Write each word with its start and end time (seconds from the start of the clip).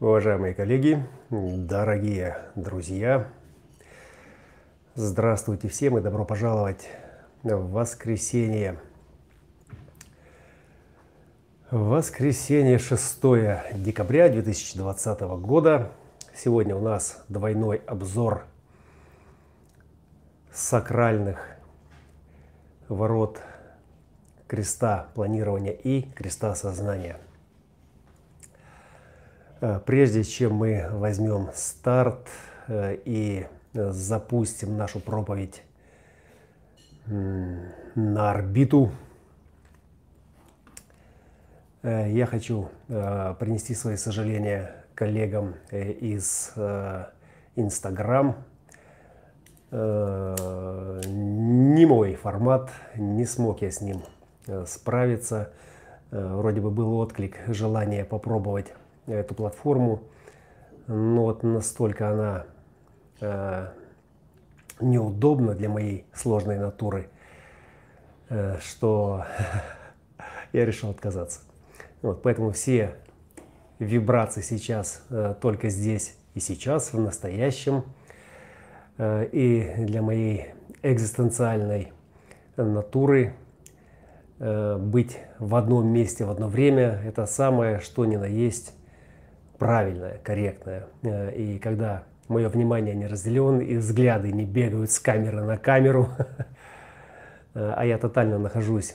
Уважаемые 0.00 0.54
коллеги, 0.54 1.06
дорогие 1.30 2.36
друзья, 2.56 3.28
здравствуйте 4.96 5.68
всем 5.68 5.96
и 5.96 6.00
добро 6.00 6.24
пожаловать 6.24 6.88
в 7.44 7.70
воскресенье. 7.70 8.80
Воскресенье 11.70 12.80
6 12.80 13.20
декабря 13.74 14.28
2020 14.28 15.20
года. 15.20 15.92
Сегодня 16.34 16.74
у 16.74 16.80
нас 16.80 17.24
двойной 17.28 17.76
обзор 17.86 18.46
сакральных 20.52 21.38
ворот 22.88 23.40
креста 24.48 25.06
планирования 25.14 25.72
и 25.72 26.02
креста 26.02 26.56
сознания. 26.56 27.16
Э, 29.60 29.80
прежде 29.84 30.24
чем 30.24 30.54
мы 30.54 30.88
возьмем 30.90 31.50
старт 31.54 32.28
э, 32.66 32.98
и 33.04 33.46
запустим 33.72 34.76
нашу 34.76 35.00
проповедь 35.00 35.62
на 37.06 38.30
орбиту, 38.30 38.90
э, 41.82 42.10
я 42.10 42.26
хочу 42.26 42.68
принести 42.92 43.74
свои 43.74 43.96
сожаления 43.96 44.84
коллегам 44.94 45.56
из 45.72 46.52
Инстаграм. 47.56 48.36
Не 49.72 49.76
мой 51.86 52.14
формат, 52.14 52.70
не 52.96 53.26
смог 53.26 53.60
я 53.62 53.70
с 53.72 53.80
ним 53.80 54.02
справиться. 54.66 55.50
Вроде 56.12 56.60
бы 56.60 56.70
был 56.70 56.96
отклик, 56.98 57.38
желание 57.48 58.04
попробовать 58.04 58.72
эту 59.06 59.34
платформу. 59.34 60.02
Но 60.86 61.24
вот 61.24 61.42
настолько 61.42 62.10
она 62.10 62.44
э, 63.20 63.68
неудобна 64.80 65.54
для 65.54 65.68
моей 65.68 66.06
сложной 66.12 66.58
натуры, 66.58 67.08
э, 68.28 68.58
что 68.60 69.24
я 70.52 70.64
решил 70.64 70.90
отказаться. 70.90 71.40
Вот, 72.02 72.22
поэтому 72.22 72.50
все 72.52 72.96
вибрации 73.78 74.42
сейчас 74.42 75.02
э, 75.10 75.34
только 75.40 75.70
здесь 75.70 76.16
и 76.34 76.40
сейчас, 76.40 76.92
в 76.92 77.00
настоящем. 77.00 77.84
Э, 78.98 79.26
и 79.32 79.72
для 79.78 80.02
моей 80.02 80.54
экзистенциальной 80.82 81.92
натуры 82.56 83.34
э, 84.38 84.76
быть 84.76 85.18
в 85.38 85.54
одном 85.54 85.86
месте 85.88 86.24
в 86.24 86.30
одно 86.30 86.48
время– 86.48 87.00
это 87.06 87.26
самое, 87.26 87.80
что 87.80 88.04
ни 88.04 88.16
на 88.16 88.26
есть 88.26 88.73
правильное, 89.64 90.18
корректное. 90.22 90.84
Э, 91.04 91.34
и 91.34 91.58
когда 91.58 92.02
мое 92.28 92.50
внимание 92.50 92.94
не 92.94 93.06
разделено, 93.06 93.62
и 93.62 93.78
взгляды 93.78 94.30
не 94.30 94.44
бегают 94.44 94.90
с 94.90 95.00
камеры 95.00 95.40
на 95.40 95.56
камеру, 95.56 96.10
а 97.54 97.86
я 97.86 97.96
тотально 97.96 98.38
нахожусь 98.38 98.94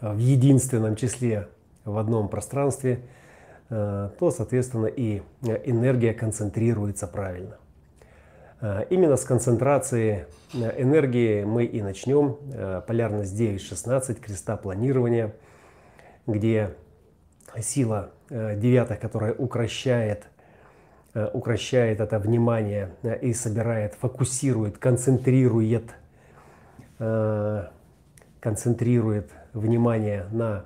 в 0.00 0.18
единственном 0.18 0.96
числе 0.96 1.46
в 1.84 1.96
одном 1.96 2.28
пространстве, 2.28 3.02
э, 3.70 4.10
то, 4.18 4.30
соответственно, 4.32 4.86
и 4.86 5.22
энергия 5.42 6.12
концентрируется 6.12 7.06
правильно. 7.06 7.58
Э, 8.60 8.82
именно 8.90 9.16
с 9.16 9.22
концентрации 9.22 10.26
энергии 10.52 11.44
мы 11.44 11.66
и 11.66 11.82
начнем. 11.82 12.36
Полярность 12.88 13.40
9.16, 13.40 14.20
креста 14.20 14.56
планирования, 14.56 15.36
где 16.26 16.74
сила 17.62 18.10
э, 18.30 18.56
девятых, 18.56 19.00
которая 19.00 19.32
укращает, 19.32 20.26
э, 21.14 21.28
укращает 21.32 22.00
это 22.00 22.18
внимание 22.18 22.90
э, 23.02 23.18
и 23.20 23.32
собирает, 23.34 23.94
фокусирует, 23.94 24.78
концентрирует, 24.78 25.90
концентрирует 28.40 29.30
внимание 29.52 30.26
на 30.30 30.64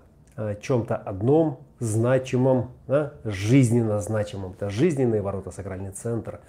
чем-то 0.61 0.95
одном 0.95 1.61
значимом, 1.79 2.73
да, 2.87 3.15
жизненно 3.25 3.99
значимом. 4.01 4.53
Это 4.53 4.69
жизненные 4.69 5.23
ворота, 5.23 5.51
сакральный 5.51 5.91
центр. 5.93 6.41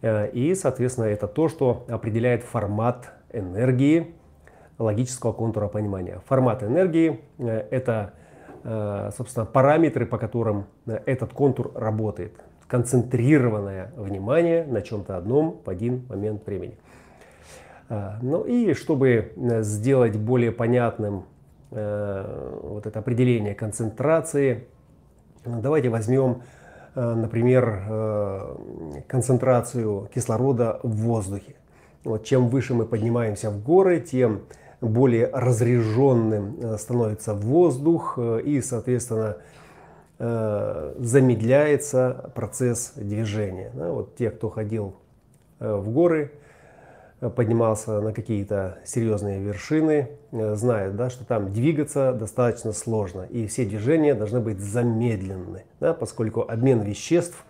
И, 0.00 0.54
соответственно, 0.56 1.06
это 1.06 1.26
то, 1.26 1.48
что 1.48 1.84
определяет 1.88 2.44
формат 2.44 3.10
энергии 3.32 4.14
логического 4.78 5.32
контура 5.32 5.66
понимания. 5.66 6.22
Формат 6.28 6.62
энергии– 6.62 7.20
это 7.38 8.14
собственно, 9.16 9.46
параметры, 9.46 10.06
по 10.06 10.18
которым 10.18 10.66
э, 10.86 11.00
этот 11.06 11.32
контур 11.32 11.72
работает. 11.74 12.32
Концентрированное 12.66 13.92
внимание 13.96 14.64
на 14.64 14.82
чем-то 14.82 15.16
одном 15.16 15.60
в 15.64 15.70
один 15.70 16.06
момент 16.08 16.46
времени. 16.46 16.76
Э, 17.88 18.12
ну 18.22 18.42
и 18.42 18.74
чтобы 18.74 19.32
сделать 19.36 20.16
более 20.16 20.52
понятным 20.52 21.24
вот 21.70 22.86
это 22.86 22.98
определение 23.00 23.54
концентрации, 23.54 24.64
давайте 25.44 25.90
возьмем, 25.90 26.40
например, 26.94 28.56
концентрацию 29.06 30.08
кислорода 30.14 30.80
в 30.82 30.88
воздухе. 30.88 31.56
Вот 32.04 32.24
чем 32.24 32.48
выше 32.48 32.72
мы 32.72 32.86
поднимаемся 32.86 33.50
в 33.50 33.62
горы, 33.62 34.00
тем 34.00 34.44
более 34.80 35.26
разреженным 35.26 36.56
э, 36.60 36.78
становится 36.78 37.34
воздух 37.34 38.14
э, 38.16 38.40
и, 38.44 38.60
соответственно, 38.60 39.38
э, 40.18 40.94
замедляется 40.98 42.30
процесс 42.34 42.92
движения. 42.94 43.72
Вот 43.74 44.16
те, 44.16 44.30
кто 44.30 44.48
ходил 44.50 44.96
в 45.58 45.90
горы, 45.90 46.32
поднимался 47.34 48.00
на 48.00 48.12
какие-то 48.12 48.78
серьезные 48.84 49.40
вершины, 49.40 50.10
знают, 50.30 50.94
да, 50.94 51.10
что 51.10 51.24
там 51.24 51.52
двигаться 51.52 52.12
достаточно 52.12 52.72
сложно. 52.72 53.22
И 53.22 53.48
все 53.48 53.64
движения 53.64 54.14
должны 54.14 54.38
быть 54.38 54.60
замедлены, 54.60 55.64
да, 55.80 55.94
поскольку 55.94 56.42
обмен 56.42 56.82
веществ 56.82 57.44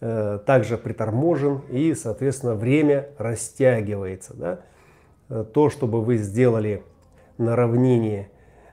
также 0.00 0.78
приторможен 0.78 1.60
и, 1.70 1.94
соответственно, 1.94 2.56
время 2.56 3.10
растягивается. 3.18 4.34
Да. 4.34 4.58
Э, 5.28 5.44
то, 5.52 5.70
чтобы 5.70 6.02
вы 6.02 6.16
сделали 6.16 6.82
на 7.36 7.54
равнине 7.54 8.30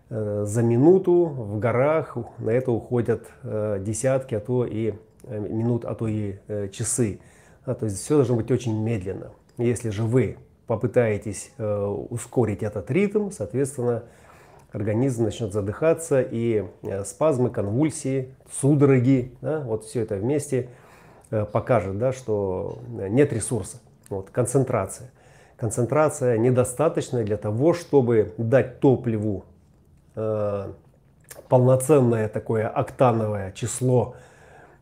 э, 0.09 0.43
за 0.45 0.63
минуту 0.63 1.25
в 1.25 1.59
горах, 1.59 2.17
на 2.39 2.49
это 2.49 2.71
уходят 2.71 3.27
э, 3.43 3.79
десятки, 3.81 4.35
а 4.35 4.39
то 4.39 4.65
и 4.65 4.93
минут, 5.27 5.85
а 5.85 5.95
то 5.95 6.07
и 6.07 6.35
часы. 6.71 7.19
то 7.65 7.79
есть 7.81 7.97
все 7.97 8.17
должно 8.17 8.35
быть 8.35 8.51
очень 8.51 8.79
медленно. 8.79 9.31
Если 9.57 9.89
же 9.89 10.03
вы 10.03 10.37
попытаетесь 10.67 11.51
ускорить 11.57 12.61
этот 12.61 12.91
ритм, 12.91 13.31
соответственно, 13.31 14.03
организм 14.71 15.23
начнет 15.23 15.51
задыхаться, 15.51 16.21
и 16.21 16.63
спазмы, 17.05 17.49
конвульсии, 17.49 18.35
судороги, 18.51 19.31
да, 19.41 19.61
вот 19.61 19.85
все 19.85 20.01
это 20.01 20.17
вместе 20.17 20.69
покажет, 21.51 21.97
да, 21.97 22.13
что 22.13 22.77
нет 22.87 23.33
ресурса, 23.33 23.79
вот, 24.11 24.29
концентрация 24.29 25.09
концентрация 25.57 26.37
недостаточная 26.37 27.23
для 27.23 27.37
того, 27.37 27.73
чтобы 27.73 28.33
дать 28.37 28.79
топливу 28.79 29.45
э, 30.15 30.71
полноценное 31.49 32.27
такое 32.27 32.67
октановое 32.67 33.51
число 33.51 34.15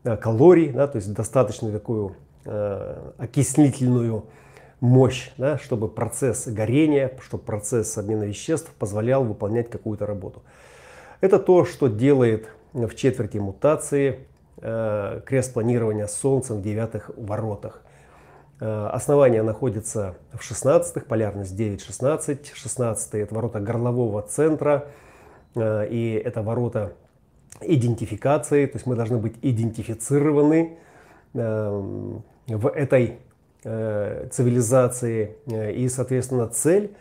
э, 0.04 0.16
калорий, 0.16 0.70
да, 0.70 0.86
то 0.86 0.96
есть 0.96 1.12
достаточно 1.12 1.70
такую 1.70 2.16
э, 2.44 3.10
окислительную 3.18 4.24
мощь, 4.80 5.30
да, 5.38 5.58
чтобы 5.58 5.88
процесс 5.88 6.46
горения, 6.46 7.12
чтобы 7.20 7.42
процесс 7.42 7.96
обмена 7.96 8.24
веществ 8.24 8.70
позволял 8.78 9.24
выполнять 9.24 9.70
какую-то 9.70 10.06
работу. 10.06 10.42
Это 11.20 11.38
то, 11.38 11.64
что 11.64 11.88
делает 11.88 12.48
в 12.72 12.94
четверти 12.94 13.38
мутации 13.38 14.26
э, 14.58 15.20
крест 15.24 15.54
планирования 15.54 16.06
Солнцем 16.06 16.58
в 16.58 16.62
девятых 16.62 17.10
воротах. 17.16 17.82
Э, 18.64 18.88
основание 18.92 19.42
находится 19.42 20.14
в 20.32 20.40
16-х, 20.40 21.02
полярность 21.06 21.54
9-16. 21.54 22.46
16 22.54 23.14
это 23.14 23.34
ворота 23.34 23.60
горлового 23.60 24.22
центра, 24.22 24.86
э, 25.54 25.86
и 25.90 26.14
это 26.14 26.40
ворота 26.42 26.94
идентификации, 27.60 28.64
то 28.64 28.76
есть 28.76 28.86
мы 28.86 28.96
должны 28.96 29.18
быть 29.18 29.34
идентифицированы 29.42 30.78
э, 31.34 31.82
в 32.46 32.68
этой 32.68 33.18
цивилизации. 33.64 35.36
И, 35.46 35.88
соответственно, 35.88 36.48
цель 36.48 36.94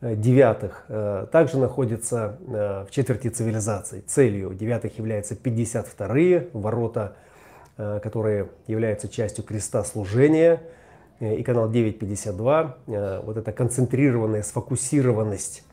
девятых 0.00 0.84
также 1.30 1.58
находится 1.58 2.36
в 2.40 2.88
четверти 2.90 3.28
цивилизации. 3.28 4.00
Целью 4.00 4.52
девятых 4.52 4.98
являются 4.98 5.36
52-е 5.36 6.48
ворота, 6.54 7.14
которые 7.76 8.48
являются 8.66 9.08
частью 9.08 9.44
креста 9.44 9.84
служения– 9.84 10.60
и 11.20 11.42
канал 11.42 11.70
952, 11.70 12.76
э, 12.86 13.20
вот 13.24 13.36
эта 13.36 13.52
концентрированная 13.52 14.42
сфокусированность 14.42 15.64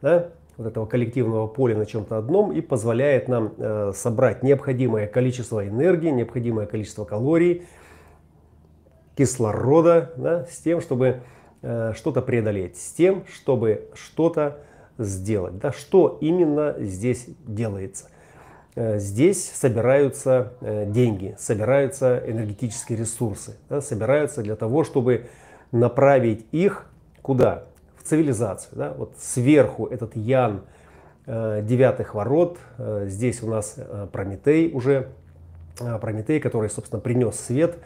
да, 0.00 0.30
вот 0.56 0.66
этого 0.66 0.86
коллективного 0.86 1.46
поля 1.46 1.76
на 1.76 1.86
чем-то 1.86 2.16
одном 2.16 2.52
и 2.52 2.60
позволяет 2.60 3.28
нам 3.28 3.52
э, 3.56 3.92
собрать 3.94 4.42
необходимое 4.42 5.06
количество 5.06 5.66
энергии, 5.66 6.10
необходимое 6.10 6.66
количество 6.66 7.04
калорий, 7.04 7.66
кислорода, 9.16 10.12
да, 10.16 10.46
с 10.46 10.58
тем, 10.58 10.80
чтобы 10.80 11.20
э, 11.62 11.92
что-то 11.94 12.22
преодолеть, 12.22 12.76
с 12.78 12.92
тем, 12.92 13.24
чтобы 13.32 13.90
что-то 13.94 14.58
сделать. 14.96 15.58
Да, 15.58 15.72
что 15.72 16.18
именно 16.20 16.76
здесь 16.78 17.26
делается? 17.46 18.08
Э, 18.76 18.98
здесь 18.98 19.52
собираются 19.54 20.52
э, 20.60 20.86
деньги, 20.86 21.36
собираются 21.38 22.20
энергетические 22.26 22.98
ресурсы, 22.98 23.54
да, 23.68 23.80
собираются 23.80 24.42
для 24.42 24.56
того, 24.56 24.82
чтобы 24.82 25.26
направить 25.70 26.44
их 26.50 26.86
куда? 27.22 27.64
В 27.96 28.02
цивилизацию. 28.02 28.76
Да? 28.76 28.92
Вот 28.92 29.14
сверху 29.18 29.86
этот 29.86 30.16
Ян 30.16 30.62
э, 31.26 31.62
девятых 31.62 32.14
ворот, 32.14 32.58
здесь 32.78 33.42
у 33.42 33.48
нас 33.48 33.76
Прометей 34.12 34.70
уже, 34.72 35.08
Прометей, 35.78 36.40
который, 36.40 36.68
собственно, 36.68 37.00
принес 37.00 37.36
свет. 37.36 37.78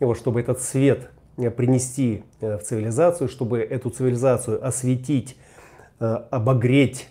И 0.00 0.04
вот 0.04 0.16
чтобы 0.16 0.40
этот 0.40 0.62
свет 0.62 1.10
принести 1.56 2.24
в 2.40 2.58
цивилизацию, 2.58 3.28
чтобы 3.28 3.60
эту 3.60 3.90
цивилизацию 3.90 4.66
осветить, 4.66 5.36
обогреть, 5.98 7.08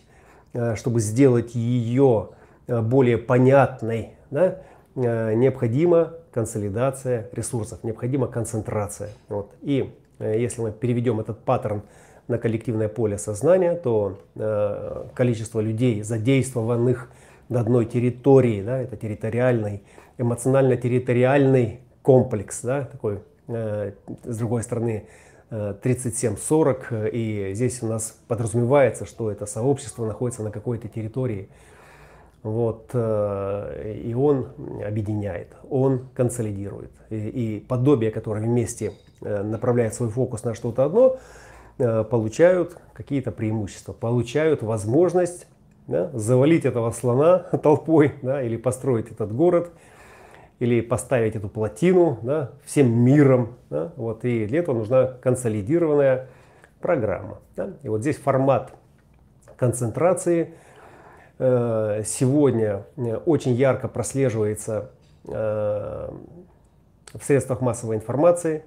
чтобы 0.75 0.99
сделать 0.99 1.53
ее 1.53 2.29
более 2.67 3.17
понятной, 3.17 4.13
да, 4.31 4.61
э, 4.95 5.33
необходима 5.33 6.13
консолидация 6.31 7.29
ресурсов, 7.31 7.83
необходима 7.83 8.27
концентрация. 8.27 9.09
Вот. 9.29 9.53
И 9.61 9.93
э, 10.19 10.39
если 10.39 10.61
мы 10.61 10.71
переведем 10.71 11.19
этот 11.19 11.43
паттерн 11.43 11.83
на 12.27 12.37
коллективное 12.39 12.89
поле 12.89 13.19
сознания, 13.19 13.75
то 13.75 14.17
количество 15.13 15.59
людей, 15.59 16.01
задействованных 16.01 17.11
на 17.49 17.59
одной 17.59 17.85
территории, 17.85 18.63
да, 18.63 18.79
это 18.79 18.97
территориальный, 18.97 19.83
эмоционально-территориальный 20.17 21.81
комплекс, 22.01 22.61
да, 22.63 22.85
такой, 22.85 23.19
с 23.47 24.37
другой 24.39 24.63
стороны, 24.63 25.05
37-40, 25.51 27.11
и 27.11 27.53
здесь 27.53 27.83
у 27.83 27.85
нас 27.85 28.17
подразумевается, 28.27 29.05
что 29.05 29.29
это 29.29 29.45
сообщество 29.45 30.03
находится 30.07 30.41
на 30.41 30.49
какой-то 30.49 30.87
территории, 30.87 31.49
вот, 32.45 32.91
э, 32.93 34.01
и 34.05 34.13
он 34.13 34.49
объединяет, 34.85 35.47
он 35.67 36.09
консолидирует. 36.13 36.91
И, 37.09 37.15
и 37.15 37.59
подобие, 37.59 38.11
которое 38.11 38.41
вместе 38.45 38.91
э, 39.21 39.41
направляет 39.41 39.95
свой 39.95 40.09
фокус 40.09 40.43
на 40.43 40.53
что-то 40.53 40.85
одно, 40.85 41.17
э, 41.79 42.03
получают 42.03 42.77
какие-то 42.93 43.31
преимущества, 43.31 43.93
получают 43.93 44.61
возможность 44.61 45.47
да, 45.87 46.11
завалить 46.13 46.65
этого 46.65 46.91
слона 46.91 47.39
толпой, 47.63 48.13
да, 48.21 48.43
или 48.43 48.57
построить 48.57 49.11
этот 49.11 49.35
город, 49.35 49.71
или 50.59 50.81
поставить 50.81 51.35
эту 51.35 51.49
плотину 51.49 52.19
да, 52.21 52.51
всем 52.63 52.95
миром. 52.95 53.55
Да, 53.71 53.91
вот, 53.95 54.23
и 54.23 54.45
для 54.45 54.59
этого 54.59 54.77
нужна 54.77 55.07
консолидированная 55.07 56.27
программа. 56.79 57.39
Да. 57.55 57.71
И 57.81 57.89
вот 57.89 58.01
здесь 58.01 58.17
формат 58.17 58.71
концентрации– 59.57 60.53
сегодня 61.37 62.85
э, 62.95 63.15
очень 63.25 63.53
ярко 63.53 63.87
прослеживается 63.89 64.91
э, 65.27 66.09
в 67.13 67.23
средствах 67.23 67.61
массовой 67.61 67.95
информации, 67.95 68.63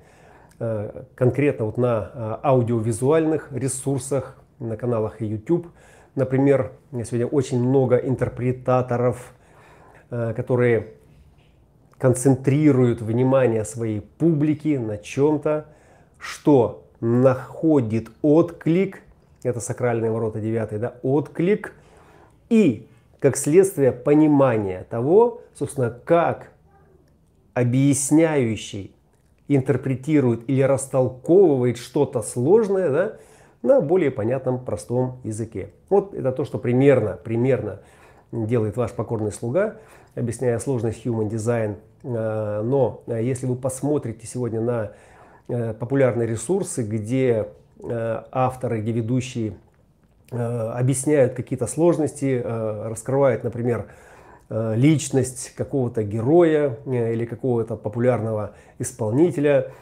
конкретно 1.15 1.67
вот 1.67 1.77
на 1.77 2.41
аудиовизуальных 2.43 3.53
ресурсах, 3.53 4.39
на 4.59 4.77
каналах 4.77 5.21
YouTube. 5.21 5.69
Например, 6.17 6.73
сегодня 6.91 7.27
очень 7.27 7.63
много 7.63 7.97
интерпретаторов, 7.97 9.35
которые 10.09 10.95
концентрируют 11.99 13.03
внимание 13.03 13.65
своей 13.65 14.01
публики 14.01 14.79
на 14.79 14.97
чем-то, 14.97 15.67
что 16.19 16.89
находит 17.01 18.09
отклик, 18.23 19.03
это 19.45 19.61
сакральные 19.61 20.11
ворота 20.11 20.41
9, 20.41 20.81
да, 20.81 20.95
отклик– 21.03 21.75
и, 22.49 22.87
как 23.21 23.37
следствие, 23.37 23.93
понимания 23.93 24.87
того, 24.89 25.43
собственно, 25.55 25.91
как 25.91 26.51
объясняющий 27.55 28.95
интерпретирует 29.49 30.49
или 30.49 30.63
растолковывает 30.63 31.79
что-то 31.79 32.23
сложное 32.23 32.91
да, 32.91 33.13
на 33.63 33.81
более 33.81 34.11
понятном, 34.11 34.65
простом 34.65 35.19
языке. 35.25 35.71
Вот 35.89 36.15
это 36.15 36.33
то, 36.33 36.45
что 36.45 36.59
примерно, 36.59 37.19
примерно 37.23 37.81
делает 38.31 38.77
ваш 38.77 38.93
покорный 38.93 39.33
слуга, 39.33 39.79
объясняя 40.15 40.59
сложность 40.59 41.05
Human 41.05 41.29
Design. 41.29 41.77
Э, 42.03 42.63
но 42.63 43.03
э, 43.07 43.25
если 43.25 43.47
вы 43.47 43.57
посмотрите 43.57 44.27
сегодня 44.27 44.61
на 44.61 44.93
э, 45.49 45.75
популярные 45.75 46.29
ресурсы, 46.29 46.83
где 46.83 47.49
авторы, 47.81 48.81
где 48.81 48.91
ведущие 48.91 49.55
объясняют 50.31 51.35
какие-то 51.35 51.67
сложности, 51.67 52.43
э, 52.45 52.89
раскрывают, 52.89 53.45
например, 53.45 53.87
э, 54.51 54.75
личность 54.77 55.55
какого-то 55.57 56.03
героя 56.03 56.77
или 56.87 57.25
какого-то 57.25 57.77
популярного 57.77 58.53
исполнителя. 58.79 59.73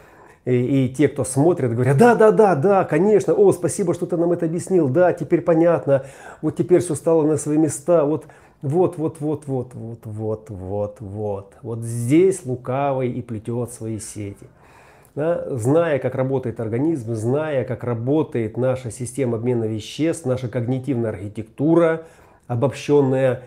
И, 0.45 0.87
и 0.87 0.95
те, 0.95 1.09
кто 1.09 1.25
смотрит, 1.25 1.75
говорят, 1.75 1.97
да, 1.97 2.15
да, 2.15 2.31
да, 2.31 2.55
да, 2.55 2.85
конечно, 2.85 3.35
о, 3.35 3.51
спасибо, 3.51 3.95
что 3.95 4.07
ты 4.07 4.17
нам 4.17 4.31
это 4.31 4.47
объяснил, 4.47 4.89
да, 4.89 5.13
теперь 5.13 5.41
понятно, 5.41 6.05
вот 6.41 6.55
теперь 6.55 6.81
все 6.81 6.95
стало 6.95 7.25
на 7.25 7.37
свои 7.37 7.59
места, 7.59 8.05
вот, 8.05 8.27
вот, 8.63 8.97
вот, 8.97 9.17
вот, 9.19 9.43
вот, 9.47 9.73
вот, 9.75 10.01
вот, 10.05 10.51
вот, 10.51 10.97
вот, 11.01 11.55
вот 11.63 11.81
здесь 11.81 12.43
лукавый 12.45 13.11
и 13.11 13.23
плетет 13.23 13.73
свои 13.73 13.99
сети 13.99 14.47
да, 15.17 15.45
зная, 15.49 15.99
как 15.99 16.15
работает 16.15 16.61
организм, 16.61 17.15
зная, 17.15 17.65
как 17.65 17.85
работает 17.85 18.59
наша 18.59 18.91
система 18.91 19.39
обмена 19.39 19.65
веществ, 19.65 20.27
наша 20.27 20.49
когнитивная 20.49 21.11
архитектура, 21.11 22.03
обобщенная 22.47 23.43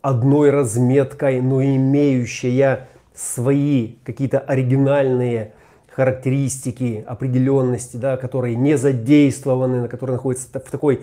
одной 0.00 0.50
разметкой, 0.50 1.40
но 1.40 1.60
имеющая 1.60 2.86
свои 3.14 3.96
какие-то 4.04 4.38
оригинальные 4.38 5.54
характеристики, 5.90 7.04
определенности, 7.04 7.96
да, 7.96 8.16
которые 8.16 8.54
не 8.54 8.78
задействованы, 8.78 9.88
которые 9.88 10.14
находятся 10.14 10.60
в 10.60 10.70
такой 10.70 11.00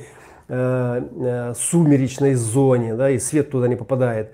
э, 0.48 1.02
э, 1.20 1.54
сумеречной 1.58 2.36
зоне, 2.36 2.96
да, 2.96 3.10
и 3.10 3.20
свет 3.20 3.52
туда 3.52 3.68
не 3.68 3.76
попадает. 3.76 4.32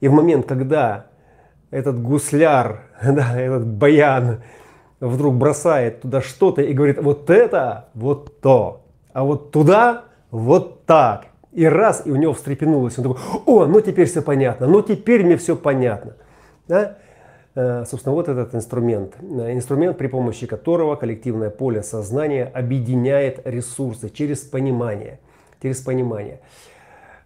И 0.00 0.08
в 0.08 0.12
момент, 0.12 0.46
когда 0.46 1.08
этот 1.70 2.00
гусляр, 2.00 2.84
да, 3.02 3.38
этот 3.38 3.66
баян 3.66 4.38
вдруг 5.00 5.34
бросает 5.34 6.02
туда 6.02 6.20
что-то 6.20 6.62
и 6.62 6.72
говорит, 6.72 7.02
вот 7.02 7.30
это, 7.30 7.88
вот 7.94 8.40
то, 8.40 8.82
а 9.12 9.24
вот 9.24 9.50
туда, 9.50 10.04
вот 10.30 10.84
так. 10.84 11.26
И 11.52 11.64
раз, 11.64 12.02
и 12.04 12.10
у 12.10 12.16
него 12.16 12.34
встрепенулось, 12.34 12.98
он 12.98 13.04
такой, 13.04 13.20
о, 13.46 13.66
ну 13.66 13.80
теперь 13.80 14.06
все 14.06 14.22
понятно, 14.22 14.66
ну 14.66 14.82
теперь 14.82 15.24
мне 15.24 15.36
все 15.36 15.56
понятно. 15.56 16.16
Да? 16.66 16.98
Э, 17.54 17.84
собственно, 17.86 18.14
вот 18.14 18.28
этот 18.28 18.54
инструмент. 18.54 19.16
Э, 19.20 19.52
инструмент, 19.52 19.98
при 19.98 20.06
помощи 20.06 20.46
которого 20.46 20.94
коллективное 20.96 21.50
поле 21.50 21.82
сознания 21.82 22.44
объединяет 22.44 23.40
ресурсы 23.44 24.10
через 24.10 24.40
понимание. 24.40 25.18
Через 25.60 25.80
понимание. 25.80 26.40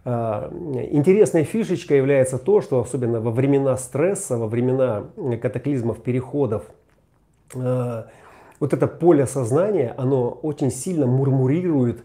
Э, 0.05 0.49
интересной 0.91 1.43
фишечкой 1.43 1.97
является 1.97 2.39
то, 2.39 2.61
что 2.61 2.79
особенно 2.79 3.19
во 3.19 3.29
времена 3.31 3.77
стресса, 3.77 4.37
во 4.37 4.47
времена 4.47 5.03
катаклизмов, 5.39 6.01
переходов 6.01 6.63
Э, 7.55 8.03
вот 8.59 8.73
это 8.73 8.87
поле 8.87 9.25
сознания, 9.25 9.93
оно 9.97 10.29
очень 10.29 10.71
сильно 10.71 11.05
мурмурирует, 11.05 12.03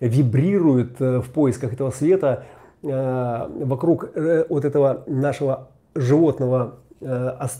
вибрирует 0.00 1.00
э, 1.00 1.20
в 1.20 1.30
поисках 1.30 1.72
этого 1.72 1.90
света 1.90 2.44
э, 2.82 3.46
вокруг 3.64 4.10
вот 4.48 4.64
этого 4.64 5.04
нашего 5.06 5.68
животного 5.94 6.76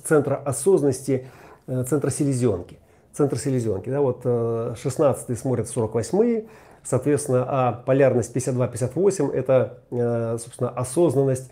центра 0.04 0.36
осознанности, 0.36 1.26
центра 1.66 2.10
селезенки. 2.10 2.78
Центр 3.12 3.38
селезенки. 3.38 3.88
Да, 3.88 4.02
вот 4.02 4.22
16 4.22 5.38
смотрят 5.38 5.68
48 5.68 6.44
соответственно, 6.82 7.44
а 7.48 7.72
полярность 7.72 8.36
52-58 8.36 9.32
это, 9.32 10.38
собственно, 10.38 10.70
осознанность 10.70 11.50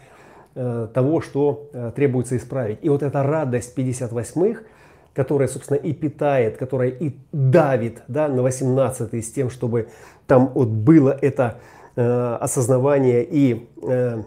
того, 0.54 1.20
что 1.22 1.70
требуется 1.96 2.36
исправить. 2.36 2.78
И 2.82 2.88
вот 2.88 3.02
эта 3.02 3.22
радость 3.22 3.76
58-х– 3.76 4.60
которая, 5.18 5.48
собственно, 5.48 5.78
и 5.78 5.92
питает, 5.92 6.58
которая 6.58 6.90
и 6.90 7.16
давит 7.32 8.02
да, 8.06 8.28
на 8.28 8.40
18 8.40 9.12
с 9.14 9.32
тем, 9.32 9.50
чтобы 9.50 9.88
там 10.28 10.52
вот 10.54 10.68
было 10.68 11.10
это 11.10 11.58
э, 11.96 12.36
осознавание 12.40 13.26
и 13.28 13.68
э, 13.82 14.22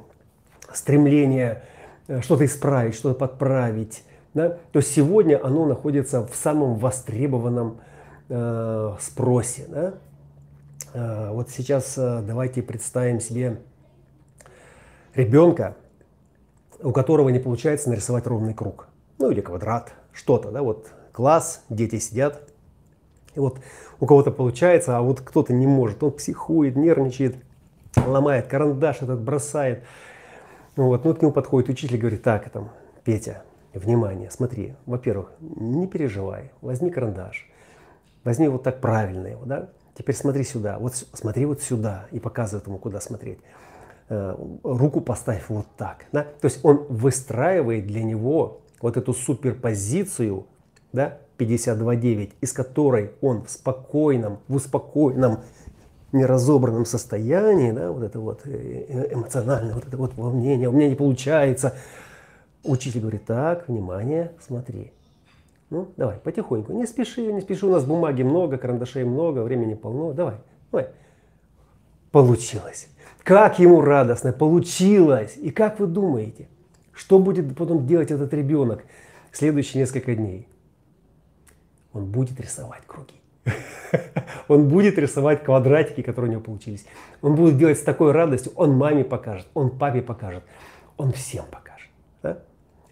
стремление 0.74 1.63
э, 2.10 2.19
что-то 2.19 2.43
исправить, 2.43 2.93
что-то 2.95 3.17
подправить. 3.17 4.03
Да? 4.33 4.57
То 4.74 4.81
сегодня 4.81 5.39
оно 5.41 5.65
находится 5.65 6.27
в 6.27 6.36
самом 6.36 6.75
востребованном 6.75 7.77
э, 8.27 8.91
спросе. 9.00 9.63
Да? 9.69 9.93
А, 10.93 11.31
вот 11.31 11.51
сейчас 11.51 11.98
а, 11.98 12.21
давайте 12.21 12.62
представим 12.62 13.21
себе 13.21 13.62
ребенка, 15.15 15.77
у 16.83 16.91
которого 16.91 17.29
не 17.29 17.39
получается 17.39 17.89
нарисовать 17.89 18.27
ровный 18.27 18.53
круг, 18.53 18.89
ну 19.19 19.31
или 19.31 19.39
квадрат, 19.39 19.93
что-то, 20.13 20.51
да, 20.51 20.62
вот 20.62 20.88
класс, 21.12 21.63
дети 21.70 22.00
сидят, 22.00 22.41
и 23.36 23.39
вот 23.39 23.60
у 24.00 24.06
кого-то 24.06 24.32
получается, 24.32 24.98
а 24.98 25.01
вот 25.01 25.22
кто-то 25.22 25.53
не 25.53 25.68
может, 25.68 26.03
он 26.03 26.12
психует, 26.12 26.75
нервничает, 26.75 27.36
ломает 27.96 28.48
карандаш 28.48 29.01
этот, 29.01 29.22
бросает. 29.22 29.84
Ну 30.75 30.88
вот, 30.88 31.06
ну 31.06 31.13
к 31.13 31.22
нему 31.22 31.32
подходит 31.32 31.70
учитель 31.70 31.96
и 31.96 32.00
говорит, 32.00 32.24
так, 32.24 32.50
там, 32.50 32.70
Петя, 33.03 33.44
внимание, 33.74 34.32
смотри, 34.32 34.75
во-первых, 34.86 35.32
не 35.39 35.88
переживай, 35.88 36.51
возьми 36.62 36.89
карандаш, 36.89 37.50
возьми 38.24 38.48
вот 38.48 38.63
так 38.63 38.82
правильно 38.82 39.27
его, 39.27 39.46
да, 39.46 39.70
теперь 39.98 40.15
смотри 40.15 40.44
сюда, 40.44 40.80
вот 40.80 40.96
смотри 40.96 41.46
вот 41.46 41.62
сюда 41.62 42.08
и 42.12 42.20
показывает 42.20 42.68
ему, 42.68 42.77
куда 42.77 43.00
смотреть. 43.01 43.39
Э, 44.10 44.36
руку 44.63 45.00
поставь 45.00 45.46
вот 45.48 45.68
так. 45.77 46.06
Да? 46.12 46.24
То 46.24 46.46
есть 46.46 46.65
он 46.65 46.86
выстраивает 46.89 47.88
для 47.88 48.03
него 48.03 48.61
вот 48.81 48.97
эту 48.97 49.13
суперпозицию, 49.13 50.45
да, 50.93 51.19
52.9, 51.38 52.33
из 52.41 52.53
которой 52.53 53.11
он 53.21 53.43
в 53.43 53.50
спокойном, 53.50 54.39
в 54.47 54.55
успокоенном, 54.55 55.39
неразобранном 56.11 56.85
состоянии, 56.85 57.71
да, 57.71 57.91
вот 57.91 58.03
это 58.03 58.19
вот 58.19 58.41
э, 58.45 58.85
э, 58.88 59.13
эмоциональное, 59.13 59.73
вот 59.73 59.88
это 59.88 59.97
вот 59.97 60.13
волнение, 60.15 60.69
у 60.69 60.73
меня 60.73 60.89
не 60.89 60.95
получается. 60.95 61.75
Учитель 62.63 63.01
говорит, 63.01 63.25
так, 63.25 63.67
внимание, 63.67 64.33
смотри. 64.45 64.91
Ну, 65.69 65.88
давай, 65.95 66.17
потихоньку, 66.17 66.73
не 66.73 66.85
спеши, 66.85 67.31
не 67.31 67.39
спеши, 67.39 67.65
у 67.65 67.71
нас 67.71 67.85
бумаги 67.85 68.23
много, 68.23 68.57
карандашей 68.57 69.05
много, 69.05 69.39
времени 69.39 69.73
полно, 69.73 70.11
давай, 70.11 70.35
давай. 70.71 70.89
Получилось. 72.11 72.89
Как 73.23 73.59
ему 73.59 73.81
радостно, 73.81 74.33
получилось. 74.33 75.38
И 75.38 75.50
как 75.50 75.79
вы 75.79 75.88
думаете, 75.88 76.50
что 76.93 77.19
будет 77.19 77.55
потом 77.55 77.86
делать 77.86 78.12
этот 78.12 78.33
ребенок 78.33 78.83
следующие 79.31 79.81
несколько 79.81 80.15
дней? 80.15 80.48
Он 81.93 82.05
будет 82.05 82.39
рисовать 82.39 82.83
круги. 82.86 83.21
Он 84.48 84.67
будет 84.67 84.98
рисовать 84.98 85.43
квадратики, 85.43 86.01
которые 86.01 86.29
у 86.29 86.33
него 86.33 86.43
получились. 86.43 86.86
Он 87.21 87.36
будет 87.36 87.57
делать 87.57 87.79
с 87.79 87.81
такой 87.81 88.12
радостью. 88.12 88.51
Он 88.55 88.74
маме 88.74 89.03
покажет, 89.03 89.48
он 89.53 89.77
папе 89.77 90.01
покажет, 90.01 90.43
он 90.98 91.12
всем 91.12 91.45
покажет. 91.45 91.89
Да? 92.21 92.39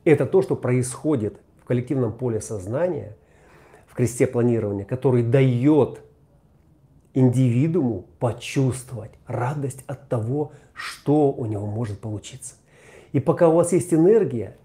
Это 0.03 0.25
то, 0.25 0.41
что 0.41 0.56
происходит 0.56 1.39
в 1.62 1.65
коллективном 1.65 2.13
поле 2.13 2.41
сознания, 2.41 3.15
в 3.88 3.96
кресте 3.96 4.27
планирования, 4.27 4.86
который 4.86 5.24
дает 5.24 6.01
индивидууму 7.13 8.06
почувствовать 8.20 9.12
радость 9.27 9.84
от 9.88 10.10
того, 10.10 10.53
что 10.74 11.32
у 11.32 11.46
него 11.46 11.65
может 11.65 12.00
получиться. 12.00 12.56
И 13.12 13.20
пока 13.20 13.48
у 13.48 13.54
вас 13.54 13.74
есть 13.74 13.94
энергия, 13.94 14.56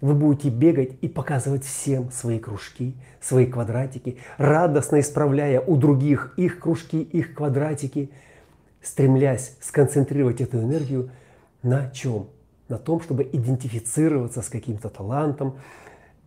вы 0.00 0.14
будете 0.14 0.50
бегать 0.50 0.92
и 1.00 1.08
показывать 1.08 1.64
всем 1.64 2.10
свои 2.10 2.38
кружки, 2.38 2.94
свои 3.20 3.46
квадратики, 3.46 4.18
радостно 4.36 5.00
исправляя 5.00 5.60
у 5.60 5.76
других 5.76 6.34
их 6.36 6.58
кружки, 6.58 7.00
их 7.00 7.34
квадратики, 7.34 8.10
стремлясь 8.82 9.56
сконцентрировать 9.60 10.40
эту 10.40 10.58
энергию 10.58 11.10
на 11.62 11.90
чем? 11.90 12.28
На 12.68 12.78
том, 12.78 13.00
чтобы 13.00 13.22
идентифицироваться 13.22 14.42
с 14.42 14.48
каким-то 14.48 14.88
талантом, 14.88 15.58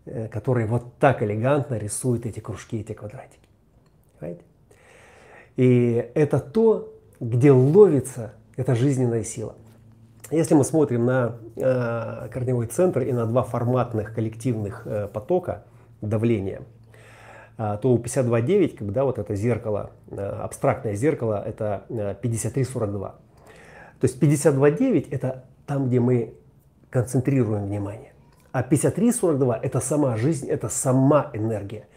э, 0.05 0.27
который 0.29 0.65
вот 0.65 0.97
так 0.97 1.21
элегантно 1.21 1.75
рисует 1.75 2.25
эти 2.25 2.39
кружки, 2.39 2.79
эти 2.79 2.93
квадратики. 2.93 3.47
Понимаете? 4.19 4.43
И 5.57 6.11
это 6.15 6.39
то, 6.39 6.93
где 7.19 7.51
ловится 7.51 8.33
эта 8.55 8.75
жизненная 8.75 9.23
сила. 9.23 9.55
Если 10.31 10.53
мы 10.53 10.63
смотрим 10.63 11.05
на 11.05 11.37
э, 11.55 12.27
корневой 12.31 12.67
центр 12.67 13.01
и 13.01 13.11
на 13.11 13.25
два 13.25 13.43
форматных 13.43 14.13
коллективных 14.13 14.83
э, 14.85 15.07
потока 15.07 15.63
давления, 16.01 16.61
э, 17.57 17.77
то 17.81 17.91
у 17.91 17.97
52.9, 17.97 18.77
когда 18.77 19.05
вот 19.05 19.17
это 19.17 19.33
зеркало, 19.35 19.91
э, 20.11 20.21
абстрактное 20.21 20.93
зеркало, 20.93 21.43
это 21.43 21.83
э, 21.89 22.15
53.42. 22.21 22.99
То 22.99 23.13
есть 24.03 24.21
52.9 24.21 25.07
это 25.09 25.45
там, 25.65 25.87
где 25.87 25.99
мы 25.99 26.35
концентрируем 26.91 27.65
внимание. 27.65 28.13
А 28.51 28.61
53.42 28.61 29.59
это 29.61 29.79
сама 29.79 30.15
жизнь, 30.15 30.47
это 30.47 30.69
сама 30.69 31.31
энергия. 31.33 31.87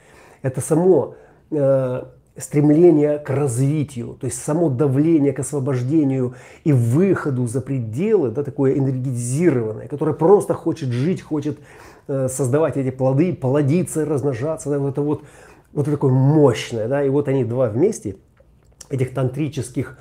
Это 0.40 0.60
само 0.60 1.16
э, 1.50 2.02
стремление 2.36 3.18
к 3.18 3.28
развитию, 3.28 4.16
то 4.18 4.26
есть 4.26 4.42
само 4.42 4.70
давление 4.70 5.32
к 5.32 5.40
освобождению 5.40 6.34
и 6.64 6.72
выходу 6.72 7.46
за 7.46 7.60
пределы, 7.60 8.30
да, 8.30 8.42
такое 8.42 8.78
энергетизированное, 8.78 9.86
которое 9.86 10.14
просто 10.14 10.54
хочет 10.54 10.90
жить, 10.90 11.20
хочет 11.20 11.58
э, 12.08 12.28
создавать 12.28 12.78
эти 12.78 12.90
плоды, 12.90 13.34
плодиться, 13.34 14.06
размножаться, 14.06 14.70
да, 14.70 14.78
вот 14.78 14.92
это 14.92 15.02
вот, 15.02 15.24
вот 15.74 15.84
такое 15.84 16.10
мощное, 16.10 16.88
да, 16.88 17.04
и 17.04 17.10
вот 17.10 17.28
они 17.28 17.44
два 17.44 17.68
вместе, 17.68 18.16
этих 18.88 19.12
тантрических 19.12 19.98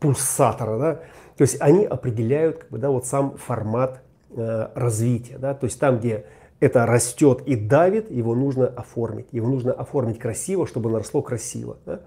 пульсаторов, 0.00 0.80
да, 0.80 0.94
то 1.36 1.42
есть 1.42 1.60
они 1.60 1.84
определяют 1.84 2.58
как 2.58 2.70
бы, 2.70 2.78
да, 2.78 2.88
вот 2.88 3.04
сам 3.04 3.36
формат 3.36 4.02
э, 4.30 4.68
развития, 4.74 5.36
да, 5.36 5.52
то 5.52 5.66
есть 5.66 5.78
там, 5.78 5.98
где 5.98 6.24
это 6.60 6.86
растет 6.86 7.42
и 7.46 7.54
давит, 7.54 8.10
его 8.10 8.34
нужно 8.34 8.66
оформить. 8.66 9.26
Его 9.32 9.48
нужно 9.48 9.72
оформить 9.72 10.18
красиво, 10.18 10.66
чтобы 10.66 10.88
оно 10.88 10.98
росло 10.98 11.22
красиво. 11.22 11.76
Да? 11.84 12.00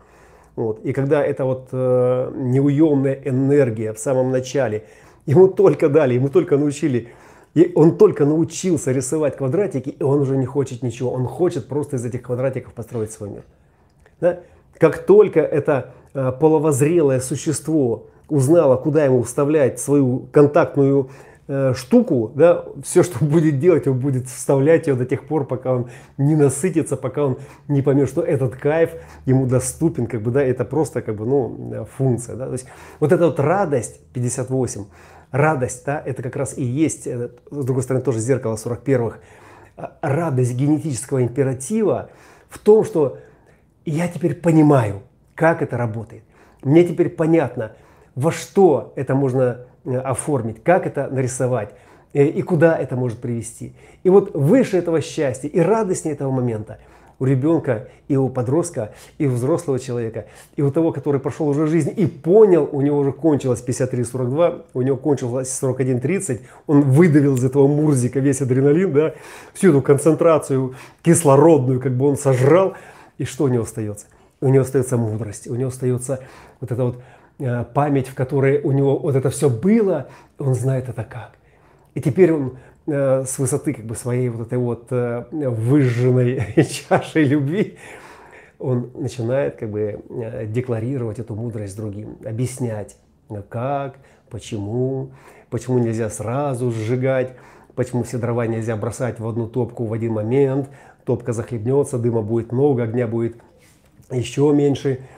Вот. 0.55 0.79
И 0.83 0.91
когда 0.91 1.23
эта 1.23 1.45
вот 1.45 1.69
э, 1.71 2.31
неуемная 2.35 3.21
энергия 3.25 3.93
в 3.93 3.99
самом 3.99 4.31
начале, 4.31 4.85
ему 5.25 5.47
только 5.47 5.87
дали, 5.87 6.15
ему 6.15 6.29
только 6.29 6.57
научили, 6.57 7.09
и 7.53 7.71
он 7.75 7.97
только 7.97 8.25
научился 8.25 8.91
рисовать 8.91 9.37
квадратики, 9.37 9.89
и 9.89 10.03
он 10.03 10.21
уже 10.21 10.37
не 10.37 10.45
хочет 10.45 10.83
ничего. 10.83 11.11
Он 11.11 11.25
хочет 11.27 11.67
просто 11.67 11.97
из 11.97 12.05
этих 12.05 12.23
квадратиков 12.23 12.73
построить 12.73 13.11
свой 13.11 13.29
мир. 13.29 13.43
Да? 14.19 14.39
Как 14.77 15.05
только 15.05 15.41
это 15.41 15.93
э, 16.13 16.31
половозрелое 16.31 17.19
существо 17.19 18.07
узнало, 18.29 18.77
куда 18.77 19.05
ему 19.05 19.23
вставлять 19.23 19.79
свою 19.79 20.27
контактную 20.31 21.09
Э, 21.51 21.73
штуку, 21.73 22.31
да, 22.35 22.63
все, 22.83 23.01
что 23.01 23.17
он 23.25 23.31
будет 23.31 23.57
делать, 23.57 23.87
он 23.87 23.97
будет 23.97 24.27
вставлять 24.27 24.85
ее 24.85 24.93
до 24.93 25.03
тех 25.03 25.25
пор, 25.25 25.47
пока 25.47 25.73
он 25.73 25.89
не 26.19 26.35
насытится, 26.35 26.95
пока 26.95 27.25
он 27.25 27.39
не 27.67 27.81
поймет, 27.81 28.07
что 28.07 28.21
этот 28.21 28.55
кайф 28.55 28.91
ему 29.25 29.47
доступен, 29.47 30.05
как 30.05 30.21
бы, 30.21 30.29
да, 30.29 30.43
это 30.43 30.63
просто, 30.63 31.01
как 31.01 31.15
бы, 31.15 31.25
ну, 31.25 31.87
функция, 31.97 32.35
да, 32.35 32.45
то 32.45 32.51
есть 32.51 32.67
вот 32.99 33.11
эта 33.11 33.25
вот 33.25 33.39
радость 33.39 33.99
58, 34.13 34.85
радость, 35.31 35.83
да, 35.87 35.99
это 36.05 36.21
как 36.21 36.35
раз 36.35 36.55
и 36.55 36.63
есть, 36.63 37.07
э, 37.07 37.31
с 37.49 37.65
другой 37.65 37.81
стороны, 37.81 38.05
тоже 38.05 38.19
зеркало 38.19 38.55
41-х, 38.55 39.17
а, 39.75 39.97
радость 40.03 40.53
генетического 40.53 41.23
императива 41.23 42.11
в 42.47 42.59
том, 42.59 42.85
что 42.85 43.17
я 43.85 44.07
теперь 44.07 44.35
понимаю, 44.35 45.01
как 45.33 45.63
это 45.63 45.77
работает. 45.77 46.21
Мне 46.61 46.83
теперь 46.83 47.09
понятно, 47.09 47.71
во 48.19 48.31
что 48.31 48.93
это 48.95 49.15
можно 49.15 49.65
Э, 49.85 49.97
оформить, 49.97 50.61
как 50.61 50.85
это 50.85 51.07
нарисовать 51.09 51.69
э, 52.13 52.25
и 52.25 52.41
куда 52.41 52.77
это 52.77 52.97
может 52.97 53.19
привести. 53.19 53.73
И 54.03 54.09
вот 54.09 54.35
выше 54.35 54.77
этого 54.77 54.99
счастья 55.01 55.47
и 55.47 55.59
радостнее 55.59 56.15
этого 56.15 56.31
момента 56.31 56.79
у 57.17 57.25
ребенка 57.25 57.87
и 58.09 58.17
у 58.17 58.27
подростка, 58.27 58.93
и 59.17 59.25
у 59.25 59.31
взрослого 59.31 59.79
человека, 59.79 60.25
и 60.57 60.61
у 60.61 60.69
того, 60.69 60.91
который 60.91 61.21
прошел 61.21 61.47
уже 61.47 61.65
жизнь 61.67 61.93
и 61.95 62.07
понял, 62.07 62.67
у 62.69 62.81
него 62.81 62.99
уже 62.99 63.13
кончилось 63.13 63.63
53-42, 63.65 64.65
у 64.73 64.81
него 64.81 64.97
кончилось 64.97 65.57
41-30, 65.61 66.41
он 66.67 66.81
выдавил 66.81 67.35
из 67.35 67.43
этого 67.45 67.67
мурзика 67.67 68.19
весь 68.19 68.41
адреналин, 68.41 68.91
да, 68.91 69.13
всю 69.53 69.69
эту 69.69 69.81
концентрацию 69.81 70.75
кислородную, 71.03 71.79
как 71.79 71.93
бы 71.93 72.05
он 72.05 72.17
сожрал, 72.17 72.73
и 73.17 73.23
что 73.23 73.45
у 73.45 73.47
него 73.47 73.63
остается? 73.63 74.07
У 74.41 74.49
него 74.49 74.63
остается 74.63 74.97
мудрость, 74.97 75.47
у 75.47 75.55
него 75.55 75.69
остается 75.69 76.19
вот 76.61 76.71
это 76.71 76.83
вот 76.83 76.95
память, 77.39 78.07
в 78.07 78.15
которой 78.15 78.61
у 78.61 78.71
него 78.71 78.97
вот 78.97 79.15
это 79.15 79.29
все 79.29 79.49
было, 79.49 80.09
он 80.37 80.55
знает 80.55 80.89
это 80.89 81.03
как. 81.03 81.31
И 81.93 82.01
теперь 82.01 82.33
он 82.33 82.57
э, 82.85 83.23
с 83.25 83.39
высоты 83.39 83.73
как 83.73 83.85
бы 83.85 83.95
своей 83.95 84.29
вот 84.29 84.47
этой 84.47 84.57
вот 84.57 84.87
э, 84.91 85.25
выжженной 85.31 86.43
чашей 86.89 87.23
любви, 87.23 87.77
он 88.59 88.91
начинает 88.93 89.55
как 89.55 89.69
бы 89.69 90.03
декларировать 90.47 91.19
эту 91.19 91.33
мудрость 91.33 91.77
другим, 91.77 92.17
объяснять, 92.25 92.97
как, 93.47 93.95
почему, 94.29 95.11
почему 95.49 95.79
нельзя 95.79 96.09
сразу 96.09 96.71
сжигать, 96.71 97.35
почему 97.73 98.03
все 98.03 98.17
дрова 98.17 98.47
нельзя 98.47 98.75
бросать 98.75 99.17
в 99.21 99.27
одну 99.27 99.47
топку 99.47 99.85
в 99.85 99.93
один 99.93 100.11
момент, 100.11 100.69
топка 101.05 101.31
захлебнется, 101.31 101.97
дыма 101.97 102.21
будет 102.21 102.51
много, 102.51 102.83
огня 102.83 103.07
будет 103.07 103.37
еще 104.11 104.51
меньше– 104.53 104.99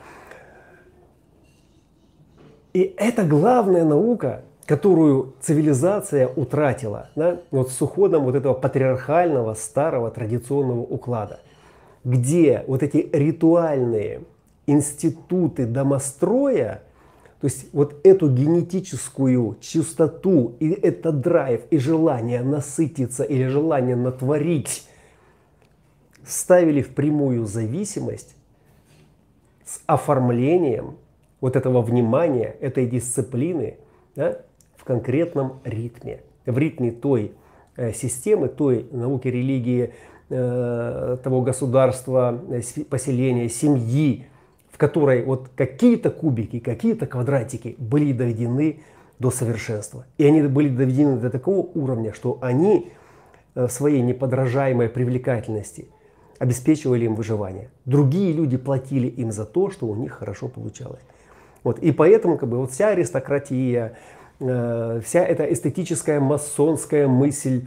и 2.73 2.93
это 2.97 3.23
главная 3.23 3.83
наука, 3.83 4.43
которую 4.65 5.33
цивилизация 5.41 6.27
утратила 6.27 7.09
да, 7.15 7.41
вот 7.51 7.71
с 7.71 7.81
уходом 7.81 8.23
вот 8.23 8.35
этого 8.35 8.53
патриархального 8.53 9.53
старого 9.53 10.11
традиционного 10.11 10.79
уклада, 10.79 11.41
где 12.03 12.63
вот 12.67 12.83
эти 12.83 13.09
ритуальные 13.11 14.21
институты 14.67 15.65
домостроя, 15.65 16.83
то 17.41 17.45
есть 17.45 17.73
вот 17.73 17.95
эту 18.05 18.29
генетическую 18.29 19.57
чистоту 19.59 20.55
и 20.59 20.69
это 20.69 21.11
драйв 21.11 21.61
и 21.71 21.77
желание 21.77 22.41
насытиться 22.41 23.23
или 23.23 23.47
желание 23.47 23.95
натворить 23.95 24.87
ставили 26.25 26.81
в 26.81 26.93
прямую 26.93 27.45
зависимость 27.45 28.35
с 29.65 29.81
оформлением 29.87 30.97
вот 31.41 31.55
этого 31.55 31.81
внимания, 31.81 32.55
этой 32.61 32.85
дисциплины 32.85 33.77
да, 34.15 34.37
в 34.77 34.85
конкретном 34.85 35.59
ритме, 35.63 36.21
в 36.45 36.57
ритме 36.57 36.91
той 36.91 37.33
э, 37.75 37.91
системы, 37.93 38.47
той 38.47 38.87
науки, 38.91 39.27
религии, 39.27 39.93
э, 40.29 41.17
того 41.23 41.41
государства, 41.41 42.39
э, 42.49 42.83
поселения, 42.83 43.49
семьи, 43.49 44.27
в 44.71 44.77
которой 44.77 45.23
вот 45.23 45.49
какие-то 45.55 46.11
кубики, 46.11 46.59
какие-то 46.59 47.07
квадратики 47.07 47.75
были 47.77 48.13
доведены 48.13 48.81
до 49.19 49.31
совершенства. 49.31 50.05
И 50.17 50.25
они 50.25 50.43
были 50.43 50.69
доведены 50.69 51.17
до 51.17 51.29
такого 51.29 51.67
уровня, 51.73 52.13
что 52.13 52.37
они 52.41 52.91
в 53.53 53.67
своей 53.67 54.01
неподражаемой 54.01 54.89
привлекательности 54.89 55.89
обеспечивали 56.39 57.05
им 57.05 57.13
выживание. 57.13 57.69
Другие 57.85 58.31
люди 58.31 58.57
платили 58.57 59.07
им 59.07 59.31
за 59.31 59.45
то, 59.45 59.69
что 59.69 59.85
у 59.85 59.95
них 59.95 60.13
хорошо 60.13 60.47
получалось. 60.47 61.01
Вот. 61.63 61.79
И 61.79 61.91
поэтому 61.91 62.37
как 62.37 62.49
бы, 62.49 62.57
вот 62.57 62.71
вся 62.71 62.89
аристократия, 62.89 63.97
э, 64.39 65.01
вся 65.03 65.23
эта 65.23 65.51
эстетическая 65.51 66.19
масонская 66.19 67.07
мысль, 67.07 67.65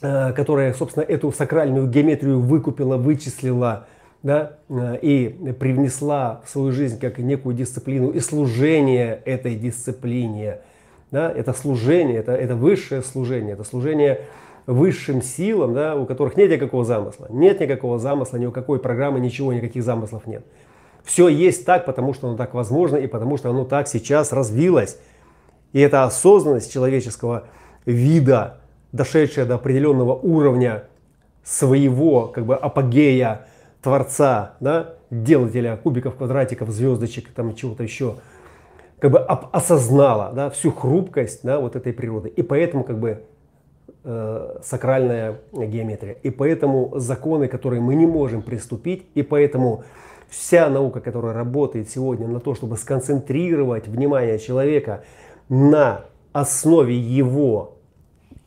э, 0.00 0.32
которая, 0.32 0.72
собственно, 0.74 1.04
эту 1.04 1.32
сакральную 1.32 1.86
геометрию 1.88 2.40
выкупила, 2.40 2.96
вычислила, 2.96 3.86
да, 4.22 4.56
э, 4.70 4.98
и 5.02 5.28
привнесла 5.58 6.40
в 6.46 6.50
свою 6.50 6.72
жизнь 6.72 6.98
как 6.98 7.18
некую 7.18 7.54
дисциплину 7.54 8.10
и 8.10 8.20
служение 8.20 9.20
этой 9.26 9.54
дисциплине. 9.54 10.60
Да, 11.10 11.30
это 11.30 11.52
служение, 11.52 12.16
это, 12.16 12.32
это 12.32 12.56
высшее 12.56 13.02
служение, 13.02 13.52
это 13.52 13.62
служение 13.62 14.22
высшим 14.66 15.22
силам, 15.22 15.74
да, 15.74 15.94
у 15.94 16.06
которых 16.06 16.36
нет 16.36 16.50
никакого 16.50 16.84
замысла. 16.84 17.26
Нет 17.30 17.60
никакого 17.60 17.98
замысла, 17.98 18.38
ни 18.38 18.46
у 18.46 18.50
какой 18.50 18.80
программы, 18.80 19.20
ничего, 19.20 19.52
никаких 19.52 19.82
замыслов 19.84 20.26
нет. 20.26 20.44
Все 21.04 21.28
есть 21.28 21.64
так, 21.66 21.84
потому 21.84 22.14
что 22.14 22.28
оно 22.28 22.36
так 22.36 22.54
возможно 22.54 22.96
и 22.96 23.06
потому 23.06 23.36
что 23.36 23.50
оно 23.50 23.64
так 23.64 23.88
сейчас 23.88 24.32
развилось. 24.32 24.98
И 25.72 25.80
эта 25.80 26.04
осознанность 26.04 26.72
человеческого 26.72 27.44
вида, 27.84 28.58
дошедшая 28.92 29.44
до 29.44 29.56
определенного 29.56 30.14
уровня 30.14 30.84
своего 31.42 32.28
как 32.28 32.46
бы 32.46 32.56
апогея 32.56 33.46
Творца, 33.82 34.54
да, 34.60 34.94
делателя 35.10 35.76
кубиков, 35.76 36.14
квадратиков, 36.14 36.70
звездочек, 36.70 37.28
там 37.32 37.54
чего-то 37.54 37.82
еще, 37.82 38.16
как 38.98 39.10
бы 39.10 39.18
осознала 39.18 40.32
да, 40.34 40.48
всю 40.48 40.70
хрупкость 40.70 41.40
да, 41.42 41.60
вот 41.60 41.76
этой 41.76 41.92
природы. 41.92 42.30
И 42.30 42.42
поэтому 42.42 42.84
как 42.84 42.98
бы 42.98 43.24
э, 44.04 44.58
сакральная 44.62 45.40
геометрия. 45.52 46.14
И 46.22 46.30
поэтому 46.30 46.92
законы, 46.96 47.48
которые 47.48 47.82
мы 47.82 47.94
не 47.94 48.06
можем 48.06 48.40
приступить, 48.40 49.06
и 49.14 49.22
поэтому 49.22 49.84
вся 50.28 50.68
наука, 50.68 51.00
которая 51.00 51.32
работает 51.32 51.90
сегодня 51.90 52.26
на 52.26 52.40
то, 52.40 52.54
чтобы 52.54 52.76
сконцентрировать 52.76 53.88
внимание 53.88 54.38
человека 54.38 55.04
на 55.48 56.04
основе 56.32 56.98
его 56.98 57.74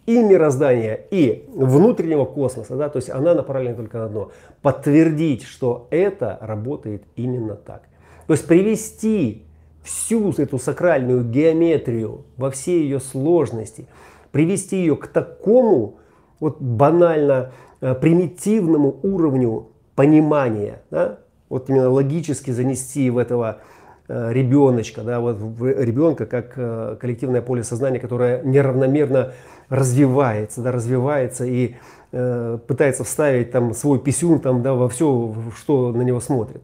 и 0.06 0.24
мироздания, 0.24 0.94
и 1.12 1.46
внутреннего 1.54 2.26
космоса, 2.26 2.76
да, 2.76 2.90
то 2.90 2.98
есть 2.98 3.10
она 3.10 3.34
направлена 3.34 3.76
только 3.76 3.98
на 3.98 4.06
одно, 4.06 4.32
подтвердить, 4.62 5.44
что 5.44 5.88
это 5.90 6.38
работает 6.42 7.04
именно 7.16 7.56
так. 7.56 7.84
То 8.26 8.34
есть 8.34 8.48
привести 8.48 9.44
всю 9.84 10.32
эту 10.32 10.60
сакральную 10.60 11.24
геометрию 11.24 12.26
во 12.38 12.52
всей 12.52 12.84
ее 12.84 13.00
сложности, 13.00 13.88
привести 14.32 14.78
ее 14.78 14.96
к 14.96 15.08
такому 15.08 16.00
вот 16.40 16.62
банально 16.62 17.52
э, 17.82 17.94
примитивному 17.96 19.00
уровню 19.04 19.70
понимания, 19.96 20.82
да, 20.90 21.20
вот 21.50 21.70
именно 21.70 21.90
логически 21.90 22.52
занести 22.52 23.10
в 23.10 23.18
этого 23.18 23.60
э, 24.08 24.34
ребеночка, 24.34 25.02
да, 25.02 25.20
вот 25.20 25.38
ребенка 25.62 26.26
как 26.26 26.54
э, 26.56 26.98
коллективное 27.00 27.42
поле 27.42 27.64
сознания, 27.64 28.00
которое 28.00 28.42
неравномерно 28.44 29.34
развивается, 29.70 30.62
да, 30.62 30.72
развивается 30.72 31.46
и 31.46 31.76
э, 32.12 32.58
пытается 32.68 33.04
вставить 33.04 33.52
там 33.52 33.74
свой 33.74 34.00
писюн 34.00 34.40
там, 34.40 34.62
да, 34.62 34.74
во 34.74 34.90
все, 34.90 35.34
что 35.58 35.92
на 35.92 36.02
него 36.02 36.20
смотрит. 36.20 36.62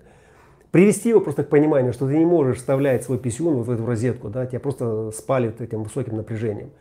Привести 0.71 1.09
его 1.09 1.19
просто 1.19 1.43
к 1.43 1.49
пониманию, 1.49 1.93
что 1.93 2.07
ты 2.07 2.17
не 2.17 2.25
можешь 2.25 2.57
вставлять 2.57 3.03
свой 3.03 3.19
писюн 3.19 3.55
вот 3.55 3.67
в 3.67 3.71
эту 3.71 3.85
розетку, 3.85 4.29
да, 4.29 4.45
тебя 4.45 4.59
просто 4.59 5.11
спалит 5.11 5.61
этим 5.61 5.83
высоким 5.83 6.17
напряжением. 6.17 6.71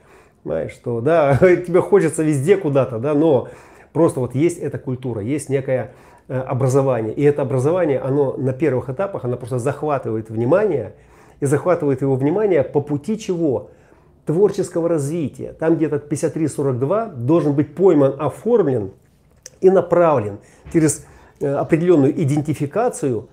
Знаешь, 0.44 0.72
что 0.72 1.00
да, 1.00 1.36
тебе 1.40 1.80
хочется 1.80 2.22
везде 2.22 2.56
куда-то, 2.56 2.98
да, 2.98 3.14
но 3.14 3.48
просто 3.92 4.20
вот 4.20 4.34
есть 4.34 4.58
эта 4.58 4.78
культура, 4.78 5.20
есть 5.20 5.48
некая 5.48 5.92
образование. 6.40 7.12
И 7.14 7.22
это 7.22 7.42
образование, 7.42 7.98
оно 7.98 8.36
на 8.36 8.52
первых 8.52 8.88
этапах, 8.88 9.24
оно 9.24 9.36
просто 9.36 9.58
захватывает 9.58 10.30
внимание, 10.30 10.94
и 11.42 11.46
захватывает 11.46 12.02
его 12.02 12.14
внимание 12.14 12.62
по 12.62 12.80
пути 12.80 13.18
чего? 13.18 13.70
Творческого 14.26 14.88
развития. 14.88 15.52
Там 15.58 15.74
где-то 15.74 15.96
53-42 15.96 17.16
должен 17.16 17.54
быть 17.54 17.74
пойман, 17.74 18.14
оформлен 18.16 18.92
и 19.60 19.68
направлен 19.68 20.38
через 20.72 21.04
э, 21.40 21.52
определенную 21.52 22.12
идентификацию 22.12 23.28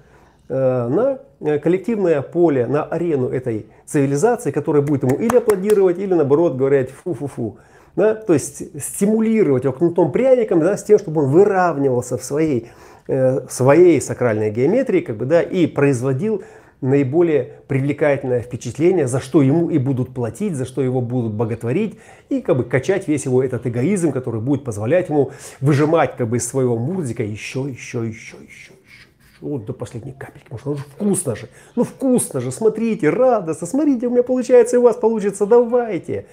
э, 0.49 0.87
на 0.87 1.59
коллективное 1.59 2.23
поле, 2.23 2.65
на 2.65 2.83
арену 2.83 3.29
этой 3.29 3.67
цивилизации, 3.85 4.49
которая 4.49 4.81
будет 4.81 5.03
ему 5.03 5.15
или 5.15 5.37
аплодировать, 5.37 5.99
или 5.99 6.15
наоборот 6.15 6.55
говорить 6.55 6.89
фу-фу-фу. 6.89 7.59
Да? 7.95 8.15
То 8.15 8.33
есть 8.33 8.81
стимулировать 8.81 9.65
его 9.65 9.73
кнутом 9.73 10.11
пряником 10.11 10.61
да, 10.61 10.75
с 10.75 10.83
тем, 10.83 10.97
чтобы 10.97 11.21
он 11.23 11.29
выравнивался 11.29 12.17
в 12.17 12.23
своей 12.23 12.71
Э, 13.11 13.47
своей 13.49 13.99
сакральной 14.01 14.51
геометрии 14.51 14.99
как 14.99 15.17
бы, 15.17 15.25
да, 15.25 15.41
и 15.41 15.65
производил 15.65 16.43
наиболее 16.79 17.53
привлекательное 17.67 18.41
впечатление, 18.41 19.07
за 19.07 19.19
что 19.19 19.41
ему 19.41 19.71
и 19.71 19.79
будут 19.79 20.13
платить, 20.13 20.53
за 20.53 20.65
что 20.65 20.83
его 20.83 21.01
будут 21.01 21.33
боготворить, 21.33 21.97
и 22.29 22.39
как 22.39 22.57
бы 22.57 22.65
качать 22.65 23.07
весь 23.07 23.25
его 23.25 23.41
этот 23.41 23.65
эгоизм, 23.65 24.11
который 24.11 24.41
будет 24.41 24.63
позволять 24.63 25.09
ему 25.09 25.31
выжимать 25.59 26.17
как 26.17 26.29
бы 26.29 26.37
из 26.37 26.47
своего 26.47 26.77
мурзика 26.77 27.23
еще, 27.23 27.61
еще, 27.61 28.05
еще, 28.05 28.37
еще, 28.47 28.73
еще, 28.77 29.07
вот 29.41 29.65
до 29.65 29.73
последней 29.73 30.13
капельки, 30.13 30.45
потому 30.47 30.59
что 30.59 30.69
ну 30.69 30.75
вкусно 30.75 31.35
же, 31.35 31.49
ну 31.75 31.85
вкусно 31.85 32.41
же, 32.41 32.51
смотрите, 32.51 33.09
радостно, 33.09 33.65
смотрите, 33.65 34.05
у 34.05 34.11
меня 34.11 34.21
получается, 34.21 34.75
и 34.75 34.79
у 34.79 34.83
вас 34.83 34.97
получится, 34.97 35.47
давайте. 35.47 36.27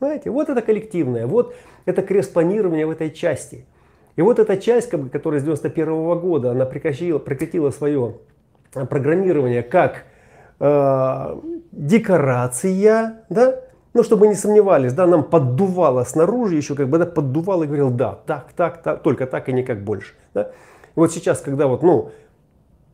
Знаете, 0.00 0.30
вот 0.30 0.48
это 0.48 0.62
коллективное, 0.62 1.28
вот 1.28 1.54
это 1.84 2.02
крест-планирование 2.02 2.86
в 2.86 2.90
этой 2.90 3.12
части– 3.12 3.64
и 4.18 4.22
вот 4.22 4.40
эта 4.40 4.56
часть, 4.56 4.90
как 4.90 5.00
бы, 5.00 5.10
которая 5.10 5.38
с 5.38 5.44
91 5.44 5.88
-го 5.88 6.20
года, 6.20 6.50
она 6.50 6.66
прекратила, 6.66 7.20
прекратила 7.20 7.70
свое 7.70 8.16
э, 8.74 8.84
программирование 8.84 9.62
как 9.62 10.06
э, 10.58 11.36
декорация, 11.70 13.22
да, 13.28 13.60
ну, 13.94 14.02
чтобы 14.02 14.26
не 14.26 14.34
сомневались, 14.34 14.92
да, 14.92 15.06
нам 15.06 15.22
поддувало 15.22 16.02
снаружи 16.02 16.56
еще, 16.56 16.74
как 16.74 16.88
бы, 16.88 16.98
да, 16.98 17.06
поддувало 17.06 17.62
и 17.62 17.66
говорил, 17.68 17.90
да, 17.90 18.18
так, 18.26 18.52
так, 18.56 18.82
так, 18.82 19.02
только 19.04 19.28
так 19.28 19.48
и 19.48 19.52
никак 19.52 19.84
больше. 19.84 20.14
Да. 20.34 20.42
И 20.42 20.46
вот 20.96 21.12
сейчас, 21.12 21.40
когда 21.40 21.68
вот, 21.68 21.84
ну, 21.84 22.10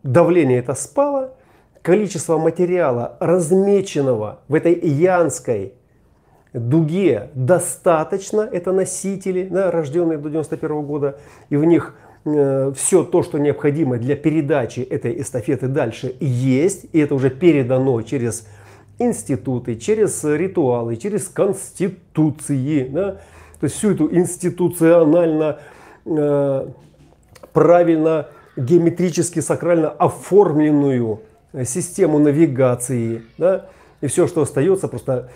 давление 0.02 0.58
это 0.58 0.74
спало, 0.74 1.32
количество 1.80 2.36
материала, 2.36 3.16
размеченного 3.18 4.40
в 4.48 4.54
этой 4.54 4.78
янской 4.78 5.72
дуге 6.54 7.30
достаточно, 7.34 8.40
это 8.40 8.72
носители, 8.72 9.48
да, 9.50 9.70
рожденные 9.70 10.18
до 10.18 10.30
91 10.30 10.82
года, 10.82 11.18
и 11.50 11.56
в 11.56 11.64
них 11.64 11.94
э, 12.24 12.72
все 12.76 13.02
то, 13.02 13.22
что 13.22 13.38
необходимо 13.38 13.98
для 13.98 14.16
передачи 14.16 14.80
этой 14.80 15.20
эстафеты 15.20 15.66
дальше 15.66 16.14
есть, 16.20 16.86
и 16.92 17.00
это 17.00 17.16
уже 17.16 17.30
передано 17.30 18.00
через 18.02 18.46
институты, 18.98 19.74
через 19.74 20.22
ритуалы, 20.22 20.96
через 20.96 21.28
конституции, 21.28 22.88
да, 22.88 23.12
то 23.58 23.64
есть 23.64 23.76
всю 23.76 23.90
эту 23.90 24.14
институционально 24.14 25.58
э, 26.06 26.66
правильно 27.52 28.28
геометрически 28.56 29.40
сакрально 29.40 29.90
оформленную 29.90 31.22
систему 31.64 32.20
навигации, 32.20 33.22
да, 33.38 33.66
и 34.00 34.06
все, 34.06 34.26
что 34.26 34.42
остается, 34.42 34.86
просто 34.86 35.30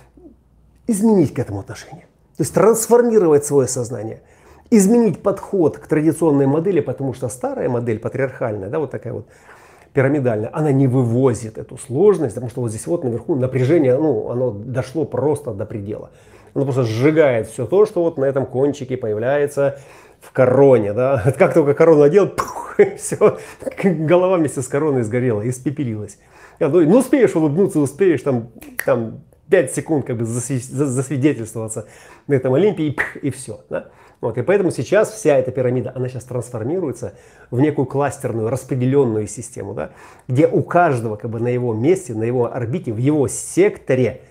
изменить 0.89 1.33
к 1.33 1.39
этому 1.39 1.61
отношение. 1.61 2.07
То 2.37 2.43
есть 2.43 2.55
трансформировать 2.55 3.45
свое 3.45 3.69
сознание, 3.69 4.23
изменить 4.71 5.23
подход 5.23 5.79
к 5.79 5.87
традиционной 5.87 6.47
модели, 6.47 6.81
потому 6.81 7.15
что 7.15 7.29
старая 7.29 7.69
модель, 7.69 8.01
патриархальная, 8.01 8.69
да, 8.69 8.81
вот 8.81 8.91
такая 8.91 9.13
вот 9.13 9.27
пирамидальная, 9.93 10.51
она 10.53 10.73
не 10.73 10.87
вывозит 10.87 11.59
эту 11.59 11.79
сложность, 11.79 12.35
потому 12.35 12.51
что 12.51 12.61
вот 12.61 12.71
здесь 12.71 12.87
вот 12.87 13.05
наверху 13.05 13.35
напряжение, 13.35 13.97
ну, 13.97 14.31
оно 14.31 14.51
дошло 14.51 15.05
просто 15.05 15.53
до 15.53 15.67
предела. 15.67 16.11
Оно 16.55 16.65
просто 16.65 16.85
сжигает 16.85 17.49
все 17.49 17.67
то, 17.67 17.87
что 17.87 18.03
вот 18.03 18.19
на 18.19 18.25
этом 18.25 18.47
кончике 18.47 18.97
появляется 18.97 19.79
в 20.21 20.33
короне, 20.33 20.93
да. 20.93 21.23
Как 21.39 21.55
только 21.55 21.75
корону 21.75 22.03
одел, 22.03 22.29
пух, 22.29 22.77
все, 22.97 23.39
голова 23.83 24.37
вместе 24.37 24.63
с 24.63 24.69
короной 24.69 25.03
сгорела, 25.03 25.49
испепелилась. 25.49 26.19
Я 26.61 26.69
думаю, 26.69 26.89
ну 26.89 26.99
успеешь 26.99 27.35
улыбнуться, 27.37 27.79
успеешь 27.79 28.23
там, 28.23 28.51
там 28.85 29.21
5 29.51 29.75
секунд 29.75 30.07
как 30.07 30.17
бы 30.19 30.25
засвидетельствоваться 30.25 31.87
на 32.27 32.35
этом 32.35 32.55
Олимпе 32.55 32.89
и, 32.89 32.97
и 33.23 33.31
все. 33.31 33.61
Да? 33.71 33.91
Вот, 34.21 34.37
и 34.37 34.43
поэтому 34.43 34.71
сейчас 34.73 35.13
вся 35.13 35.37
эта 35.37 35.53
пирамида, 35.53 35.93
она 35.95 36.09
сейчас 36.09 36.25
трансформируется 36.25 37.15
в 37.51 37.61
некую 37.61 37.87
кластерную, 37.87 38.51
распределенную 38.51 39.29
систему, 39.29 39.75
да, 39.75 39.91
где 40.27 40.49
у 40.49 40.63
каждого 40.63 41.17
как 41.17 41.31
бы 41.31 41.39
на 41.39 41.49
его 41.49 41.73
месте, 41.73 42.15
на 42.15 42.25
его 42.25 42.53
орбите, 42.53 42.93
в 42.93 42.97
его 42.97 43.29
секторе 43.29 44.23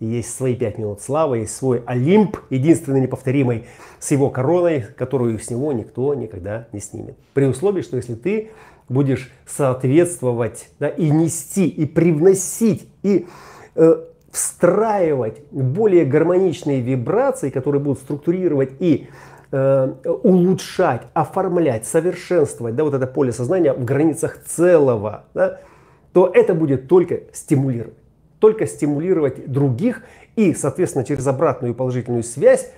есть 0.00 0.34
свои 0.34 0.56
пять 0.56 0.78
минут 0.78 1.00
славы, 1.00 1.38
есть 1.38 1.54
свой 1.54 1.82
Олимп, 1.86 2.38
единственный 2.50 3.02
неповторимый, 3.02 3.66
с 4.00 4.10
его 4.10 4.30
короной, 4.30 4.80
которую 4.96 5.38
с 5.38 5.50
него 5.50 5.72
никто 5.72 6.12
никогда 6.14 6.66
не 6.72 6.80
снимет. 6.80 7.16
При 7.34 7.44
условии, 7.44 7.82
что 7.82 7.96
если 7.96 8.14
ты 8.14 8.50
будешь 8.88 9.30
соответствовать 9.46 10.70
да, 10.80 10.88
и 10.88 11.08
нести, 11.10 11.68
и 11.68 11.86
привносить, 11.86 12.88
и 13.02 13.26
э, 13.76 14.04
встраивать 14.30 15.42
более 15.50 16.04
гармоничные 16.04 16.80
вибрации, 16.80 17.50
которые 17.50 17.82
будут 17.82 17.98
структурировать 17.98 18.70
и 18.78 19.08
э, 19.50 19.94
улучшать, 20.04 21.02
оформлять, 21.14 21.86
совершенствовать 21.86 22.76
да, 22.76 22.84
вот 22.84 22.94
это 22.94 23.06
поле 23.06 23.32
сознания 23.32 23.72
в 23.72 23.84
границах 23.84 24.42
целого, 24.44 25.24
да, 25.34 25.60
то 26.12 26.30
это 26.32 26.54
будет 26.54 26.88
только 26.88 27.22
стимулировать. 27.32 27.96
Только 28.38 28.66
стимулировать 28.66 29.50
других 29.50 30.02
и, 30.36 30.54
соответственно, 30.54 31.04
через 31.04 31.26
обратную 31.26 31.74
положительную 31.74 32.22
связь 32.22 32.70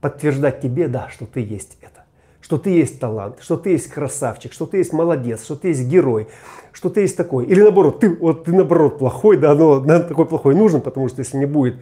подтверждать 0.00 0.60
тебе, 0.60 0.88
да, 0.88 1.08
что 1.08 1.26
ты 1.26 1.40
есть 1.40 1.78
это 1.80 2.01
что 2.42 2.58
ты 2.58 2.70
есть 2.70 3.00
талант, 3.00 3.36
что 3.40 3.56
ты 3.56 3.70
есть 3.70 3.88
красавчик, 3.88 4.52
что 4.52 4.66
ты 4.66 4.78
есть 4.78 4.92
молодец, 4.92 5.44
что 5.44 5.56
ты 5.56 5.68
есть 5.68 5.86
герой, 5.86 6.28
что 6.72 6.90
ты 6.90 7.02
есть 7.02 7.16
такой. 7.16 7.46
Или 7.46 7.62
наоборот, 7.62 8.00
ты, 8.00 8.14
вот, 8.14 8.44
ты 8.44 8.52
наоборот 8.52 8.98
плохой, 8.98 9.38
да, 9.38 9.54
но 9.54 9.80
нам 9.80 10.06
такой 10.06 10.26
плохой 10.26 10.54
нужен, 10.54 10.80
потому 10.80 11.08
что 11.08 11.20
если 11.20 11.38
не 11.38 11.46
будет 11.46 11.76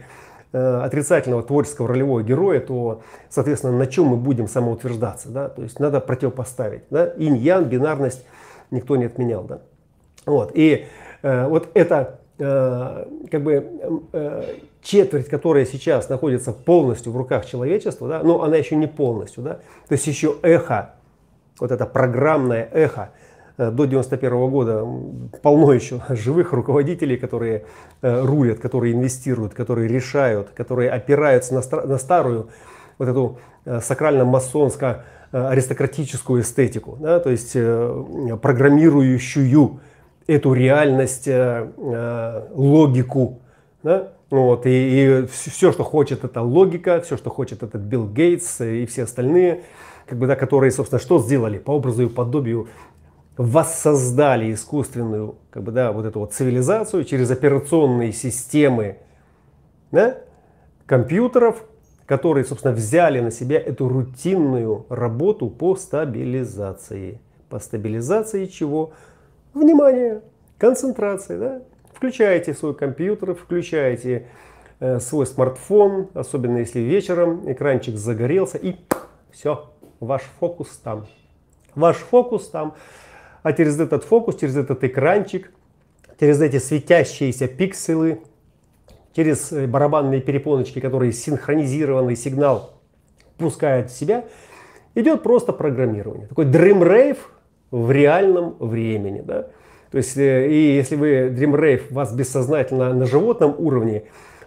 э, 0.53 0.81
отрицательного 0.83 1.43
творческого 1.43 1.87
ролевого 1.87 2.21
героя, 2.21 2.59
то, 2.59 3.01
соответственно, 3.29 3.77
на 3.77 3.87
чем 3.87 4.05
мы 4.05 4.17
будем 4.17 4.47
самоутверждаться, 4.47 5.29
да, 5.29 5.49
то 5.49 5.63
есть 5.63 5.79
надо 5.79 5.99
противопоставить, 5.99 6.83
да, 6.91 7.11
инь-ян, 7.17 7.65
бинарность 7.65 8.23
никто 8.69 8.95
не 8.95 9.05
отменял, 9.05 9.43
да. 9.43 9.61
Вот, 10.25 10.51
и 10.53 10.85
э, 11.23 11.47
вот 11.47 11.69
это 11.73 12.20
как 12.41 13.43
бы 13.43 13.67
э, 14.13 14.43
четверть, 14.81 15.29
которая 15.29 15.65
сейчас 15.65 16.09
находится 16.09 16.51
полностью 16.53 17.11
в 17.11 17.17
руках 17.17 17.45
человечества, 17.45 18.07
да, 18.07 18.23
но 18.23 18.41
она 18.41 18.57
еще 18.57 18.75
не 18.75 18.87
полностью, 18.87 19.43
да, 19.43 19.59
то 19.87 19.91
есть 19.91 20.07
еще 20.07 20.37
эхо, 20.41 20.95
вот 21.59 21.71
это 21.71 21.85
программное 21.85 22.67
эхо, 22.71 23.11
э, 23.57 23.69
до 23.69 23.85
91 23.85 24.49
года 24.49 24.83
полно 25.43 25.71
еще 25.71 26.01
живых 26.09 26.51
руководителей, 26.53 27.17
которые 27.17 27.65
э, 28.01 28.21
рулят, 28.21 28.57
которые 28.59 28.95
инвестируют, 28.95 29.53
которые 29.53 29.87
решают, 29.87 30.49
которые 30.49 30.89
опираются 30.89 31.53
на, 31.53 31.61
на 31.85 31.99
старую 31.99 32.49
вот 32.97 33.07
эту 33.07 33.37
э, 33.65 33.81
сакрально-масонско-аристократическую 33.81 36.41
эстетику, 36.41 36.97
да, 36.99 37.19
то 37.19 37.29
есть 37.29 37.55
программирующую 38.41 39.79
эту 40.27 40.53
реальность, 40.53 41.27
логику, 41.27 43.41
да, 43.83 44.13
вот, 44.29 44.65
и, 44.65 44.69
и 44.69 45.25
все, 45.27 45.71
что 45.71 45.83
хочет, 45.83 46.23
это 46.23 46.41
логика, 46.41 47.01
все, 47.01 47.17
что 47.17 47.29
хочет, 47.29 47.63
это 47.63 47.77
Билл 47.77 48.07
Гейтс 48.07 48.61
и 48.61 48.85
все 48.85 49.03
остальные, 49.03 49.63
как 50.07 50.17
бы, 50.17 50.27
да, 50.27 50.35
которые, 50.35 50.71
собственно, 50.71 50.99
что 50.99 51.19
сделали? 51.19 51.57
По 51.57 51.71
образу 51.71 52.03
и 52.03 52.07
подобию 52.07 52.67
воссоздали 53.37 54.53
искусственную, 54.53 55.35
как 55.49 55.63
бы, 55.63 55.71
да, 55.71 55.91
вот 55.91 56.05
эту 56.05 56.19
вот 56.19 56.33
цивилизацию 56.33 57.03
через 57.03 57.31
операционные 57.31 58.13
системы 58.13 58.97
да, 59.91 60.19
компьютеров, 60.85 61.65
которые, 62.05 62.45
собственно, 62.45 62.73
взяли 62.73 63.19
на 63.19 63.31
себя 63.31 63.59
эту 63.59 63.87
рутинную 63.87 64.85
работу 64.89 65.49
по 65.49 65.75
стабилизации. 65.75 67.19
По 67.49 67.59
стабилизации 67.59 68.45
чего? 68.45 68.93
Внимание, 69.53 70.21
концентрации, 70.57 71.37
да? 71.37 71.61
Включаете 71.93 72.53
свой 72.53 72.73
компьютер, 72.73 73.35
включаете 73.35 74.27
э, 74.79 74.99
свой 74.99 75.25
смартфон, 75.25 76.09
особенно 76.13 76.59
если 76.59 76.79
вечером 76.79 77.51
экранчик 77.51 77.97
загорелся 77.97 78.57
и 78.57 78.75
все, 79.31 79.71
ваш 79.99 80.21
фокус 80.39 80.69
там. 80.83 81.05
Ваш 81.75 81.97
фокус 81.97 82.47
там. 82.47 82.75
А 83.43 83.53
через 83.53 83.79
этот 83.79 84.03
фокус, 84.03 84.37
через 84.37 84.55
этот 84.55 84.83
экранчик, 84.83 85.51
через 86.19 86.41
эти 86.41 86.57
светящиеся 86.57 87.47
пикселы, 87.47 88.21
через 89.13 89.51
э, 89.51 89.67
барабанные 89.67 90.21
перепоночки, 90.21 90.79
которые 90.79 91.11
синхронизированный 91.11 92.15
сигнал 92.15 92.73
пускают 93.37 93.91
в 93.91 93.97
себя, 93.97 94.25
идет 94.95 95.23
просто 95.23 95.51
программирование. 95.51 96.27
Такой 96.27 96.45
Rave 96.45 97.17
в 97.71 97.91
реальном 97.91 98.55
времени. 98.59 99.21
Да? 99.25 99.47
То 99.91 99.97
есть, 99.97 100.17
э, 100.17 100.49
и 100.49 100.75
если 100.75 100.95
вы 100.95 101.29
Dream 101.29 101.55
Rave 101.55 101.93
вас 101.93 102.13
бессознательно 102.13 102.93
на 102.93 103.05
животном 103.05 103.55
уровне 103.57 104.03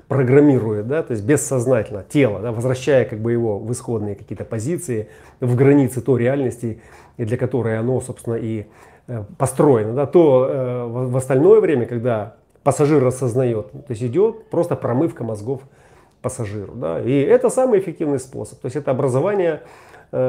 программирует, 0.09 0.87
да, 0.87 1.03
то 1.03 1.13
есть 1.13 1.25
бессознательно 1.25 2.05
тело, 2.07 2.41
да, 2.41 2.53
возвращая 2.53 3.05
как 3.07 3.21
бы 3.21 3.33
его 3.33 3.59
в 3.59 3.73
исходные 3.73 4.15
какие-то 4.15 4.45
позиции, 4.45 5.09
в 5.41 5.57
границы 5.57 6.03
той 6.03 6.21
реальности, 6.21 6.81
для 7.17 7.37
которой 7.37 7.79
оно, 7.79 8.01
собственно, 8.01 8.35
и 8.35 8.67
э, 9.07 9.25
построено, 9.39 9.95
да, 9.95 10.07
то 10.07 10.47
э, 10.49 10.85
в 10.87 11.17
остальное 11.17 11.61
время, 11.61 11.87
когда 11.87 12.37
пассажир 12.63 13.05
осознает, 13.07 13.71
то 13.71 13.85
есть 13.89 14.03
идет 14.03 14.51
просто 14.51 14.77
промывка 14.77 15.25
мозгов 15.25 15.63
пассажиру. 16.23 16.73
Да, 16.75 17.01
и 17.01 17.21
это 17.21 17.51
самый 17.51 17.79
эффективный 17.81 18.19
способ. 18.19 18.59
То 18.61 18.67
есть 18.67 18.77
это 18.77 18.91
образование 18.91 19.63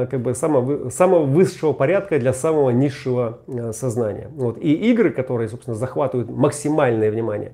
как 0.09 0.21
бы 0.21 0.33
самого, 0.33 0.89
самого 0.89 1.25
высшего 1.25 1.71
порядка 1.71 2.17
для 2.17 2.33
самого 2.33 2.71
низшего 2.71 3.39
э, 3.47 3.71
сознания. 3.71 4.29
Вот. 4.33 4.57
И 4.57 4.73
игры, 4.91 5.11
которые, 5.11 5.47
собственно, 5.47 5.75
захватывают 5.75 6.27
максимальное 6.29 7.11
внимание. 7.11 7.49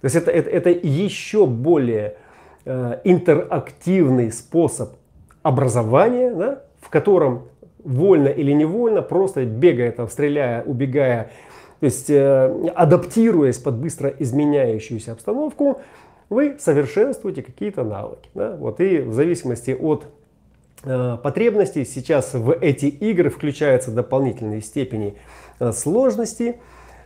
То 0.00 0.06
есть 0.06 0.16
это, 0.16 0.32
это, 0.32 0.50
это 0.50 0.70
еще 0.70 1.46
более 1.46 2.16
э, 2.64 2.98
интерактивный 3.04 4.32
способ 4.32 4.94
образования, 5.44 6.34
да, 6.34 6.62
в 6.80 6.90
котором 6.90 7.44
вольно 7.84 8.28
или 8.28 8.50
невольно, 8.50 9.00
просто 9.00 9.44
бегая, 9.44 9.92
там, 9.92 10.08
стреляя, 10.08 10.64
убегая, 10.64 11.30
то 11.78 11.86
есть 11.86 12.10
э, 12.10 12.72
адаптируясь 12.74 13.58
под 13.58 13.76
быстро 13.76 14.08
изменяющуюся 14.18 15.12
обстановку, 15.12 15.80
вы 16.30 16.56
совершенствуете 16.58 17.42
какие-то 17.42 17.84
навыки. 17.84 18.28
Да? 18.34 18.56
Вот, 18.56 18.80
и 18.80 18.98
в 18.98 19.12
зависимости 19.12 19.70
от 19.70 20.06
Э, 20.06 20.15
потребностей. 21.22 21.84
Сейчас 21.84 22.34
в 22.34 22.52
эти 22.52 22.86
игры 22.86 23.30
включаются 23.30 23.90
дополнительные 23.90 24.60
степени 24.60 25.16
э, 25.58 25.72
сложности, 25.72 26.56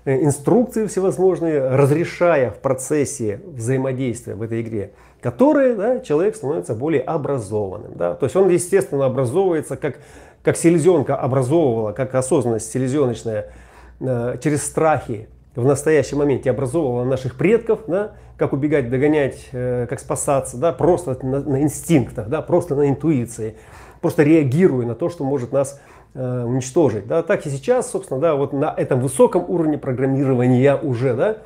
э, 0.05 0.23
инструкции 0.23 0.87
всевозможные, 0.87 1.69
разрешая 1.69 2.51
в 2.51 2.59
процессе 2.59 3.41
взаимодействия 3.47 4.35
в 4.35 4.43
этой 4.43 4.63
игре, 4.63 4.93
которые 5.21 5.75
да, 5.75 6.01
человек 6.01 6.37
становится 6.37 6.75
более 6.75 7.03
образованным. 7.03 7.93
Да? 7.95 8.15
То 8.15 8.27
есть 8.27 8.37
он, 8.37 8.49
естественно, 8.49 9.07
образовывается, 9.07 9.77
как, 9.77 9.97
как 10.43 10.57
селезенка 10.57 11.17
образовывала, 11.17 11.93
как 11.93 12.15
осознанность 12.15 12.71
селезеночная 12.71 13.53
через 14.01 14.63
страхи 14.63 15.29
в 15.61 15.67
настоящем 15.67 16.19
моменте 16.19 16.51
образовывала 16.51 17.05
наших 17.05 17.37
предков, 17.37 17.81
да, 17.87 18.13
как 18.37 18.53
убегать, 18.53 18.91
догонять, 18.91 19.49
э, 19.53 19.87
как 19.89 20.01
спасаться, 20.01 20.57
да, 20.57 20.73
просто 20.73 21.19
на, 21.25 21.41
на 21.41 21.63
инстинктах, 21.63 22.29
да, 22.29 22.41
просто 22.43 22.75
на 22.75 22.89
интуиции, 22.89 23.57
просто 24.01 24.23
реагируя 24.23 24.87
на 24.87 24.95
то, 24.95 25.11
что 25.11 25.25
может 25.25 25.53
нас 25.53 25.81
э, 26.15 26.45
уничтожить. 26.45 27.07
Да. 27.07 27.23
Так 27.23 27.47
и 27.47 27.51
сейчас, 27.51 27.91
собственно, 27.91 28.19
да, 28.19 28.35
вот 28.35 28.53
на 28.53 28.75
этом 28.75 29.01
высоком 29.01 29.45
уровне 29.49 29.77
программирования 29.77 30.75
уже 30.77 31.15
да, 31.15 31.37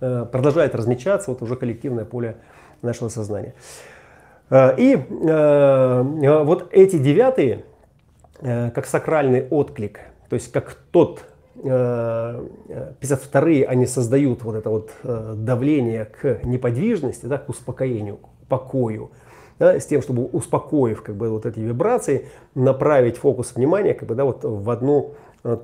э, 0.00 0.26
продолжает 0.30 0.74
размечаться 0.74 1.30
вот 1.30 1.42
уже 1.42 1.56
коллективное 1.56 2.04
поле 2.04 2.36
нашего 2.82 3.08
сознания. 3.08 3.54
И 4.50 5.02
вот 5.08 6.68
эти 6.70 6.98
девятые, 6.98 7.64
как 8.40 8.84
сакральный 8.84 9.48
отклик, 9.48 10.00
то 10.28 10.34
есть 10.34 10.52
как 10.52 10.76
тот 10.92 11.24
52-е, 11.56 13.62
э, 13.62 13.66
они 13.66 13.86
создают 13.86 14.42
вот 14.42 14.56
это 14.56 14.70
вот 14.70 14.90
э, 15.02 15.34
давление 15.36 16.06
к 16.06 16.44
неподвижности, 16.44 17.26
да, 17.26 17.38
к 17.38 17.48
успокоению, 17.48 18.16
к 18.16 18.48
покою, 18.48 19.10
да, 19.58 19.78
с 19.78 19.86
тем, 19.86 20.02
чтобы 20.02 20.24
успокоив 20.24 21.02
как 21.02 21.16
бы 21.16 21.30
вот 21.30 21.46
эти 21.46 21.60
вибрации, 21.60 22.28
направить 22.54 23.16
фокус 23.16 23.54
внимания 23.54 23.94
как 23.94 24.08
бы, 24.08 24.14
да, 24.14 24.24
вот 24.24 24.40
в 24.42 24.70
одну 24.70 25.10
э, 25.10 25.12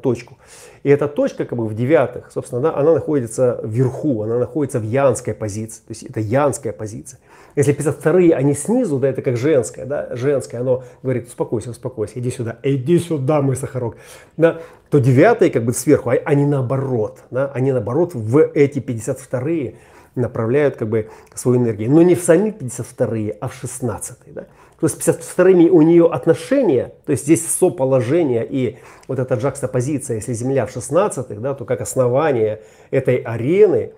точку. 0.02 0.38
И 0.82 0.90
эта 0.90 1.08
точка 1.08 1.44
как 1.44 1.58
бы 1.58 1.66
в 1.66 1.74
девятых, 1.74 2.30
собственно, 2.32 2.60
да, 2.60 2.76
она 2.76 2.92
находится 2.94 3.60
вверху, 3.64 4.22
она 4.22 4.38
находится 4.38 4.78
в 4.78 4.84
янской 4.84 5.34
позиции. 5.34 5.80
То 5.80 5.90
есть 5.90 6.02
это 6.02 6.20
янская 6.20 6.72
позиция. 6.72 7.18
Если 7.56 7.74
52-е, 7.74 8.34
они 8.34 8.54
снизу, 8.54 8.98
да, 8.98 9.08
это 9.08 9.22
как 9.22 9.36
женское, 9.36 9.84
да, 9.84 10.14
женское, 10.14 10.60
оно 10.60 10.84
говорит, 11.02 11.28
успокойся, 11.28 11.70
успокойся, 11.70 12.20
иди 12.20 12.30
сюда, 12.30 12.58
иди 12.62 12.98
сюда, 12.98 13.42
мой 13.42 13.56
сахарок, 13.56 13.96
да, 14.36 14.60
то 14.90 14.98
девятые 14.98 15.50
как 15.50 15.64
бы 15.64 15.72
сверху, 15.72 16.10
а, 16.10 16.14
они 16.24 16.46
наоборот, 16.46 17.20
да, 17.30 17.50
они 17.54 17.72
наоборот 17.72 18.14
в 18.14 18.38
эти 18.54 18.78
52-е 18.78 19.74
направляют 20.14 20.76
как 20.76 20.88
бы 20.88 21.08
свою 21.34 21.60
энергию. 21.60 21.90
Но 21.90 22.02
не 22.02 22.14
в 22.14 22.22
сами 22.22 22.50
52-е, 22.50 23.36
а 23.40 23.48
в 23.48 23.64
16-е, 23.64 24.32
да. 24.32 24.46
То 24.80 24.86
есть 24.86 25.06
52-ми 25.06 25.68
у 25.68 25.82
нее 25.82 26.06
отношения, 26.06 26.92
то 27.04 27.12
есть 27.12 27.24
здесь 27.24 27.46
соположение 27.46 28.46
и 28.48 28.78
вот 29.08 29.18
эта 29.18 29.34
джакстопозиция, 29.34 30.16
если 30.16 30.32
Земля 30.32 30.64
в 30.64 30.74
16-х, 30.74 31.34
да, 31.34 31.52
то 31.54 31.66
как 31.66 31.82
основание 31.82 32.62
этой 32.90 33.16
арены, 33.16 33.92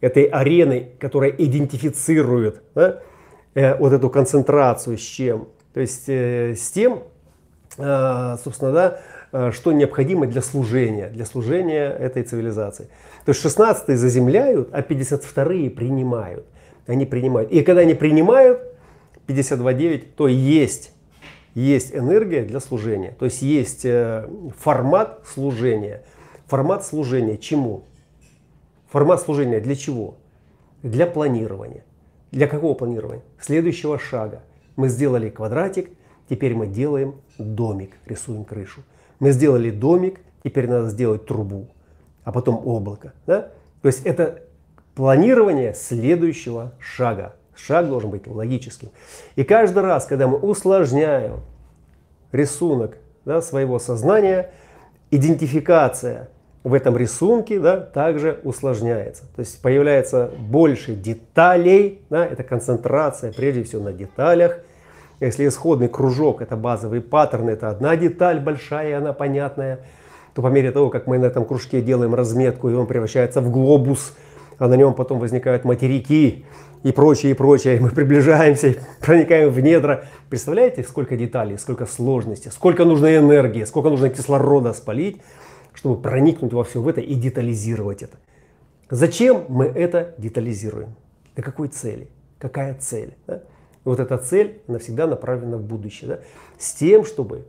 этой 0.00 0.24
арены, 0.24 0.90
которая 0.98 1.30
идентифицирует 1.30 2.62
да, 2.74 2.98
э, 3.54 3.76
вот 3.76 3.92
эту 3.92 4.10
концентрацию 4.10 4.98
с 4.98 5.02
чем? 5.02 5.46
То 5.72 5.80
есть 5.80 6.08
э, 6.08 6.56
с 6.56 6.68
тем, 6.72 7.04
э, 7.78 8.36
собственно, 8.42 8.72
да, 8.72 9.50
что 9.52 9.72
необходимо 9.72 10.26
для 10.26 10.42
служения, 10.42 11.08
для 11.08 11.26
служения 11.26 11.90
этой 11.90 12.24
цивилизации. 12.24 12.88
То 13.24 13.30
есть 13.30 13.44
16-е 13.44 13.96
заземляют, 13.96 14.68
а 14.72 14.80
52-е 14.80 15.70
принимают. 15.70 16.44
Они 16.86 17.06
принимают. 17.06 17.50
И 17.50 17.62
когда 17.62 17.80
они 17.82 17.94
принимают 17.94 18.73
52.9, 19.26 20.12
то 20.16 20.28
есть, 20.28 20.92
есть 21.54 21.94
энергия 21.94 22.42
для 22.42 22.60
служения. 22.60 23.14
То 23.18 23.26
есть 23.26 23.42
есть 23.42 23.84
э, 23.84 24.28
формат 24.58 25.24
служения. 25.26 26.02
Формат 26.46 26.84
служения 26.84 27.36
чему? 27.36 27.84
Формат 28.90 29.22
служения 29.22 29.60
для 29.60 29.76
чего? 29.76 30.16
Для 30.82 31.06
планирования. 31.06 31.84
Для 32.32 32.48
какого 32.48 32.74
планирования? 32.74 33.24
Следующего 33.40 33.98
шага. 33.98 34.42
Мы 34.76 34.88
сделали 34.88 35.30
квадратик, 35.30 35.90
теперь 36.28 36.54
мы 36.54 36.66
делаем 36.66 37.14
домик, 37.38 37.92
рисуем 38.06 38.44
крышу. 38.44 38.82
Мы 39.20 39.30
сделали 39.30 39.70
домик, 39.70 40.20
теперь 40.42 40.68
надо 40.68 40.88
сделать 40.88 41.26
трубу, 41.26 41.68
а 42.24 42.32
потом 42.32 42.66
облако. 42.66 43.12
Да? 43.26 43.52
То 43.82 43.88
есть 43.88 44.04
это 44.04 44.42
планирование 44.94 45.74
следующего 45.74 46.72
шага. 46.78 47.36
Шаг 47.56 47.88
должен 47.88 48.10
быть 48.10 48.26
логическим. 48.26 48.90
И 49.36 49.44
каждый 49.44 49.82
раз, 49.82 50.06
когда 50.06 50.26
мы 50.26 50.38
усложняем 50.38 51.40
рисунок 52.32 52.96
да, 53.24 53.40
своего 53.40 53.78
сознания, 53.78 54.50
идентификация 55.10 56.28
в 56.64 56.72
этом 56.72 56.96
рисунке 56.96 57.60
да, 57.60 57.78
также 57.78 58.40
усложняется. 58.42 59.24
То 59.36 59.40
есть 59.40 59.60
появляется 59.60 60.30
больше 60.38 60.94
деталей, 60.94 62.02
да, 62.10 62.24
это 62.24 62.42
концентрация 62.42 63.32
прежде 63.32 63.62
всего 63.64 63.84
на 63.84 63.92
деталях. 63.92 64.58
Если 65.20 65.46
исходный 65.46 65.88
кружок 65.88 66.42
это 66.42 66.56
базовый 66.56 67.00
паттерн, 67.00 67.50
это 67.50 67.68
одна 67.68 67.96
деталь 67.96 68.40
большая, 68.40 68.98
она 68.98 69.12
понятная, 69.12 69.80
то 70.34 70.42
по 70.42 70.48
мере 70.48 70.72
того, 70.72 70.90
как 70.90 71.06
мы 71.06 71.18
на 71.18 71.26
этом 71.26 71.44
кружке 71.44 71.80
делаем 71.80 72.14
разметку, 72.14 72.68
и 72.68 72.74
он 72.74 72.86
превращается 72.86 73.40
в 73.40 73.50
глобус, 73.50 74.14
а 74.58 74.68
на 74.68 74.74
нем 74.74 74.94
потом 74.94 75.18
возникают 75.18 75.64
материки 75.64 76.44
и 76.82 76.92
прочее, 76.92 77.32
и 77.32 77.34
прочее, 77.34 77.80
мы 77.80 77.90
приближаемся, 77.90 78.76
проникаем 79.00 79.50
в 79.50 79.60
недра. 79.60 80.06
Представляете, 80.28 80.82
сколько 80.82 81.16
деталей, 81.16 81.58
сколько 81.58 81.86
сложностей, 81.86 82.50
сколько 82.50 82.84
нужно 82.84 83.16
энергии, 83.16 83.64
сколько 83.64 83.88
нужно 83.88 84.10
кислорода 84.10 84.72
спалить, 84.72 85.22
чтобы 85.72 86.00
проникнуть 86.00 86.52
во 86.52 86.64
все 86.64 86.80
в 86.80 86.88
это 86.88 87.00
и 87.00 87.14
детализировать 87.14 88.02
это. 88.02 88.18
Зачем 88.90 89.44
мы 89.48 89.64
это 89.64 90.14
детализируем? 90.18 90.94
Для 91.34 91.42
какой 91.42 91.68
цели? 91.68 92.08
Какая 92.38 92.74
цель? 92.74 93.14
Да? 93.26 93.36
И 93.36 93.40
вот 93.88 93.98
эта 93.98 94.18
цель, 94.18 94.60
она 94.68 94.78
всегда 94.78 95.06
направлена 95.06 95.56
в 95.56 95.62
будущее. 95.62 96.08
Да? 96.08 96.18
С 96.58 96.74
тем, 96.74 97.04
чтобы 97.04 97.46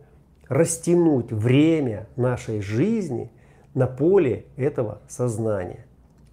растянуть 0.47 1.31
время 1.31 2.07
нашей 2.15 2.61
жизни 2.61 3.31
на 3.73 3.87
поле 3.87 4.45
этого 4.55 5.01
сознания. 5.07 5.85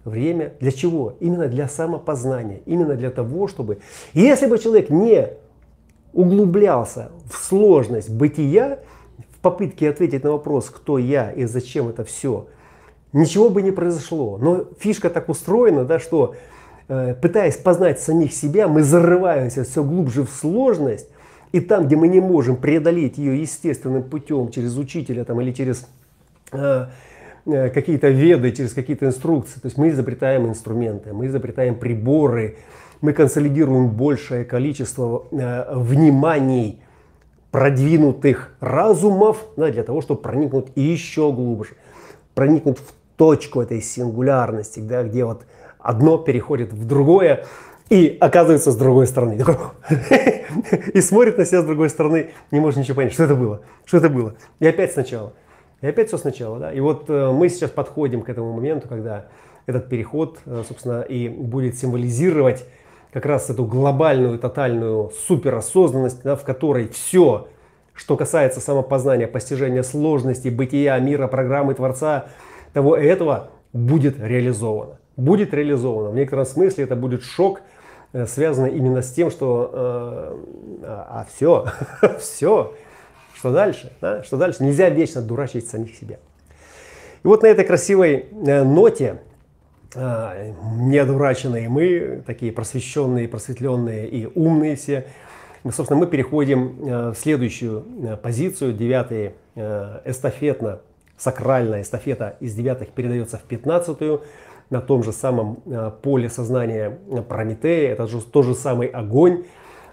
Время 0.05 0.53
для 0.59 0.71
чего? 0.71 1.15
Именно 1.19 1.47
для 1.47 1.67
самопознания. 1.67 2.61
Именно 2.65 2.95
для 2.95 3.09
того, 3.09 3.47
чтобы... 3.47 3.79
Если 4.13 4.47
бы 4.47 4.59
человек 4.59 4.89
не 4.89 5.29
углублялся 6.13 7.11
в 7.31 7.37
сложность 7.37 8.09
бытия, 8.09 8.79
попытке 9.43 9.89
ответить 9.89 10.23
на 10.23 10.31
вопрос, 10.31 10.71
кто 10.71 10.97
я 10.97 11.31
и 11.31 11.45
зачем 11.45 11.89
это 11.89 12.03
все, 12.03 12.47
ничего 13.11 13.49
бы 13.49 13.61
не 13.61 13.71
произошло. 13.71 14.39
Но 14.39 14.65
фишка 14.79 15.11
так 15.11 15.29
устроена, 15.29 15.83
да, 15.85 15.99
что 15.99 16.35
э, 16.87 17.13
пытаясь 17.13 17.57
познать 17.57 17.99
самих 17.99 18.33
себя, 18.33 18.67
мы 18.67 18.81
зарываемся 18.81 19.65
все 19.65 19.83
глубже 19.83 20.23
в 20.23 20.31
сложность, 20.31 21.09
и 21.51 21.59
там, 21.59 21.85
где 21.85 21.95
мы 21.95 22.07
не 22.07 22.21
можем 22.21 22.55
преодолеть 22.55 23.19
ее 23.19 23.39
естественным 23.39 24.01
путем 24.03 24.49
через 24.49 24.75
учителя 24.77 25.23
там, 25.25 25.39
или 25.41 25.51
через 25.51 25.87
э, 26.51 26.87
какие-то 27.45 28.09
веды, 28.09 28.51
через 28.51 28.73
какие-то 28.73 29.05
инструкции, 29.05 29.59
то 29.59 29.67
есть 29.67 29.77
мы 29.77 29.89
изобретаем 29.89 30.47
инструменты, 30.47 31.13
мы 31.13 31.27
изобретаем 31.27 31.75
приборы, 31.75 32.57
мы 33.01 33.13
консолидируем 33.13 33.89
большее 33.89 34.45
количество 34.45 35.25
э, 35.31 35.75
вниманий, 35.75 36.81
продвинутых 37.51 38.55
разумов 38.61 39.45
да, 39.57 39.69
для 39.69 39.83
того, 39.83 40.01
чтобы 40.01 40.21
проникнуть 40.21 40.67
еще 40.75 41.31
глубже, 41.31 41.71
проникнуть 42.33 42.79
в 42.79 42.93
точку 43.15 43.61
этой 43.61 43.81
сингулярности, 43.81 44.79
да, 44.79 45.03
где 45.03 45.23
вот 45.23 45.45
одно 45.77 46.17
переходит 46.17 46.73
в 46.73 46.87
другое 46.87 47.45
и 47.89 48.17
оказывается 48.19 48.71
с 48.71 48.75
другой 48.75 49.05
стороны. 49.05 49.39
И 50.93 51.01
смотрит 51.01 51.37
на 51.37 51.45
себя 51.45 51.61
с 51.61 51.65
другой 51.65 51.89
стороны, 51.89 52.31
не 52.51 52.59
может 52.59 52.79
ничего 52.79 52.95
понять, 52.95 53.13
что 53.13 53.23
это 53.25 53.35
было, 53.35 53.61
что 53.85 53.97
это 53.97 54.09
было. 54.09 54.35
И 54.59 54.65
опять 54.65 54.93
сначала. 54.93 55.33
И 55.83 55.87
опять 55.87 56.07
все 56.07 56.17
сначала. 56.17 56.59
Да? 56.59 56.71
И 56.71 56.79
вот 56.79 57.09
э, 57.09 57.31
мы 57.31 57.49
сейчас 57.49 57.69
подходим 57.69 58.21
к 58.21 58.29
этому 58.29 58.53
моменту, 58.53 58.87
когда 58.87 59.25
этот 59.65 59.89
переход, 59.89 60.39
э, 60.45 60.63
собственно, 60.65 61.01
и 61.01 61.27
будет 61.27 61.77
символизировать 61.77 62.65
как 63.11 63.25
раз 63.25 63.49
эту 63.49 63.65
глобальную, 63.65 64.39
тотальную 64.39 65.11
суперосознанность, 65.27 66.23
да, 66.23 66.37
в 66.37 66.45
которой 66.45 66.87
все, 66.87 67.49
что 67.93 68.15
касается 68.15 68.61
самопознания, 68.61 69.27
постижения 69.27 69.83
сложности, 69.83 70.47
бытия, 70.47 70.97
мира, 70.99 71.27
программы 71.27 71.73
Творца, 71.73 72.27
того 72.71 72.95
и 72.95 73.05
этого 73.05 73.49
будет 73.73 74.17
реализовано. 74.21 74.99
Будет 75.17 75.53
реализовано. 75.53 76.11
В 76.11 76.15
некотором 76.15 76.45
смысле 76.45 76.85
это 76.85 76.95
будет 76.95 77.23
шок, 77.23 77.59
э, 78.13 78.25
связанный 78.25 78.71
именно 78.71 79.01
с 79.01 79.11
тем, 79.11 79.29
что 79.29 79.69
э, 79.73 80.85
а, 80.85 81.07
а 81.09 81.27
все, 81.29 81.65
все, 82.19 82.73
что 83.43 83.51
дальше, 83.51 83.91
да? 83.99 84.23
что 84.23 84.37
дальше? 84.37 84.63
Нельзя 84.63 84.87
вечно 84.87 85.21
дурачить 85.21 85.67
самих 85.67 85.95
себя. 85.95 86.17
И 87.23 87.27
вот 87.27 87.43
на 87.43 87.47
этой 87.47 87.65
красивой 87.65 88.27
э, 88.31 88.63
ноте 88.63 89.19
а, 89.95 90.53
неодураченные 90.77 91.67
мы, 91.67 92.23
такие 92.25 92.53
просвещенные, 92.53 93.27
просветленные 93.27 94.07
и 94.07 94.27
умные 94.33 94.77
все, 94.77 95.07
мы, 95.65 95.73
собственно, 95.73 95.99
мы 95.99 96.07
переходим 96.07 96.77
э, 96.79 97.09
в 97.09 97.15
следующую 97.15 97.85
э, 98.01 98.15
позицию, 98.15 98.71
девятый 98.71 99.33
э, 99.55 99.99
эстафетно, 100.05 100.79
сакральная 101.17 101.81
эстафета 101.81 102.37
из 102.39 102.55
девятых 102.55 102.91
передается 102.91 103.37
в 103.37 103.41
пятнадцатую, 103.41 104.23
на 104.69 104.79
том 104.79 105.03
же 105.03 105.11
самом 105.11 105.57
поле 106.01 106.29
сознания 106.29 106.97
Прометея, 107.27 107.91
это 107.91 108.07
же 108.07 108.21
тот 108.21 108.45
же 108.45 108.55
самый 108.55 108.87
огонь, 108.87 109.43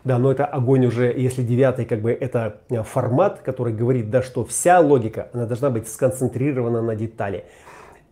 да, 0.05 0.19
но 0.19 0.33
это 0.33 0.47
огонь 0.47 0.87
уже, 0.87 1.07
если 1.07 1.43
девятый, 1.43 1.85
как 1.85 2.01
бы 2.01 2.13
это 2.13 2.61
формат, 2.85 3.41
который 3.41 3.75
говорит, 3.75 4.11
да, 4.11 4.23
что 4.23 4.45
вся 4.45 4.81
логика, 4.81 5.29
она 5.33 5.47
должна 5.47 5.71
быть 5.71 5.89
сконцентрирована 5.89 6.81
на 6.83 6.97
детали, 6.97 7.45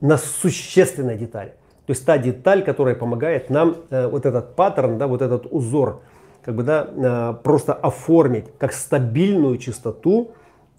на 0.00 0.18
существенной 0.18 1.16
детали. 1.16 1.54
То 1.86 1.92
есть 1.92 2.04
та 2.04 2.18
деталь, 2.18 2.62
которая 2.62 2.94
помогает 2.94 3.48
нам 3.48 3.78
э, 3.88 4.06
вот 4.08 4.26
этот 4.26 4.54
паттерн, 4.54 4.98
да, 4.98 5.06
вот 5.06 5.22
этот 5.22 5.46
узор, 5.50 6.02
как 6.44 6.54
бы, 6.54 6.62
да, 6.62 6.86
э, 6.86 7.42
просто 7.42 7.72
оформить 7.72 8.44
как 8.58 8.74
стабильную 8.74 9.56
частоту 9.56 10.32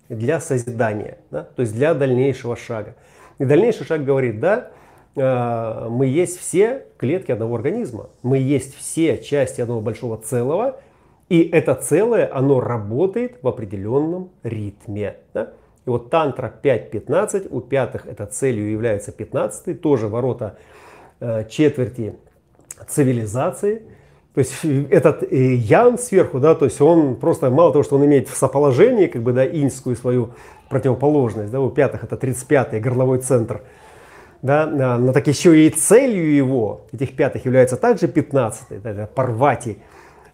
для 0.08 0.40
созидания, 0.40 1.18
да, 1.32 1.48
то 1.56 1.64
есть 1.64 1.74
для 1.74 1.96
дальнейшего 1.96 2.56
шага. 2.56 2.94
И 3.40 3.46
дальнейший 3.46 3.88
шаг 3.88 4.06
говорит, 4.06 4.40
да, 4.40 4.70
э, 5.16 5.88
мы 5.90 6.06
есть 6.06 6.40
все 6.40 6.86
клетки 6.98 7.32
одного 7.32 7.56
организма, 7.56 8.12
мы 8.22 8.38
есть 8.38 8.76
все 8.76 9.18
части 9.18 9.62
одного 9.62 9.82
большого 9.82 10.18
целого, 10.18 10.80
и 11.30 11.44
это 11.44 11.76
целое, 11.76 12.30
оно 12.34 12.60
работает 12.60 13.38
в 13.42 13.48
определенном 13.48 14.32
ритме. 14.44 15.18
Да? 15.34 15.54
И 15.86 15.90
вот 15.90 16.10
тантра 16.10 16.54
5-15, 16.62 17.48
у 17.50 17.62
пятых 17.62 18.06
это 18.06 18.26
целью 18.26 18.70
является 18.70 19.12
15, 19.12 19.80
тоже 19.80 20.08
ворота 20.08 20.58
Э, 21.22 21.44
четверти 21.50 22.16
цивилизации. 22.88 23.82
То 24.34 24.40
есть 24.40 24.54
этот 24.90 25.22
э, 25.24 25.56
ян 25.56 26.00
сверху, 26.00 26.40
да, 26.40 26.56
то 26.56 26.64
есть 26.64 26.80
он 26.80 27.18
просто 27.18 27.50
мало 27.50 27.74
того, 27.74 27.84
что 27.84 27.98
он 27.98 28.06
имеет 28.06 28.30
в 28.30 28.38
соположении, 28.38 29.08
как 29.08 29.22
бы, 29.22 29.34
да, 29.34 29.46
иньскую 29.46 29.98
свою 29.98 30.30
противоположность, 30.70 31.52
да, 31.52 31.60
у 31.60 31.70
пятых 31.72 32.06
это 32.06 32.16
35-й 32.16 32.80
горловой 32.80 33.18
центр, 33.18 33.64
да, 34.42 34.66
но 34.66 35.12
так 35.12 35.28
еще 35.28 35.68
и 35.68 35.70
целью 35.70 36.34
его, 36.34 36.86
этих 36.94 37.18
пятых, 37.18 37.44
является 37.44 37.76
также 37.76 38.08
15-й, 38.08 38.78
да, 38.78 38.92
это 38.92 39.08
парвати, 39.08 39.80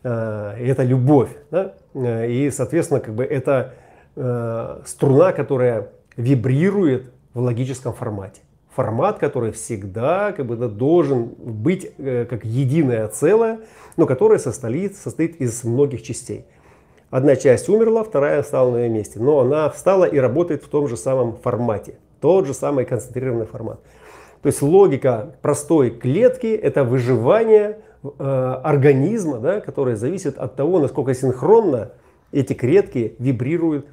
это 0.10 0.84
любовь, 0.84 1.30
да, 1.52 1.74
э, 1.94 2.30
и, 2.30 2.52
соответственно, 2.52 3.00
как 3.00 3.16
бы 3.16 3.24
это 3.24 3.74
э, 4.16 4.82
струна, 4.86 5.32
которая 5.32 5.90
вибрирует 6.18 7.12
в 7.34 7.40
логическом 7.40 7.94
формате. 7.94 8.42
Формат, 8.76 9.20
который 9.20 9.52
всегда 9.52 10.32
как 10.34 10.46
бы, 10.46 10.56
должен 10.56 11.28
быть 11.38 11.92
э, 11.98 12.26
как 12.30 12.44
единое 12.46 13.08
целое, 13.08 13.60
но 13.98 14.06
которое 14.06 14.38
состоит, 14.38 14.98
состоит 14.98 15.40
из 15.42 15.64
многих 15.64 16.04
частей. 16.04 16.46
Одна 17.10 17.36
часть 17.36 17.70
умерла, 17.70 18.04
вторая 18.04 18.44
стала 18.44 18.72
на 18.72 18.78
ее 18.84 18.90
месте. 18.90 19.20
Но 19.20 19.40
она 19.40 19.70
встала 19.70 20.06
и 20.06 20.18
работает 20.18 20.64
в 20.64 20.68
том 20.68 20.88
же 20.88 20.98
самом 20.98 21.38
формате. 21.38 21.96
Тот 22.20 22.46
же 22.46 22.54
самый 22.54 22.86
концентрированный 22.86 23.46
формат. 23.46 23.80
То 24.42 24.48
есть 24.48 24.62
логика 24.62 25.36
простой 25.42 25.92
клетки– 25.92 26.48
это 26.62 26.84
выживание 26.84 27.70
э, 27.70 27.95
организма, 28.18 29.40
да, 29.40 29.62
которое 29.62 29.96
зависит 29.96 30.38
от 30.38 30.56
того, 30.56 30.80
насколько 30.80 31.14
синхронно 31.14 31.92
эти 32.32 32.54
клетки 32.54 33.16
вибрируют 33.20 33.86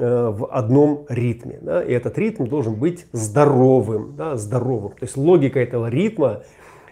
Э, 0.00 0.30
в 0.32 0.46
одном 0.46 1.06
ритме. 1.08 1.58
Да? 1.60 1.82
И 1.82 1.92
этот 1.92 2.16
ритм 2.18 2.46
должен 2.46 2.76
быть 2.76 3.06
здоровым. 3.10 4.14
Да? 4.16 4.36
здоровым. 4.36 4.92
То 4.92 5.02
есть 5.02 5.16
логика 5.16 5.58
этого 5.58 5.88
ритма 5.88 6.42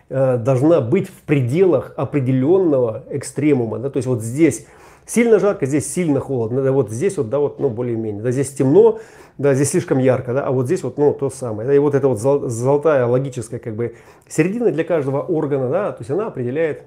э, 0.09 0.39
должна 0.39 0.81
быть 0.81 1.09
в 1.09 1.23
пределах 1.23 1.95
определенного 1.97 3.05
экстремума. 3.11 3.79
Да? 3.79 3.91
То 3.91 3.99
есть 3.99 4.09
вот 4.09 4.23
здесь 4.23 4.67
сильно 5.07 5.39
жарко, 5.39 5.67
здесь 5.67 5.93
сильно 5.93 6.21
холодно. 6.21 6.63
Да? 6.63 6.73
Вот 6.73 6.91
здесь 6.91 7.17
вот, 7.17 7.31
да, 7.31 7.39
вот, 7.39 7.61
ну, 7.61 7.71
более-менее. 7.71 8.23
Да? 8.23 8.31
Здесь 8.31 8.51
темно, 8.51 8.99
да, 9.39 9.55
здесь 9.55 9.71
слишком 9.71 9.99
ярко, 9.99 10.35
да? 10.35 10.45
а 10.45 10.51
вот 10.51 10.67
здесь 10.67 10.83
вот 10.83 10.99
ну, 10.99 11.15
то 11.15 11.31
самое. 11.31 11.69
Да? 11.69 11.75
И 11.75 11.79
вот 11.79 11.95
эта 11.95 12.09
вот 12.09 12.19
золотая 12.19 13.07
логическая 13.07 13.61
как 13.61 13.75
бы 13.77 13.95
середина 14.29 14.71
для 14.71 14.85
каждого 14.85 15.23
органа, 15.23 15.71
да? 15.71 15.93
то 15.93 16.01
есть 16.01 16.11
она 16.11 16.27
определяет 16.27 16.83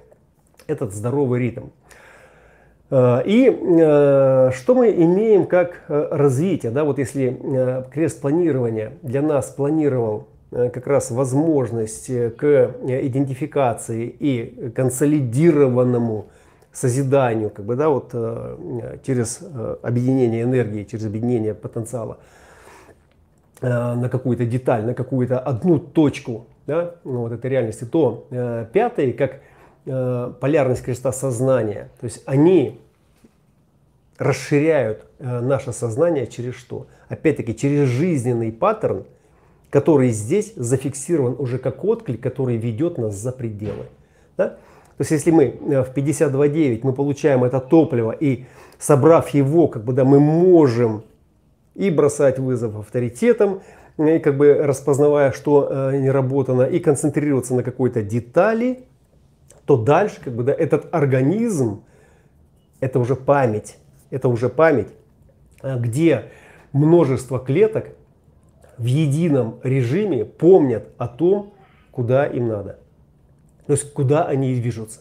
этот 0.66 0.92
здоровый 0.92 1.40
ритм. 1.40 1.68
Э, 2.90 3.22
и 3.24 3.48
э, 3.48 4.50
что 4.52 4.74
мы 4.74 4.90
имеем 4.90 5.46
как 5.46 5.84
э, 5.88 6.08
развитие? 6.10 6.72
Да, 6.72 6.84
вот 6.84 6.98
если 6.98 7.86
крест 7.92 8.20
планирования 8.20 8.94
для 9.02 9.22
нас 9.22 9.46
планировал 9.46 10.28
как 10.50 10.88
раз 10.88 11.12
возможность 11.12 12.08
к 12.08 12.74
идентификации 12.84 14.12
и 14.18 14.72
консолидированному 14.74 16.26
созиданию, 16.72 17.50
как 17.50 17.64
бы, 17.64 17.76
да, 17.76 17.88
вот 17.88 18.12
через 19.04 19.40
объединение 19.82 20.42
энергии, 20.42 20.84
через 20.84 21.06
объединение 21.06 21.54
потенциала 21.54 22.18
на 23.60 24.08
какую-то 24.08 24.46
деталь, 24.46 24.84
на 24.86 24.94
какую-то 24.94 25.38
одну 25.38 25.78
точку 25.78 26.46
да, 26.66 26.94
ну, 27.04 27.22
вот 27.22 27.32
этой 27.32 27.50
реальности, 27.50 27.84
то 27.84 28.26
пятый, 28.72 29.12
как 29.12 29.40
Э, 29.86 30.32
полярность 30.38 30.82
креста 30.82 31.10
сознания. 31.10 31.90
То 32.00 32.04
есть 32.04 32.22
они 32.26 32.80
расширяют 34.18 35.06
э, 35.18 35.40
наше 35.40 35.72
сознание 35.72 36.26
через 36.26 36.54
что? 36.54 36.86
Опять-таки 37.08 37.56
через 37.56 37.88
жизненный 37.88 38.52
паттерн, 38.52 39.04
который 39.70 40.10
здесь 40.10 40.52
зафиксирован 40.54 41.34
уже 41.38 41.58
как 41.58 41.82
отклик, 41.82 42.20
который 42.20 42.56
ведет 42.56 42.98
нас 42.98 43.14
за 43.14 43.32
пределы. 43.32 43.86
Да? 44.36 44.58
То 45.00 45.02
есть 45.02 45.12
если 45.12 45.30
мы 45.30 45.44
э, 45.44 45.82
в 45.82 45.96
52.9 45.96 46.80
мы 46.82 46.92
получаем 46.92 47.42
это 47.42 47.58
топливо 47.58 48.10
и 48.10 48.44
собрав 48.78 49.30
его, 49.30 49.66
как 49.66 49.82
бы, 49.82 49.94
да, 49.94 50.04
мы 50.04 50.20
можем 50.20 51.04
и 51.74 51.88
бросать 51.88 52.38
вызов 52.38 52.78
авторитетам, 52.78 53.62
и 53.96 54.18
как 54.18 54.36
бы 54.36 54.52
распознавая, 54.52 55.32
что 55.32 55.68
э, 55.70 55.96
не 55.96 56.10
работано, 56.10 56.64
и 56.64 56.80
концентрироваться 56.80 57.54
на 57.54 57.62
какой-то 57.62 58.02
детали, 58.02 58.80
то 59.64 59.78
дальше 59.78 60.20
как 60.22 60.34
бы, 60.34 60.42
да, 60.42 60.52
этот 60.52 60.94
организм, 60.94 61.82
это 62.80 62.98
уже 62.98 63.16
память, 63.16 63.78
это 64.10 64.28
уже 64.28 64.50
память, 64.50 64.88
а, 65.62 65.78
где 65.78 66.24
множество 66.72 67.38
клеток 67.38 67.86
в 68.76 68.84
едином 68.84 69.60
режиме 69.62 70.26
помнят 70.26 70.90
о 70.98 71.08
том, 71.08 71.54
куда 71.90 72.26
им 72.26 72.48
надо. 72.48 72.80
То 73.70 73.74
есть 73.74 73.92
куда 73.92 74.24
они 74.24 74.52
движутся. 74.56 74.98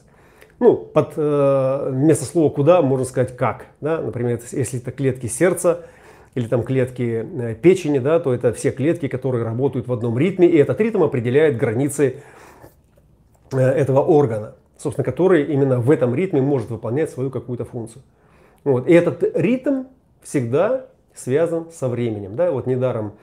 Ну, 0.59 0.75
под 0.75 1.13
э, 1.15 1.89
вместо 1.89 2.23
слова 2.23 2.51
куда 2.51 2.83
можно 2.83 3.03
сказать 3.03 3.35
как. 3.35 3.65
Да? 3.81 3.99
Например, 3.99 4.39
если 4.51 4.79
это 4.79 4.91
клетки 4.91 5.25
сердца 5.25 5.87
или 6.35 6.45
там 6.45 6.61
клетки 6.61 7.25
э, 7.33 7.55
печени, 7.55 7.97
да, 7.97 8.19
то 8.19 8.31
это 8.31 8.53
все 8.53 8.69
клетки, 8.69 9.07
которые 9.07 9.43
работают 9.43 9.87
в 9.87 9.91
одном 9.91 10.19
ритме, 10.19 10.47
и 10.47 10.55
этот 10.55 10.79
ритм 10.81 11.01
определяет 11.01 11.57
границы 11.57 12.17
э, 13.53 13.57
этого 13.57 14.01
органа 14.01 14.53
собственно, 14.77 15.03
который 15.03 15.45
именно 15.45 15.79
в 15.79 15.89
этом 15.89 16.13
ритме 16.13 16.39
может 16.39 16.69
выполнять 16.69 17.09
свою 17.09 17.31
какую-то 17.31 17.65
функцию. 17.65 18.03
Вот. 18.65 18.87
И 18.87 18.93
этот 18.93 19.35
ритм 19.35 19.85
всегда 20.21 20.85
связан 21.15 21.71
со 21.71 21.87
временем. 21.87 22.35
Да? 22.35 22.51
Вот 22.51 22.67
недаром 22.67 23.13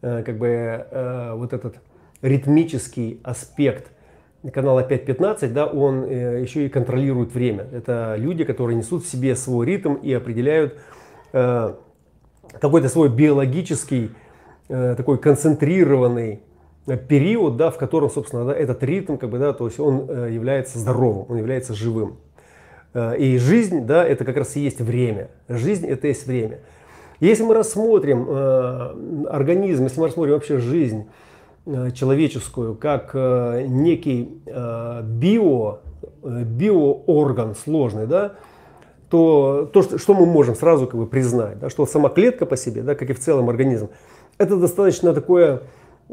как 0.00 0.38
бы, 0.38 0.86
вот 1.34 1.52
этот 1.52 1.80
ритмический 2.22 3.20
аспект 3.24 3.90
канала 4.50 4.80
5.15, 4.80 5.52
да, 5.52 5.66
он 5.66 6.04
э, 6.04 6.40
еще 6.42 6.66
и 6.66 6.68
контролирует 6.68 7.32
время. 7.32 7.66
Это 7.72 8.16
люди, 8.18 8.44
которые 8.44 8.76
несут 8.76 9.04
в 9.04 9.08
себе 9.08 9.36
свой 9.36 9.66
ритм 9.66 9.94
и 9.94 10.12
определяют 10.12 10.78
э, 11.32 11.74
какой-то 12.60 12.88
свой 12.88 13.08
биологический, 13.08 14.10
э, 14.68 14.94
такой 14.96 15.18
концентрированный 15.18 16.42
период, 17.08 17.56
да, 17.56 17.70
в 17.70 17.78
котором, 17.78 18.10
собственно, 18.10 18.46
да, 18.46 18.54
этот 18.54 18.82
ритм, 18.82 19.16
как 19.16 19.30
бы, 19.30 19.38
да, 19.38 19.52
то 19.52 19.66
есть 19.66 19.78
он 19.78 20.06
э, 20.08 20.30
является 20.32 20.78
здоровым, 20.78 21.26
он 21.28 21.36
является 21.36 21.74
живым. 21.74 22.16
Э, 22.94 23.16
и 23.16 23.38
жизнь, 23.38 23.86
да, 23.86 24.04
это 24.04 24.24
как 24.24 24.36
раз 24.36 24.56
и 24.56 24.60
есть 24.60 24.80
время. 24.80 25.28
Жизнь 25.48 25.86
это 25.86 26.08
есть 26.08 26.26
время. 26.26 26.58
Если 27.20 27.44
мы 27.44 27.54
рассмотрим 27.54 28.26
э, 28.28 29.26
организм, 29.28 29.84
если 29.84 30.00
мы 30.00 30.06
рассмотрим 30.06 30.34
вообще 30.34 30.58
жизнь 30.58 31.02
э, 31.02 31.31
человеческую 31.64 32.74
как 32.74 33.10
э, 33.14 33.66
некий 33.68 34.42
э, 34.46 35.02
био, 35.04 35.78
э, 36.22 36.42
биоорган 36.44 37.54
сложный, 37.54 38.06
да, 38.06 38.34
то, 39.08 39.70
то 39.72 39.82
что, 39.82 39.98
что 39.98 40.14
мы 40.14 40.26
можем 40.26 40.54
сразу 40.54 40.86
как 40.86 40.98
бы 40.98 41.06
признать, 41.06 41.58
да, 41.58 41.70
что 41.70 41.86
сама 41.86 42.08
клетка 42.08 42.46
по 42.46 42.56
себе, 42.56 42.82
да, 42.82 42.94
как 42.94 43.10
и 43.10 43.12
в 43.12 43.20
целом 43.20 43.48
организм, 43.48 43.90
это 44.38 44.56
достаточно 44.56 45.12
такое 45.12 45.62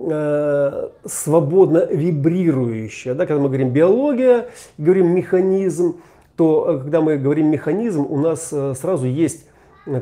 Э, 0.02 0.90
свободно 1.04 1.86
вибрирующая. 1.92 3.14
Да? 3.16 3.26
Когда 3.26 3.42
мы 3.42 3.50
говорим 3.50 3.72
биология, 3.72 4.48
говорим 4.78 5.14
механизм, 5.14 5.98
то 6.38 6.66
э, 6.70 6.80
когда 6.80 7.02
мы 7.02 7.18
говорим 7.18 7.52
механизм, 7.52 8.06
у 8.08 8.18
нас 8.18 8.50
э, 8.54 8.76
сразу 8.80 9.08
есть 9.08 9.46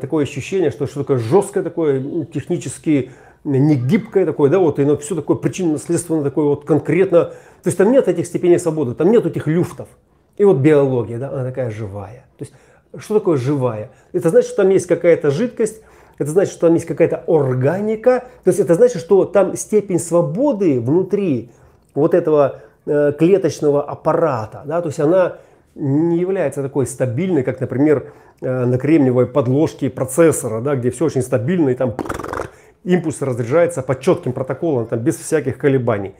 такое 0.00 0.22
ощущение, 0.24 0.70
что 0.70 0.86
что 0.86 1.00
такое 1.00 1.18
жесткое 1.18 1.64
такое, 1.64 2.26
технически 2.26 3.10
не 3.44 3.74
гибкое 3.76 4.26
такое, 4.26 4.50
да, 4.50 4.58
вот, 4.58 4.78
и 4.78 4.96
все 4.98 5.14
такое 5.14 5.36
причинно-следственно 5.36 6.22
такое 6.22 6.46
вот 6.46 6.64
конкретно. 6.64 7.24
То 7.24 7.66
есть 7.66 7.78
там 7.78 7.92
нет 7.92 8.08
этих 8.08 8.26
степеней 8.26 8.58
свободы, 8.58 8.94
там 8.94 9.10
нет 9.10 9.26
этих 9.26 9.46
люфтов. 9.46 9.88
И 10.36 10.44
вот 10.44 10.58
биология, 10.58 11.18
да, 11.18 11.30
она 11.30 11.44
такая 11.44 11.70
живая. 11.70 12.26
То 12.38 12.44
есть 12.44 12.52
что 12.96 13.14
такое 13.14 13.36
живая? 13.36 13.90
Это 14.12 14.30
значит, 14.30 14.48
что 14.48 14.62
там 14.62 14.70
есть 14.70 14.86
какая-то 14.86 15.30
жидкость, 15.30 15.82
это 16.18 16.30
значит, 16.30 16.52
что 16.52 16.66
там 16.66 16.74
есть 16.74 16.86
какая-то 16.86 17.24
органика, 17.26 18.24
то 18.42 18.48
есть 18.48 18.60
это 18.60 18.74
значит, 18.74 19.00
что 19.00 19.24
там 19.24 19.56
степень 19.56 19.98
свободы 19.98 20.80
внутри 20.80 21.50
вот 21.94 22.14
этого 22.14 22.60
э, 22.86 23.12
клеточного 23.18 23.82
аппарата, 23.82 24.62
да, 24.64 24.80
то 24.80 24.88
есть 24.88 25.00
она 25.00 25.36
не 25.74 26.18
является 26.18 26.62
такой 26.62 26.86
стабильной, 26.86 27.44
как, 27.44 27.60
например, 27.60 28.12
э, 28.40 28.64
на 28.64 28.78
кремниевой 28.78 29.26
подложке 29.26 29.90
процессора, 29.90 30.60
да, 30.60 30.74
где 30.74 30.90
все 30.90 31.04
очень 31.04 31.22
стабильно 31.22 31.68
и 31.68 31.74
там 31.74 31.94
импульс 32.84 33.22
разряжается 33.22 33.82
по 33.82 33.98
четким 33.98 34.32
протоколам, 34.32 34.86
там, 34.86 34.98
без 35.00 35.16
всяких 35.16 35.58
колебаний. 35.58 36.14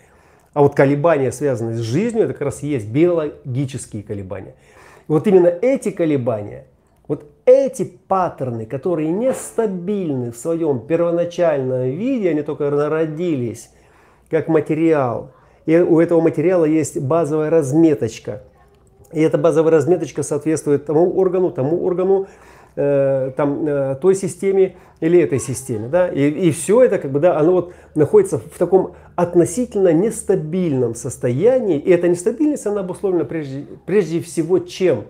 А 0.55 0.63
вот 0.63 0.75
колебания, 0.75 1.33
связанные 1.33 1.77
с 1.77 1.81
жизнью, 1.81 2.25
это 2.25 2.33
как 2.33 2.43
раз 2.43 2.63
и 2.63 2.69
есть 2.69 2.89
биологические 2.89 4.03
колебания. 4.03 4.55
И 5.09 5.13
вот 5.13 5.27
именно 5.27 5.49
эти 5.49 5.91
колебания– 5.91 6.67
вот 7.09 7.25
эти 7.47 7.85
паттерны, 7.85 8.67
которые 8.67 9.11
нестабильны 9.11 10.31
в 10.31 10.37
своем 10.37 10.81
первоначальном 10.81 11.85
виде, 11.91 12.31
они 12.31 12.43
только 12.43 12.71
народились 12.71 13.71
как 14.31 14.49
материал. 14.49 15.33
И 15.65 15.77
у 15.77 16.01
этого 16.01 16.21
материала 16.21 16.67
есть 16.67 17.01
базовая 17.01 17.49
разметочка. 17.49 18.43
И 19.11 19.21
эта 19.23 19.39
базовая 19.39 19.73
разметочка 19.73 20.23
соответствует 20.23 20.85
тому 20.85 21.19
органу, 21.19 21.51
тому 21.51 21.83
органу, 21.83 22.29
э, 22.79 23.33
там, 23.37 23.67
э, 23.67 23.97
той 24.01 24.15
системе 24.15 24.77
или 25.01 25.21
этой 25.21 25.41
системе. 25.41 25.89
Да? 25.89 26.09
И, 26.09 26.29
и 26.29 26.51
все 26.53 26.83
это 26.83 26.99
как 26.99 27.11
бы, 27.11 27.19
да, 27.19 27.39
оно 27.39 27.53
вот 27.53 27.75
находится 27.95 28.39
в 28.39 28.57
таком 28.57 28.95
относительно 29.17 29.93
нестабильном 29.93 30.95
состоянии. 30.95 31.79
И 31.79 31.91
эта 31.91 32.09
нестабильность, 32.09 32.67
она 32.67 32.81
обусловлена 32.81 33.25
прежде, 33.25 33.67
прежде 33.85 34.21
всего 34.21 34.61
чем? 34.61 35.05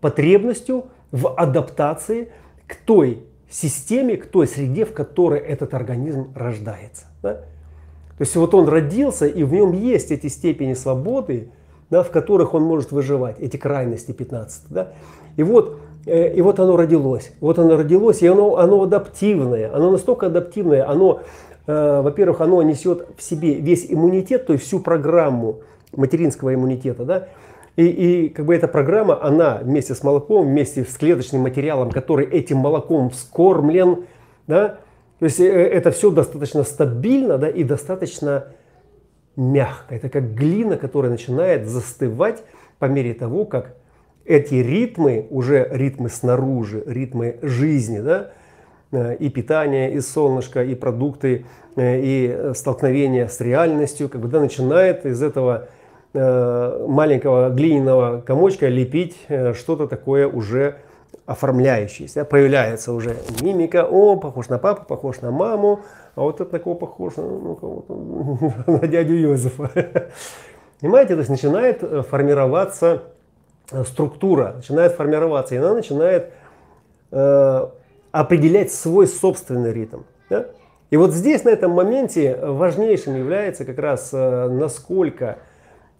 Потребностью 0.00 0.86
в 1.10 1.34
адаптации 1.34 2.30
к 2.66 2.76
той 2.76 3.24
системе, 3.50 4.16
к 4.16 4.26
той 4.26 4.46
среде, 4.46 4.84
в 4.84 4.92
которой 4.92 5.40
этот 5.40 5.72
организм 5.74 6.32
рождается. 6.34 7.06
Да? 7.22 7.34
То 7.34 8.20
есть 8.20 8.36
вот 8.36 8.54
он 8.54 8.68
родился, 8.68 9.26
и 9.26 9.42
в 9.44 9.52
нем 9.52 9.72
есть 9.72 10.10
эти 10.10 10.26
степени 10.26 10.74
свободы, 10.74 11.48
да, 11.88 12.02
в 12.02 12.10
которых 12.10 12.54
он 12.54 12.62
может 12.62 12.92
выживать, 12.92 13.40
эти 13.40 13.56
крайности 13.56 14.12
15. 14.12 14.64
Да? 14.70 14.92
И, 15.36 15.42
вот, 15.42 15.80
и 16.06 16.40
вот 16.40 16.58
оно 16.58 16.76
родилось. 16.76 17.32
Вот 17.40 17.58
оно 17.58 17.76
родилось, 17.76 18.22
и 18.22 18.26
оно, 18.26 18.56
оно 18.56 18.82
адаптивное. 18.82 19.74
Оно 19.74 19.90
настолько 19.90 20.26
адаптивное, 20.26 20.88
оно, 20.88 21.20
э, 21.66 22.00
во-первых, 22.02 22.40
оно 22.40 22.62
несет 22.62 23.06
в 23.16 23.22
себе 23.22 23.54
весь 23.54 23.86
иммунитет, 23.88 24.46
то 24.46 24.52
есть 24.52 24.64
всю 24.64 24.80
программу 24.80 25.60
материнского 25.94 26.54
иммунитета. 26.54 27.04
Да? 27.04 27.28
И, 27.76 27.86
и 27.86 28.28
как 28.28 28.46
бы 28.46 28.54
эта 28.54 28.68
программа, 28.68 29.22
она 29.22 29.60
вместе 29.62 29.94
с 29.94 30.02
молоком, 30.02 30.46
вместе 30.46 30.84
с 30.84 30.96
клеточным 30.96 31.42
материалом, 31.42 31.90
который 31.90 32.26
этим 32.26 32.58
молоком 32.58 33.10
вскормлен, 33.10 34.04
да, 34.46 34.78
то 35.18 35.26
есть 35.26 35.38
э, 35.38 35.44
это 35.44 35.92
все 35.92 36.10
достаточно 36.10 36.64
стабильно 36.64 37.38
да, 37.38 37.48
и 37.48 37.62
достаточно 37.62 38.46
мягко. 39.36 39.94
Это 39.94 40.08
как 40.08 40.34
глина, 40.34 40.76
которая 40.76 41.12
начинает 41.12 41.68
застывать 41.68 42.42
по 42.78 42.86
мере 42.86 43.14
того, 43.14 43.44
как 43.44 43.76
эти 44.24 44.54
ритмы, 44.54 45.26
уже 45.30 45.68
ритмы 45.70 46.08
снаружи, 46.08 46.82
ритмы 46.86 47.36
жизни, 47.42 48.00
да, 48.00 48.30
э, 48.92 49.16
и 49.16 49.28
питание, 49.28 49.92
и 49.92 50.00
солнышко, 50.00 50.62
и 50.62 50.74
продукты, 50.74 51.46
э, 51.76 52.00
и 52.02 52.54
столкновение 52.54 53.28
с 53.28 53.40
реальностью, 53.40 54.08
как 54.08 54.20
бы, 54.20 54.28
да, 54.28 54.40
начинает 54.40 55.06
из 55.06 55.22
этого 55.22 55.68
Э, 56.14 56.84
маленького 56.86 57.48
глиняного 57.48 58.20
комочка 58.20 58.68
лепить 58.68 59.16
э, 59.28 59.54
что-то 59.54 59.86
такое 59.86 60.28
уже 60.28 60.76
оформляющееся. 61.24 62.26
Появляется 62.26 62.92
уже 62.92 63.16
мимика, 63.40 63.86
о, 63.90 64.16
похож 64.16 64.50
на 64.50 64.58
папу, 64.58 64.84
похож 64.86 65.22
на 65.22 65.30
маму, 65.30 65.80
а 66.14 66.20
вот 66.20 66.42
это 66.42 66.50
такого 66.50 66.74
похож 66.74 67.14
ну, 67.16 67.58
ну 67.88 68.54
на 68.66 68.86
дядю 68.86 69.14
Йозефа. 69.14 69.70
Понимаете, 70.80 71.14
то 71.14 71.20
есть 71.20 71.30
начинает 71.30 71.82
э, 71.82 72.02
формироваться 72.02 73.04
структура, 73.84 74.54
начинает 74.56 74.92
формироваться, 74.92 75.54
и 75.54 75.58
она 75.58 75.74
начинает 75.74 76.32
э, 77.10 77.66
определять 78.10 78.72
свой 78.72 79.06
собственный 79.06 79.72
ритм. 79.72 80.00
Да? 80.28 80.46
И 80.90 80.96
вот 80.96 81.12
здесь, 81.12 81.44
на 81.44 81.50
этом 81.50 81.72
моменте, 81.72 82.36
важнейшим 82.36 83.16
является 83.16 83.64
как 83.64 83.78
раз 83.78 84.10
э, 84.12 84.48
насколько 84.48 85.38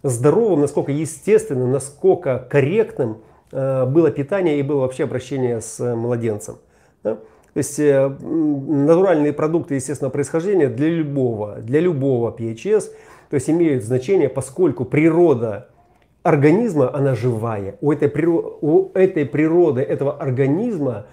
здоровым, 0.02 0.60
насколько 0.60 0.92
естественным, 0.92 1.72
насколько 1.72 2.46
корректным 2.50 3.18
э, 3.52 3.86
было 3.86 4.10
питание 4.10 4.58
и 4.58 4.62
было 4.62 4.80
вообще 4.80 5.04
обращение 5.04 5.60
с 5.60 5.80
э, 5.80 5.94
младенцем. 5.94 6.58
Да? 7.02 7.14
То 7.14 7.58
есть 7.58 7.78
э, 7.78 8.08
натуральные 8.08 9.32
продукты 9.32 9.76
естественного 9.76 10.12
происхождения 10.12 10.68
для 10.68 10.88
любого, 10.88 11.56
для 11.56 11.80
любого 11.80 12.34
PHS 12.36 12.90
то 13.32 13.36
есть 13.36 13.48
имеют 13.48 13.82
значение, 13.82 14.28
поскольку 14.28 14.84
природа 14.84 15.68
организма, 16.22 16.94
она 16.94 17.14
живая. 17.14 17.76
У 17.80 17.92
этой, 17.92 18.10
у 18.26 18.90
этой 18.94 19.26
природы, 19.26 19.82
этого 19.82 20.12
организма 20.14 21.06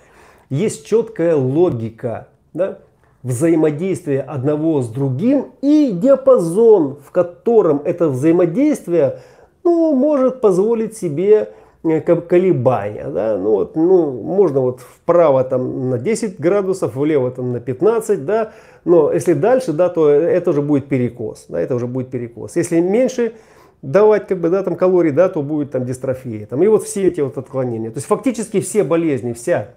есть 0.49 0.85
четкая 0.85 1.35
логика. 1.35 2.27
Да? 2.53 2.79
взаимодействие 3.23 4.21
одного 4.21 4.81
с 4.81 4.87
другим 4.87 5.51
и 5.61 5.91
диапазон, 5.91 6.97
в 7.05 7.11
котором 7.11 7.81
это 7.83 8.09
взаимодействие 8.09 9.19
ну, 9.63 9.93
может 9.93 10.39
позволить 10.39 10.95
себе 10.95 11.49
э, 11.83 11.99
колебания. 11.99 13.07
Да? 13.09 13.37
Ну, 13.37 13.51
вот, 13.51 13.75
ну, 13.75 14.11
можно 14.11 14.61
вот 14.61 14.79
вправо 14.79 15.43
там, 15.43 15.89
на 15.89 15.97
10 15.97 16.39
градусов, 16.39 16.95
влево 16.95 17.31
там, 17.31 17.51
на 17.51 17.59
15, 17.59 18.25
да? 18.25 18.53
но 18.85 19.11
если 19.11 19.33
дальше, 19.33 19.73
да, 19.73 19.89
то 19.89 20.09
это 20.09 20.51
уже 20.51 20.61
будет 20.61 20.87
перекос. 20.87 21.45
Да? 21.49 21.59
Это 21.59 21.75
уже 21.75 21.87
будет 21.87 22.09
перекос. 22.09 22.55
Если 22.55 22.79
меньше 22.79 23.33
давать 23.81 24.27
как 24.27 24.39
бы, 24.39 24.49
да, 24.49 24.63
там, 24.63 24.75
калорий, 24.75 25.11
да, 25.11 25.29
то 25.29 25.41
будет 25.41 25.71
там 25.71 25.85
дистрофия. 25.85 26.45
Там, 26.45 26.61
и 26.63 26.67
вот 26.67 26.83
все 26.83 27.07
эти 27.07 27.21
вот 27.21 27.37
отклонения. 27.37 27.91
То 27.91 27.97
есть 27.97 28.07
фактически 28.07 28.59
все 28.59 28.83
болезни, 28.83 29.33
вся 29.33 29.69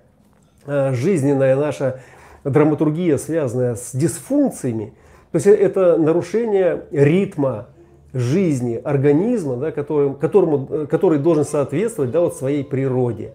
э, 0.66 0.92
жизненная 0.92 1.56
наша 1.56 2.00
драматургия, 2.44 3.18
связанная 3.18 3.76
с 3.76 3.94
дисфункциями, 3.94 4.94
то 5.30 5.36
есть 5.36 5.46
это 5.46 5.96
нарушение 5.96 6.84
ритма 6.90 7.68
жизни 8.12 8.78
организма, 8.82 9.56
да, 9.56 9.72
который, 9.72 10.14
которому, 10.14 10.86
который 10.86 11.18
должен 11.18 11.44
соответствовать 11.44 12.10
да, 12.10 12.20
вот 12.20 12.36
своей 12.36 12.64
природе. 12.64 13.32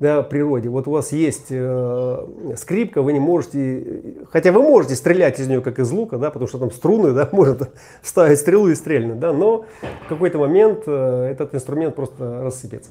Да, 0.00 0.22
природе. 0.22 0.68
Вот 0.68 0.88
у 0.88 0.90
вас 0.90 1.12
есть 1.12 1.46
э, 1.50 2.26
скрипка, 2.56 3.00
вы 3.00 3.12
не 3.12 3.20
можете, 3.20 4.02
хотя 4.32 4.50
вы 4.50 4.60
можете 4.60 4.96
стрелять 4.96 5.38
из 5.38 5.46
нее 5.46 5.60
как 5.60 5.78
из 5.78 5.88
лука, 5.92 6.18
да, 6.18 6.30
потому 6.30 6.48
что 6.48 6.58
там 6.58 6.72
струны, 6.72 7.12
да, 7.12 7.28
может 7.32 7.70
ставить 8.02 8.40
стрелу 8.40 8.68
и 8.68 8.74
стрельнуть, 8.74 9.20
да, 9.20 9.32
но 9.32 9.66
в 10.06 10.08
какой-то 10.08 10.38
момент 10.38 10.82
э, 10.86 11.28
этот 11.30 11.54
инструмент 11.54 11.94
просто 11.94 12.42
рассыпется. 12.42 12.90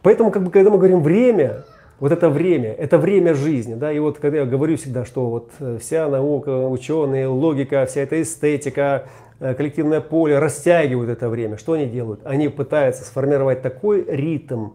Поэтому, 0.00 0.30
как 0.30 0.44
бы, 0.44 0.50
когда 0.50 0.70
мы 0.70 0.78
говорим 0.78 1.02
время, 1.02 1.64
вот 2.00 2.10
это 2.10 2.30
время, 2.30 2.72
это 2.72 2.96
время 2.96 3.34
жизни, 3.34 3.74
да, 3.74 3.92
и 3.92 3.98
вот 3.98 4.18
когда 4.18 4.38
я 4.38 4.44
говорю 4.46 4.78
всегда, 4.78 5.04
что 5.04 5.28
вот 5.28 5.50
э, 5.60 5.76
вся 5.78 6.08
наука, 6.08 6.68
ученые, 6.68 7.26
логика, 7.26 7.84
вся 7.84 8.00
эта 8.00 8.22
эстетика, 8.22 9.08
э, 9.40 9.52
коллективное 9.52 10.00
поле 10.00 10.38
растягивают 10.38 11.10
это 11.10 11.28
время, 11.28 11.58
что 11.58 11.74
они 11.74 11.84
делают? 11.84 12.20
Они 12.24 12.48
пытаются 12.48 13.04
сформировать 13.04 13.60
такой 13.60 14.06
ритм, 14.08 14.68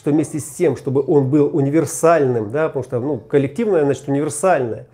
что 0.00 0.12
вместе 0.12 0.38
с 0.38 0.44
тем, 0.44 0.78
чтобы 0.78 1.04
он 1.06 1.28
был 1.28 1.54
универсальным, 1.54 2.50
да, 2.50 2.68
потому 2.68 2.84
что 2.84 3.00
ну, 3.00 3.18
коллективное, 3.18 3.84
значит, 3.84 4.08
универсальное, 4.08 4.86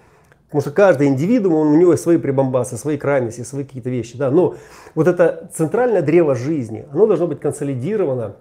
потому 0.47 0.63
что 0.63 0.73
каждый 0.73 1.07
индивидуум, 1.07 1.55
он, 1.55 1.69
у 1.69 1.77
него 1.77 1.97
свои 1.97 2.19
прибамбасы, 2.19 2.77
свои 2.77 2.97
крайности, 2.99 3.43
свои 3.43 3.63
какие-то 3.63 3.89
вещи, 3.89 4.19
да, 4.19 4.33
но 4.33 4.57
вот 4.97 5.07
это 5.07 5.49
центральное 5.55 6.03
древо 6.03 6.35
жизни, 6.35 6.87
оно 6.91 7.07
должно 7.07 7.29
быть 7.29 7.39
консолидировано 7.39 8.35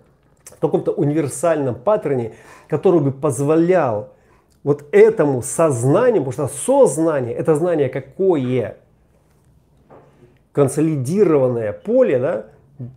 в 0.45 0.59
каком-то 0.59 0.91
универсальном 0.91 1.76
паттерне, 1.76 2.34
который 2.68 2.99
бы 2.99 3.11
позволял 3.11 4.09
вот 4.63 4.86
этому 4.91 5.43
сознанию, 5.43 6.24
потому 6.24 6.47
что 6.47 6.57
сознание, 6.57 7.36
это 7.36 7.53
знание 7.53 7.89
какое? 7.89 8.78
Консолидированное 10.51 11.74
поле, 11.74 12.18
да, 12.18 12.45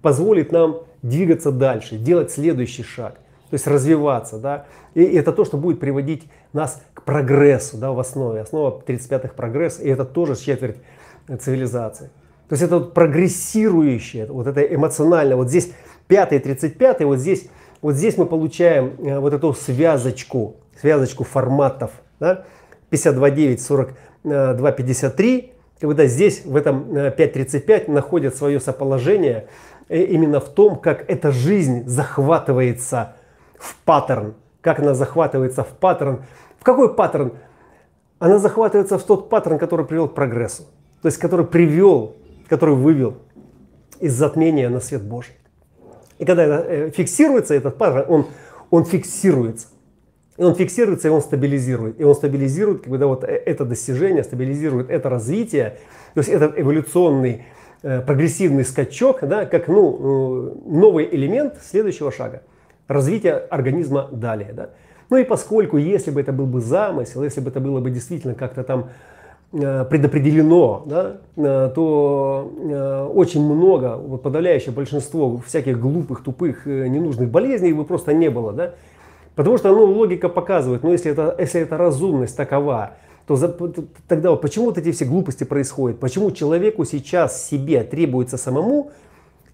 позволит 0.01 0.53
нам 0.53 0.85
двигаться 1.03 1.53
дальше, 1.53 1.99
делать 1.99 2.31
следующий 2.31 2.83
шаг, 2.83 3.16
то 3.51 3.55
есть 3.55 3.66
развиваться, 3.66 4.38
да, 4.38 4.66
и 4.94 5.03
это 5.03 5.32
то, 5.32 5.44
что 5.44 5.57
будет 5.57 5.80
приводить 5.80 6.28
нас 6.53 6.82
к 6.94 7.03
прогрессу, 7.03 7.76
да, 7.76 7.92
в 7.92 7.99
основе, 8.01 8.40
основа 8.40 8.82
35-х 8.86 9.34
прогресс, 9.34 9.80
и 9.80 9.88
это 9.88 10.05
тоже 10.05 10.36
четверть 10.36 10.76
цивилизации. 11.40 12.11
То 12.49 12.55
есть 12.55 12.62
это 12.62 12.78
вот 12.78 12.94
прогрессирующее, 12.94 14.26
вот 14.26 14.46
это 14.46 14.62
эмоционально, 14.62 15.36
вот 15.36 15.49
здесь 15.49 15.72
5 16.09 16.42
35 16.42 17.05
вот 17.05 17.18
здесь, 17.18 17.49
вот 17.82 17.94
здесь 17.94 18.16
мы 18.16 18.26
получаем 18.26 18.94
э, 18.99 19.18
вот 19.18 19.34
эту 19.34 19.53
связочку, 19.53 20.57
связочку 20.80 21.24
форматов. 21.24 21.92
Да? 22.18 22.44
52.9, 22.90 23.92
42.53. 24.24 25.51
Когда 25.80 26.07
здесь, 26.07 26.44
в 26.44 26.57
этом 26.57 26.90
5.35, 26.90 27.68
э, 27.68 27.90
находят 27.90 28.34
свое 28.34 28.59
соположение 28.59 29.49
э, 29.88 30.03
именно 30.03 30.40
в 30.40 30.49
том, 30.49 30.76
как 30.76 31.09
эта 31.09 31.30
жизнь 31.30 31.86
захватывается 31.86 33.16
в 33.59 33.77
паттерн. 33.85 34.35
Как 34.61 34.81
она 34.81 34.95
захватывается 34.95 35.65
в 35.65 35.69
паттерн. 35.69 36.25
В 36.59 36.65
какой 36.65 36.95
паттерн? 36.95 37.33
Она 38.19 38.39
захватывается 38.39 38.99
в 38.99 39.03
тот 39.05 39.29
паттерн, 39.29 39.59
который 39.59 39.87
привел 39.87 40.09
к 40.09 40.15
прогрессу. 40.15 40.65
То 41.03 41.07
есть, 41.07 41.19
который 41.19 41.47
привел, 41.47 42.17
который 42.49 42.75
вывел 42.75 43.19
из 44.01 44.15
затмения 44.15 44.69
на 44.69 44.81
свет 44.81 45.03
Божий. 45.03 45.35
И 46.19 46.25
когда 46.25 46.61
э, 46.61 46.91
фиксируется 46.91 47.55
этот 47.55 47.79
паттерн, 47.79 48.05
он, 48.09 48.27
он 48.71 48.85
фиксируется. 48.85 49.69
И 50.37 50.43
он 50.43 50.55
фиксируется, 50.55 51.09
и 51.09 51.11
он 51.11 51.21
стабилизирует. 51.21 52.01
И 52.01 52.05
он 52.05 52.15
стабилизирует 52.15 52.83
когда 52.83 53.07
вот 53.07 53.25
э, 53.25 53.27
это 53.27 53.65
достижение, 53.65 54.25
стабилизирует 54.25 54.91
это 54.91 55.09
развитие. 55.09 55.79
То 56.15 56.21
есть 56.21 56.29
этот 56.29 56.59
эволюционный 56.59 57.45
э, 57.83 58.01
прогрессивный 58.01 58.65
скачок, 58.65 59.21
да, 59.23 59.47
как 59.47 59.69
ну, 59.69 60.61
новый 60.67 61.09
элемент 61.11 61.59
следующего 61.63 62.11
шага. 62.11 62.43
Развитие 62.89 63.34
организма 63.34 64.09
далее. 64.11 64.53
Да. 64.53 64.70
Ну 65.11 65.16
и 65.18 65.24
поскольку, 65.24 65.76
если 65.76 66.11
бы 66.11 66.20
это 66.20 66.32
был 66.32 66.47
бы 66.47 66.61
замысел, 66.61 67.22
если 67.22 67.41
бы 67.41 67.51
это 67.51 67.61
было 67.61 67.80
бы 67.80 67.91
действительно 67.91 68.34
как-то 68.34 68.64
там 68.64 68.91
Э, 69.51 69.86
предопределено, 69.89 70.82
да, 70.84 71.16
э, 71.36 71.72
то 71.74 72.53
э, 72.55 73.09
очень 73.14 73.43
много, 73.43 73.97
вот 73.97 74.22
подавляющее 74.22 74.74
большинство 74.74 75.39
всяких 75.39 75.80
глупых, 75.80 76.22
тупых, 76.22 76.66
ненужных 76.66 77.30
болезней 77.30 77.72
бы 77.72 77.86
просто 77.86 78.12
не 78.12 78.28
было. 78.28 78.53
Да? 78.53 78.74
Потому 79.36 79.57
что 79.57 79.70
ну, 79.70 79.86
логика 79.86 80.28
показывает, 80.28 80.82
ну 80.82 80.93
если 80.93 81.12
это, 81.12 81.34
если 81.39 81.62
это 81.62 81.78
разумность 81.78 82.36
такова, 82.36 82.97
то 83.26 83.36
за, 83.36 83.49
тогда 84.07 84.36
почему 84.36 84.66
вот 84.66 84.76
эти 84.76 84.93
все 84.93 85.07
глупости 85.07 85.45
происходят? 85.45 85.99
Почему 85.99 86.30
человеку 86.30 86.84
сейчас 86.84 87.49
себе 87.49 87.84
требуется 87.84 88.36
самому 88.36 88.91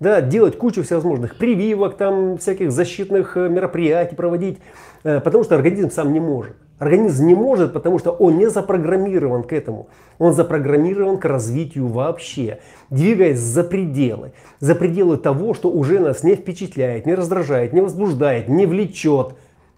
да, 0.00 0.20
делать 0.20 0.58
кучу 0.58 0.82
всевозможных 0.82 1.36
прививок, 1.36 1.96
там, 1.96 2.38
всяких 2.38 2.72
защитных 2.72 3.36
э, 3.36 3.48
мероприятий 3.48 4.16
проводить, 4.16 4.58
э, 5.04 5.20
потому 5.20 5.44
что 5.44 5.54
организм 5.54 5.90
сам 5.90 6.12
не 6.12 6.20
может. 6.20 6.56
Организм 6.78 7.26
не 7.26 7.34
может, 7.34 7.72
потому 7.72 7.98
что 7.98 8.10
он 8.10 8.36
не 8.36 8.50
запрограммирован 8.50 9.44
к 9.44 9.52
этому. 9.52 9.88
Он 10.18 10.34
запрограммирован 10.34 11.18
к 11.18 11.24
развитию 11.24 11.86
вообще, 11.86 12.58
двигаясь 12.90 13.38
за 13.38 13.62
пределы. 13.62 14.32
За 14.58 14.74
пределы 14.74 15.16
того, 15.16 15.54
что 15.54 15.70
уже 15.70 16.00
нас 16.00 16.24
не 16.24 16.34
впечатляет, 16.34 17.06
не 17.06 17.14
раздражает, 17.14 17.72
не 17.72 17.80
возбуждает, 17.80 18.48
не 18.48 18.66
влечет. 18.66 19.34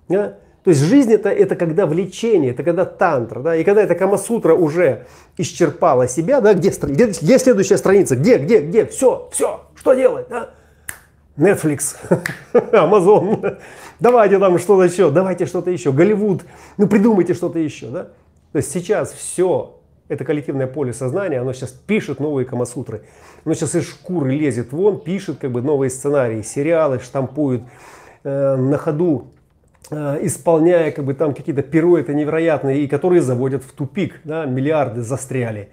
Да? 0.08 0.38
То 0.66 0.70
есть 0.70 0.82
жизнь 0.82 1.12
это, 1.12 1.28
это 1.28 1.54
когда 1.54 1.86
влечение, 1.86 2.50
это 2.50 2.64
когда 2.64 2.84
тантра. 2.84 3.40
Да? 3.40 3.54
И 3.54 3.62
когда 3.62 3.82
эта 3.82 3.94
камасутра 3.94 4.52
уже 4.52 5.06
исчерпала 5.36 6.08
себя, 6.08 6.40
да, 6.40 6.54
где, 6.54 6.70
где, 6.70 7.06
где 7.06 7.38
следующая 7.38 7.76
страница, 7.76 8.16
где, 8.16 8.36
где, 8.38 8.58
где, 8.58 8.84
все, 8.84 9.28
все, 9.30 9.60
что 9.76 9.94
делать? 9.94 10.26
Да? 10.28 10.50
Netflix, 11.36 11.94
Amazon, 12.52 13.58
давайте 14.00 14.40
там 14.40 14.58
что-то 14.58 14.82
еще, 14.82 15.12
давайте 15.12 15.46
что-то 15.46 15.70
еще, 15.70 15.92
Голливуд, 15.92 16.42
ну 16.78 16.88
придумайте 16.88 17.34
что-то 17.34 17.60
еще. 17.60 17.86
Да? 17.86 18.08
То 18.50 18.56
есть 18.56 18.72
сейчас 18.72 19.12
все, 19.12 19.78
это 20.08 20.24
коллективное 20.24 20.66
поле 20.66 20.92
сознания, 20.92 21.42
оно 21.42 21.52
сейчас 21.52 21.70
пишет 21.70 22.18
новые 22.18 22.44
камасутры. 22.44 23.02
Оно 23.44 23.54
сейчас 23.54 23.76
из 23.76 23.88
шкуры 23.88 24.32
лезет 24.32 24.72
вон, 24.72 24.98
пишет 24.98 25.38
как 25.38 25.52
бы 25.52 25.62
новые 25.62 25.90
сценарии, 25.90 26.42
сериалы 26.42 26.98
штампует, 26.98 27.62
э, 28.24 28.56
на 28.56 28.78
ходу 28.78 29.28
исполняя 29.90 30.90
как 30.90 31.04
бы 31.04 31.14
там 31.14 31.34
какие-то 31.34 31.62
пируэты 31.62 32.14
невероятные, 32.14 32.82
и 32.82 32.88
которые 32.88 33.22
заводят 33.22 33.62
в 33.62 33.72
тупик, 33.72 34.20
да, 34.24 34.44
миллиарды 34.44 35.02
застряли. 35.02 35.68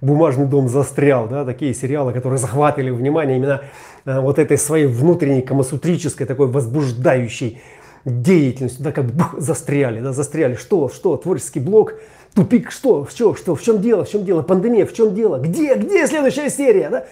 Бумажный 0.00 0.46
дом 0.46 0.68
застрял, 0.68 1.26
да, 1.26 1.44
такие 1.44 1.72
сериалы, 1.72 2.12
которые 2.12 2.38
захватывали 2.38 2.90
внимание 2.90 3.38
именно 3.38 3.62
э, 4.04 4.20
вот 4.20 4.38
этой 4.38 4.58
своей 4.58 4.86
внутренней 4.86 5.40
камасутрической 5.40 6.26
такой 6.26 6.48
возбуждающей 6.48 7.62
деятельностью, 8.04 8.84
да, 8.84 8.92
как 8.92 9.06
бух, 9.06 9.34
застряли, 9.38 10.00
да, 10.00 10.12
застряли. 10.12 10.54
Что, 10.54 10.88
что, 10.90 11.16
творческий 11.16 11.60
блок, 11.60 11.94
тупик, 12.34 12.70
что, 12.70 13.06
что, 13.06 13.34
что, 13.34 13.54
в 13.54 13.62
чем 13.62 13.80
дело, 13.80 14.04
в 14.04 14.10
чем 14.10 14.24
дело, 14.24 14.42
пандемия, 14.42 14.84
в 14.84 14.92
чем 14.92 15.14
дело, 15.14 15.38
где, 15.38 15.74
где 15.74 16.06
следующая 16.06 16.50
серия, 16.50 16.90
да? 16.90 17.06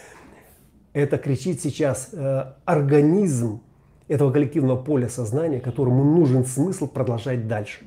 Это 0.93 1.19
кричит 1.19 1.61
сейчас 1.61 2.11
э, 2.13 2.45
организм 2.65 3.63
этого 4.09 4.31
коллективного 4.31 4.77
поля 4.77 5.09
сознания, 5.09 5.61
которому 5.61 6.05
нужен 6.05 6.45
смысл 6.45 6.87
продолжать 6.87 7.49
дальше. 7.49 7.81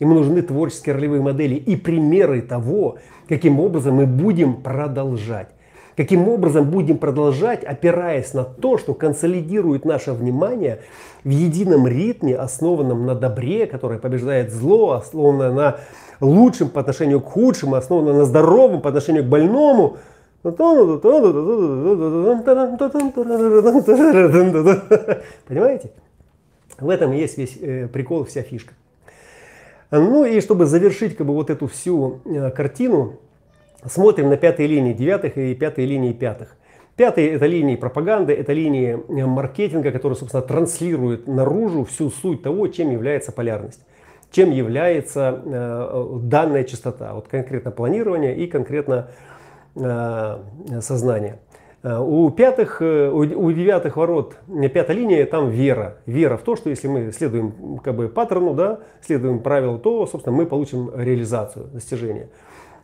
Ему 0.00 0.14
нужны 0.14 0.42
творческие 0.42 0.94
ролевые 0.94 1.20
модели 1.20 1.54
и 1.54 1.76
примеры 1.76 2.40
того, 2.40 2.98
каким 3.28 3.60
образом 3.60 3.96
мы 3.96 4.06
будем 4.06 4.62
продолжать. 4.62 5.48
Каким 5.96 6.28
образом 6.28 6.70
будем 6.70 6.96
продолжать, 6.96 7.62
опираясь 7.62 8.32
на 8.32 8.44
то, 8.44 8.78
что 8.78 8.94
консолидирует 8.94 9.84
наше 9.84 10.12
внимание 10.12 10.80
в 11.24 11.28
едином 11.28 11.86
ритме, 11.86 12.36
основанном 12.36 13.04
на 13.04 13.14
добре, 13.14 13.66
которое 13.66 13.98
побеждает 13.98 14.50
зло, 14.50 14.92
основанное 14.92 15.52
на 15.52 15.76
лучшем 16.20 16.70
по 16.70 16.80
отношению 16.80 17.20
к 17.20 17.26
худшему, 17.26 17.74
основанное 17.74 18.14
на 18.14 18.24
здоровом 18.24 18.80
по 18.80 18.88
отношению 18.88 19.24
к 19.24 19.28
больному. 19.28 19.98
Понимаете? 25.46 25.90
В 26.78 26.88
этом 26.88 27.12
есть 27.12 27.36
весь 27.36 27.58
э, 27.60 27.88
прикол, 27.88 28.24
вся 28.24 28.42
фишка. 28.42 28.72
Ну 29.90 30.24
и 30.24 30.40
чтобы 30.40 30.64
завершить 30.66 31.16
как 31.16 31.26
бы 31.26 31.34
вот 31.34 31.50
эту 31.50 31.66
всю 31.66 32.20
э, 32.24 32.50
картину, 32.52 33.18
смотрим 33.84 34.30
на 34.30 34.38
пятые 34.38 34.66
линии 34.66 34.94
девятых 34.94 35.36
и 35.36 35.54
пятые 35.54 35.86
линии 35.86 36.12
пятых. 36.12 36.56
Пятые– 36.96 37.30
это 37.32 37.46
линии 37.46 37.76
пропаганды, 37.76 38.32
это 38.32 38.54
линии 38.54 38.92
э, 38.92 39.26
маркетинга, 39.26 39.90
которые, 39.90 40.16
собственно, 40.16 40.42
транслируют 40.42 41.26
наружу 41.26 41.84
всю 41.84 42.08
суть 42.10 42.42
того, 42.42 42.68
чем 42.68 42.90
является 42.90 43.30
полярность, 43.30 43.80
чем 44.30 44.52
является 44.52 45.42
э, 45.44 46.18
данная 46.22 46.64
частота, 46.64 47.12
вот 47.12 47.28
конкретно 47.28 47.70
планирование 47.72 48.36
и 48.36 48.46
конкретно 48.46 49.08
э, 49.08 49.29
сознание. 50.80 51.38
Э, 51.82 51.98
у 51.98 52.30
пятых, 52.30 52.82
э, 52.82 53.08
у 53.10 53.52
девятых 53.52 53.96
ворот, 53.96 54.36
э, 54.48 54.68
пятая 54.68 54.96
линия, 54.96 55.24
там 55.24 55.48
вера. 55.48 55.96
Вера 56.04 56.36
в 56.36 56.42
то, 56.42 56.54
что 56.54 56.68
если 56.68 56.88
мы 56.88 57.10
следуем 57.12 57.80
как 57.82 57.94
бы 57.94 58.08
паттерну, 58.08 58.54
да, 58.54 58.80
следуем 59.00 59.40
правилу, 59.40 59.78
то, 59.78 60.06
собственно, 60.06 60.36
мы 60.36 60.46
получим 60.46 60.90
реализацию, 60.94 61.66
достижение. 61.72 62.28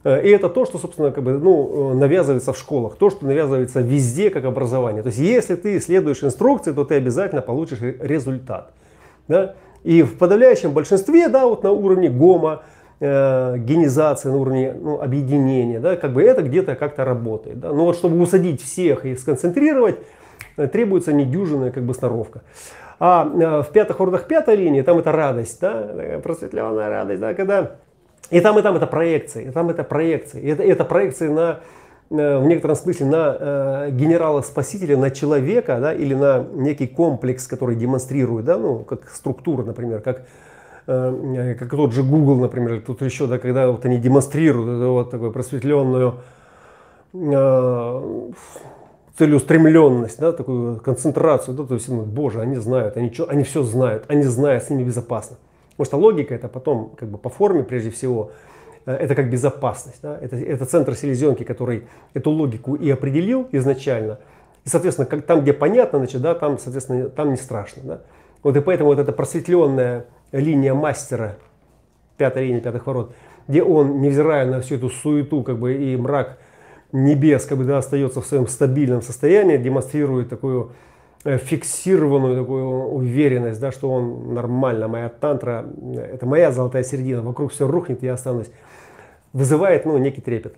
И 0.05 0.09
это 0.29 0.49
то, 0.49 0.65
что, 0.67 0.79
собственно, 0.79 1.11
как 1.11 1.25
бы, 1.25 1.33
ну, 1.33 1.93
навязывается 1.95 2.53
в 2.53 2.59
школах, 2.59 2.95
то, 2.95 3.11
что 3.11 3.27
навязывается 3.27 3.81
везде 3.81 4.31
как 4.31 4.45
образование. 4.45 5.03
То 5.03 5.09
есть, 5.09 5.19
если 5.19 5.57
ты 5.57 5.81
следуешь 5.81 6.23
инструкции, 6.23 6.71
то 6.71 6.85
ты 6.85 6.95
обязательно 6.95 7.43
получишь 7.43 7.81
результат. 7.81 8.73
Да? 9.27 9.57
И 9.83 10.03
в 10.03 10.17
подавляющем 10.17 10.71
большинстве, 10.71 11.29
да, 11.29 11.47
вот 11.47 11.65
на 11.65 11.73
уровне 11.73 12.09
ГОМа, 12.09 12.63
э, 13.01 13.59
генизация 13.59 14.33
на 14.33 14.39
уровне 14.39 14.73
ну, 14.73 15.01
объединения, 15.01 15.81
да, 15.81 15.97
как 15.97 16.13
бы 16.13 16.23
это 16.23 16.43
где-то 16.43 16.75
как-то 16.77 17.05
работает. 17.05 17.61
Да. 17.61 17.73
Но 17.73 17.85
вот 17.85 17.97
чтобы 17.97 18.21
усадить 18.21 18.63
всех 18.63 19.05
и 19.05 19.17
сконцентрировать, 19.17 19.99
э, 20.57 20.67
требуется 20.69 21.13
недюжинная 21.13 21.71
как 21.71 21.85
бы 21.85 21.95
сноровка. 21.95 22.43
А 22.99 23.27
э, 23.27 23.63
в 23.63 23.73
пятых 23.73 24.01
ордах 24.01 24.27
пятой 24.27 24.57
линии, 24.57 24.83
там 24.83 24.99
это 24.99 25.13
радость, 25.13 25.61
да, 25.61 26.21
просветленная 26.23 26.89
радость, 26.89 27.21
да, 27.21 27.35
когда 27.35 27.73
и 28.31 28.41
там, 28.41 28.59
и 28.59 28.63
там 28.63 28.77
это 28.77 28.87
проекции, 28.87 29.47
и 29.47 29.51
там 29.51 29.71
это 29.71 29.85
проекции. 29.85 30.41
И 30.41 30.49
это, 30.49 30.63
это 30.63 30.85
проекции 30.85 31.29
на, 31.29 31.61
э, 32.11 32.39
в 32.39 32.47
некотором 32.47 32.77
смысле 32.77 33.07
на 33.07 33.91
генерала-спасителя, 33.91 34.97
на 34.97 35.11
человека, 35.11 35.79
да, 35.81 35.93
или 35.93 36.15
на 36.15 36.45
некий 36.55 36.87
комплекс, 36.87 37.47
который 37.47 37.77
демонстрирует, 37.77 38.47
да, 38.47 38.57
ну, 38.57 38.81
как 38.81 39.11
структура, 39.11 39.63
например, 39.63 40.01
как 40.01 40.23
как 40.87 41.71
тот 41.71 41.93
же 41.93 42.03
Google, 42.05 42.37
например, 42.37 42.81
тут 42.81 43.03
еще, 43.03 43.27
да, 43.27 43.39
когда 43.39 43.71
вот 43.71 43.85
они 43.85 43.99
демонстрируют 43.99 44.69
эту 44.69 44.93
вот 44.93 45.11
такую 45.11 45.33
просветленную 45.33 46.21
э, 47.13 48.31
целеустремленность, 49.19 50.21
да, 50.21 50.33
такую 50.33 50.81
концентрацию, 50.81 51.57
да, 51.57 51.65
то 51.65 51.75
есть, 51.75 51.89
ну, 51.89 52.03
боже, 52.03 52.41
они 52.41 52.57
знают, 52.57 52.97
они, 52.97 53.13
что, 53.13 53.29
они 53.29 53.43
все 53.43 53.63
знают, 53.63 54.05
они 54.09 54.23
знают, 54.23 54.63
с 54.65 54.71
ними 54.71 54.85
безопасно. 54.85 55.39
Потому 55.77 55.87
что 55.87 55.97
логика 55.99 56.35
это 56.35 56.49
потом, 56.49 56.93
как 56.97 57.09
бы 57.09 57.19
по 57.19 57.31
форме 57.31 57.65
прежде 57.65 57.91
всего, 57.91 58.31
э, 58.87 58.93
это 58.93 59.15
как 59.15 59.29
безопасность. 59.29 59.99
Да? 60.03 60.17
Это, 60.21 60.37
это 60.37 60.67
центр 60.67 60.95
селезенки, 60.95 61.43
который 61.43 61.89
эту 62.15 62.31
логику 62.31 62.77
и 62.77 62.89
определил 62.91 63.49
изначально. 63.51 64.21
И, 64.65 64.69
соответственно, 64.69 65.07
как, 65.07 65.27
там, 65.27 65.43
где 65.43 65.53
понятно, 65.53 65.99
значит, 65.99 66.23
да, 66.23 66.35
там, 66.35 66.59
соответственно, 66.59 67.09
там 67.09 67.31
не 67.31 67.37
страшно. 67.37 67.83
Да? 67.83 68.01
Вот 68.43 68.57
и 68.57 68.61
поэтому 68.61 68.91
вот 68.91 68.99
эта 68.99 69.13
просветленная 69.13 70.07
линия 70.33 70.75
мастера, 70.75 71.37
пятая 72.17 72.45
линия 72.45 72.61
пятых 72.61 72.87
ворот, 72.87 73.15
где 73.49 73.63
он, 73.63 74.01
невзирая 74.01 74.47
на 74.47 74.61
всю 74.61 74.77
эту 74.77 74.91
суету 74.91 75.43
как 75.43 75.59
бы, 75.59 75.75
и 75.75 75.97
мрак 75.97 76.39
небес, 76.93 77.45
как 77.45 77.59
бы, 77.59 77.65
да, 77.65 77.79
остается 77.79 78.21
в 78.21 78.27
своем 78.27 78.47
стабильном 78.47 79.03
состоянии, 79.03 79.57
демонстрирует 79.57 80.29
такую 80.29 80.73
э, 81.25 81.39
фиксированную 81.39 82.37
такую 82.37 82.67
уверенность, 82.89 83.61
да, 83.61 83.73
что 83.73 83.91
он 83.91 84.35
нормально, 84.35 84.89
моя 84.89 85.09
тантра, 85.09 85.67
это 85.97 86.27
моя 86.27 86.53
золотая 86.53 86.83
середина, 86.83 87.23
вокруг 87.23 87.53
все 87.53 87.67
рухнет, 87.67 88.03
я 88.03 88.15
останусь, 88.15 88.51
вызывает 89.33 89.85
ну, 89.85 89.99
некий 89.99 90.21
трепет. 90.21 90.57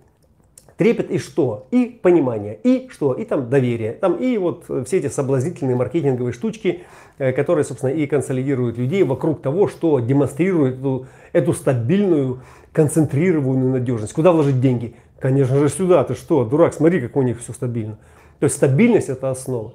Трепет 0.79 1.11
и 1.11 1.19
что? 1.19 1.67
И 1.73 1.87
понимание. 1.87 2.57
И 2.63 2.89
что? 2.93 3.13
И 3.13 3.25
там 3.25 3.51
доверие. 3.51 3.95
Там 3.95 4.15
и 4.15 4.39
вот 4.39 4.65
все 4.87 4.99
эти 4.99 5.09
соблазнительные 5.09 5.75
маркетинговые 5.75 6.33
штучки, 6.33 6.85
э, 7.19 7.33
которые, 7.33 7.65
собственно, 7.65 7.91
и 7.91 8.07
консолидируют 8.07 8.79
людей 8.79 9.03
вокруг 9.03 9.43
того, 9.43 9.67
что 9.67 9.99
демонстрирует 9.99 10.79
эту, 10.79 11.09
эту 11.33 11.53
стабильную, 11.53 12.43
концентрированную 12.73 13.73
надежность. 13.73 14.13
Куда 14.13 14.31
вложить 14.31 14.61
деньги? 14.61 14.95
Конечно 15.19 15.59
же 15.59 15.69
сюда. 15.69 16.05
Ты 16.05 16.15
что, 16.15 16.45
дурак, 16.45 16.73
смотри, 16.73 17.01
как 17.01 17.17
у 17.17 17.23
них 17.23 17.41
все 17.41 17.53
стабильно. 17.53 17.99
То 18.39 18.45
есть 18.45 18.55
стабильность 18.55 19.09
это 19.09 19.31
основа. 19.31 19.73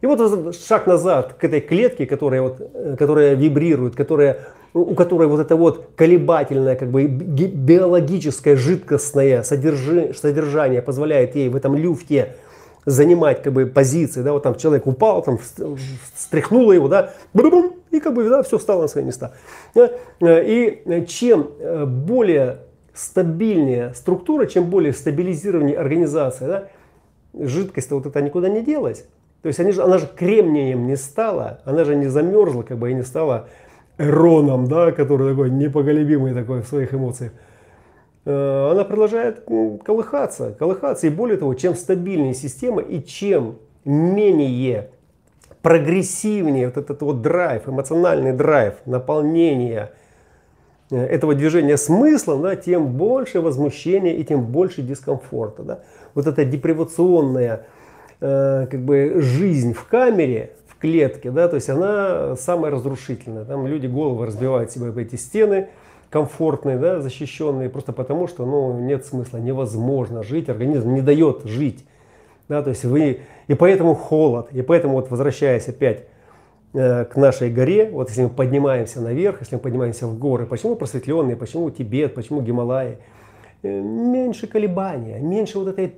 И 0.00 0.06
вот 0.06 0.56
шаг 0.56 0.86
назад 0.86 1.34
к 1.34 1.44
этой 1.44 1.60
клетке, 1.60 2.06
которая, 2.06 2.40
вот, 2.40 2.62
э, 2.72 2.96
которая 2.98 3.34
вибрирует, 3.34 3.94
которая 3.94 4.38
у 4.76 4.94
которой 4.94 5.26
вот 5.26 5.40
это 5.40 5.56
вот 5.56 5.90
колебательное, 5.96 6.76
как 6.76 6.90
бы 6.90 7.04
биологическое 7.06 8.56
жидкостное 8.56 9.42
содержи, 9.42 10.12
содержание 10.14 10.82
позволяет 10.82 11.34
ей 11.34 11.48
в 11.48 11.56
этом 11.56 11.76
люфте 11.76 12.36
занимать 12.84 13.42
как 13.42 13.52
бы 13.52 13.66
позиции, 13.66 14.22
да, 14.22 14.32
вот 14.32 14.42
там 14.42 14.54
человек 14.56 14.86
упал, 14.86 15.22
там 15.22 15.38
встряхнуло 16.14 16.72
его, 16.72 16.88
да, 16.88 17.14
и 17.90 18.00
как 18.00 18.14
бы, 18.14 18.28
да, 18.28 18.42
все 18.42 18.58
встало 18.58 18.82
на 18.82 18.88
свои 18.88 19.02
места. 19.02 19.32
И 19.74 21.04
чем 21.08 21.50
э, 21.58 21.84
более 21.86 22.58
стабильнее 22.92 23.94
структура, 23.94 24.46
чем 24.46 24.64
более 24.64 24.92
стабилизированнее 24.92 25.78
организация, 25.78 26.48
да, 26.48 26.68
жидкость 27.46 27.90
вот 27.90 28.06
это 28.06 28.20
никуда 28.20 28.48
не 28.48 28.60
делась. 28.60 29.06
То 29.42 29.48
есть 29.48 29.58
они 29.58 29.72
же, 29.72 29.82
она 29.82 29.98
же 29.98 30.06
кремнием 30.06 30.86
не 30.86 30.96
стала, 30.96 31.60
она 31.64 31.84
же 31.84 31.96
не 31.96 32.08
замерзла, 32.08 32.62
как 32.62 32.78
бы 32.78 32.90
и 32.90 32.94
не 32.94 33.02
стала 33.02 33.48
Эроном, 33.98 34.68
да, 34.68 34.92
который 34.92 35.30
такой 35.30 35.50
непоколебимый 35.50 36.34
такой 36.34 36.62
в 36.62 36.66
своих 36.66 36.92
эмоциях, 36.92 37.32
э, 38.24 38.70
она 38.70 38.84
продолжает 38.84 39.44
колыхаться, 39.84 40.54
колыхаться. 40.58 41.06
И 41.06 41.10
более 41.10 41.38
того, 41.38 41.54
чем 41.54 41.74
стабильнее 41.74 42.34
система 42.34 42.82
и 42.82 43.02
чем 43.02 43.58
менее 43.84 44.90
прогрессивнее 45.62 46.66
вот 46.66 46.76
этот 46.76 47.02
вот 47.02 47.22
драйв, 47.22 47.68
эмоциональный 47.68 48.32
драйв, 48.32 48.74
наполнение 48.84 49.92
э, 50.90 50.96
этого 50.96 51.34
движения 51.34 51.76
смыслом, 51.76 52.42
да, 52.42 52.54
тем 52.54 52.92
больше 52.92 53.40
возмущения 53.40 54.14
и 54.14 54.24
тем 54.24 54.44
больше 54.44 54.82
дискомфорта. 54.82 55.62
Да. 55.62 55.80
Вот 56.14 56.26
эта 56.26 56.44
депривационная 56.44 57.66
э, 58.20 58.66
как 58.70 58.80
бы 58.80 59.14
жизнь 59.16 59.72
в 59.72 59.84
камере, 59.86 60.52
в 60.76 60.80
клетке, 60.80 61.30
да, 61.30 61.48
то 61.48 61.56
есть 61.56 61.68
она 61.70 62.36
самая 62.36 62.70
разрушительная. 62.70 63.44
Там 63.44 63.66
люди 63.66 63.86
головы 63.86 64.26
разбивают 64.26 64.70
себе 64.70 64.88
об 64.88 64.98
эти 64.98 65.16
стены, 65.16 65.68
комфортные, 66.10 66.78
да, 66.78 67.00
защищенные, 67.00 67.68
просто 67.68 67.92
потому 67.92 68.26
что 68.26 68.44
ну, 68.44 68.78
нет 68.78 69.04
смысла, 69.06 69.38
невозможно 69.38 70.22
жить, 70.22 70.48
организм 70.48 70.94
не 70.94 71.00
дает 71.00 71.44
жить. 71.44 71.84
Да, 72.48 72.62
то 72.62 72.70
есть 72.70 72.84
вы, 72.84 73.22
и 73.48 73.54
поэтому 73.54 73.94
холод, 73.94 74.52
и 74.52 74.62
поэтому 74.62 74.94
вот 74.94 75.10
возвращаясь 75.10 75.66
опять 75.66 76.04
э, 76.74 77.04
к 77.04 77.16
нашей 77.16 77.50
горе, 77.50 77.90
вот 77.90 78.08
если 78.08 78.22
мы 78.22 78.28
поднимаемся 78.28 79.00
наверх, 79.00 79.40
если 79.40 79.56
мы 79.56 79.60
поднимаемся 79.60 80.06
в 80.06 80.16
горы, 80.16 80.46
почему 80.46 80.76
просветленные, 80.76 81.34
почему 81.34 81.70
Тибет, 81.70 82.14
почему 82.14 82.42
Гималаи, 82.42 82.98
э, 83.62 83.80
меньше 83.80 84.46
колебания, 84.46 85.18
меньше 85.18 85.58
вот 85.58 85.68
этой 85.68 85.92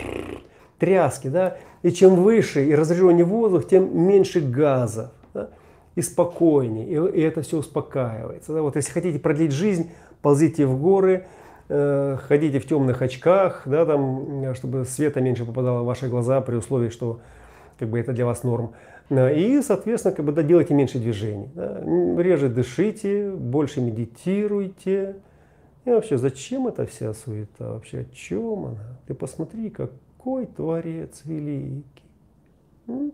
тряски, 0.79 1.29
да, 1.29 1.57
и 1.83 1.91
чем 1.91 2.17
выше 2.17 2.65
и 2.65 2.75
разреженнее 2.75 3.25
воздух, 3.25 3.67
тем 3.67 4.07
меньше 4.07 4.41
газов, 4.41 5.11
да, 5.35 5.51
и 5.95 6.03
спокойнее, 6.03 6.87
и, 6.87 7.19
и 7.19 7.21
это 7.23 7.43
все 7.43 7.59
успокаивается. 7.59 8.53
Да. 8.53 8.63
Вот 8.63 8.77
если 8.77 8.93
хотите 8.93 9.19
продлить 9.19 9.53
жизнь, 9.53 9.91
ползите 10.23 10.67
в 10.67 10.81
горы, 10.81 11.27
Э, 11.71 12.17
ходите 12.27 12.61
в 12.61 12.67
темных 12.67 13.03
очках, 13.03 13.63
да, 13.67 13.85
там, 13.85 14.55
чтобы 14.55 14.87
света 14.87 15.21
меньше 15.21 15.45
попадало 15.45 15.83
в 15.83 15.85
ваши 15.85 16.09
глаза 16.09 16.41
при 16.41 16.57
условии, 16.57 16.89
что 16.89 17.21
как 17.79 17.91
бы 17.91 18.01
это 18.01 18.15
для 18.15 18.25
вас 18.25 18.43
норм. 18.43 18.73
Э, 19.11 19.35
и, 19.39 19.61
соответственно, 19.61 20.15
как 20.15 20.25
бы, 20.25 20.33
да, 20.33 20.43
делайте 20.43 20.73
меньше 20.73 20.99
движений. 20.99 21.51
Да. 21.55 21.83
Реже 22.17 22.49
дышите, 22.49 23.31
больше 23.31 23.83
медитируйте. 23.83 25.17
И 25.85 25.91
вообще, 25.91 26.17
зачем 26.17 26.67
эта 26.69 26.87
вся 26.87 27.13
суета? 27.13 27.75
Вообще, 27.75 28.01
о 28.01 28.05
чем 28.15 28.65
она? 28.65 28.99
Ты 29.07 29.13
посмотри, 29.13 29.69
какой 30.29 30.47
Творец 30.47 31.23
великий. 31.25 31.85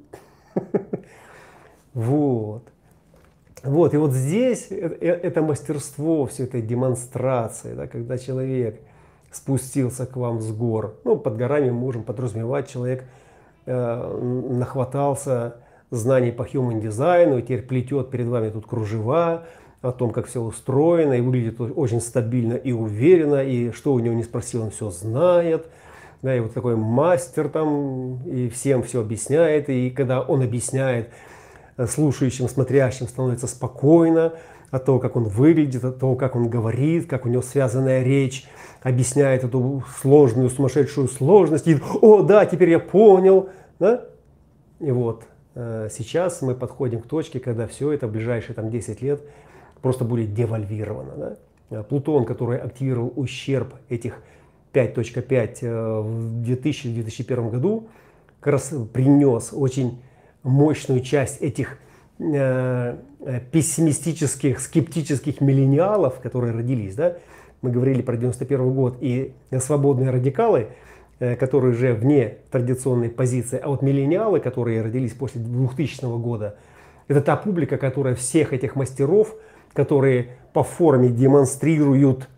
Вот. 1.94 2.64
Вот, 3.62 3.94
и 3.94 3.96
вот 3.96 4.12
здесь 4.12 4.66
это, 4.70 4.96
э, 4.96 5.10
это 5.10 5.42
мастерство 5.42 6.26
все 6.26 6.42
этой 6.42 6.60
демонстрации, 6.60 7.72
да, 7.74 7.86
когда 7.86 8.18
человек 8.18 8.80
спустился 9.30 10.04
к 10.04 10.16
вам 10.16 10.40
с 10.40 10.50
гор. 10.50 10.96
Ну, 11.04 11.16
под 11.16 11.36
горами 11.36 11.70
мы 11.70 11.78
можем 11.78 12.02
подразумевать, 12.02 12.68
человек 12.68 13.04
э, 13.66 14.50
нахватался 14.50 15.58
знаний 15.92 16.32
по 16.32 16.42
human 16.42 16.80
дизайну, 16.80 17.38
и 17.38 17.42
теперь 17.42 17.62
плетет 17.62 18.10
перед 18.10 18.26
вами 18.26 18.50
тут 18.50 18.66
кружева, 18.66 19.44
о 19.80 19.92
том, 19.92 20.10
как 20.10 20.26
все 20.26 20.40
устроено, 20.40 21.12
и 21.12 21.20
выглядит 21.20 21.60
очень 21.60 22.00
стабильно 22.00 22.54
и 22.54 22.72
уверенно, 22.72 23.44
и 23.44 23.70
что 23.70 23.92
у 23.92 24.00
него 24.00 24.14
не 24.14 24.24
спросил, 24.24 24.62
он 24.62 24.70
все 24.70 24.90
знает. 24.90 25.68
Да, 26.24 26.34
и 26.34 26.40
вот 26.40 26.54
такой 26.54 26.74
мастер 26.74 27.48
там, 27.48 28.24
и 28.24 28.48
всем 28.48 28.82
все 28.82 29.00
объясняет, 29.00 29.68
и 29.68 29.90
когда 29.90 30.22
он 30.22 30.42
объясняет, 30.42 31.10
Э, 31.76 31.86
слушающим, 31.86 32.48
смотрящим 32.48 33.08
становится 33.08 33.46
спокойно 33.46 34.34
от 34.70 34.84
того, 34.84 34.98
как 35.00 35.16
он 35.16 35.24
выглядит, 35.24 35.84
от 35.84 35.98
того, 35.98 36.14
как 36.14 36.36
он 36.36 36.48
говорит, 36.48 37.08
как 37.08 37.26
у 37.26 37.28
него 37.28 37.42
связанная 37.42 38.02
речь, 38.02 38.46
объясняет 38.82 39.44
эту 39.44 39.82
сложную, 40.00 40.50
сумасшедшую 40.50 41.08
сложность. 41.08 41.66
И, 41.66 41.76
О, 42.00 42.22
да, 42.22 42.46
теперь 42.46 42.70
я 42.70 42.78
понял. 42.78 43.48
Да? 43.80 44.04
И 44.78 44.90
вот 44.90 45.24
э, 45.54 45.88
сейчас 45.90 46.42
мы 46.42 46.54
подходим 46.54 47.00
к 47.00 47.06
точке, 47.06 47.40
когда 47.40 47.66
все 47.66 47.92
это 47.92 48.06
в 48.06 48.12
ближайшие 48.12 48.54
там, 48.54 48.70
10 48.70 49.02
лет 49.02 49.20
просто 49.82 50.04
будет 50.04 50.32
девальвировано. 50.32 51.14
Да? 51.16 51.36
Э, 51.70 51.82
Плутон, 51.82 52.24
который 52.24 52.58
активировал 52.58 53.12
ущерб 53.16 53.74
этих 53.88 54.22
5.5 54.74 56.02
в 56.02 56.42
2000-2001 56.42 57.50
году, 57.50 57.88
как 58.40 58.54
раз 58.54 58.74
принес 58.92 59.50
очень 59.52 60.02
мощную 60.42 61.00
часть 61.00 61.40
этих 61.40 61.78
э, 62.18 62.96
э, 63.20 63.40
пессимистических, 63.50 64.60
скептических 64.60 65.40
миллениалов, 65.40 66.20
которые 66.20 66.52
родились, 66.52 66.94
да, 66.94 67.16
мы 67.62 67.70
говорили 67.70 68.02
про 68.02 68.16
91 68.16 68.74
год, 68.74 68.98
и 69.00 69.32
свободные 69.58 70.10
радикалы, 70.10 70.68
э, 71.18 71.36
которые 71.36 71.72
уже 71.72 71.94
вне 71.94 72.36
традиционной 72.50 73.08
позиции, 73.08 73.58
а 73.58 73.68
вот 73.68 73.80
миллениалы, 73.80 74.40
которые 74.40 74.82
родились 74.82 75.12
после 75.12 75.40
2000 75.40 76.18
года, 76.18 76.56
это 77.08 77.20
та 77.20 77.36
публика, 77.36 77.78
которая 77.78 78.14
всех 78.14 78.52
этих 78.52 78.76
мастеров, 78.76 79.34
которые 79.72 80.36
по 80.52 80.62
форме 80.62 81.08
демонстрируют 81.08 82.28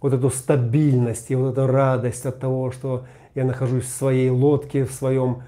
вот 0.00 0.12
эту 0.12 0.30
стабильность 0.30 1.30
и 1.30 1.34
вот 1.34 1.52
эту 1.52 1.66
радость 1.66 2.26
от 2.26 2.40
того, 2.40 2.70
что 2.70 3.04
я 3.34 3.44
нахожусь 3.44 3.84
в 3.84 3.88
своей 3.88 4.30
лодке, 4.30 4.84
в 4.84 4.92
своем 4.92 5.42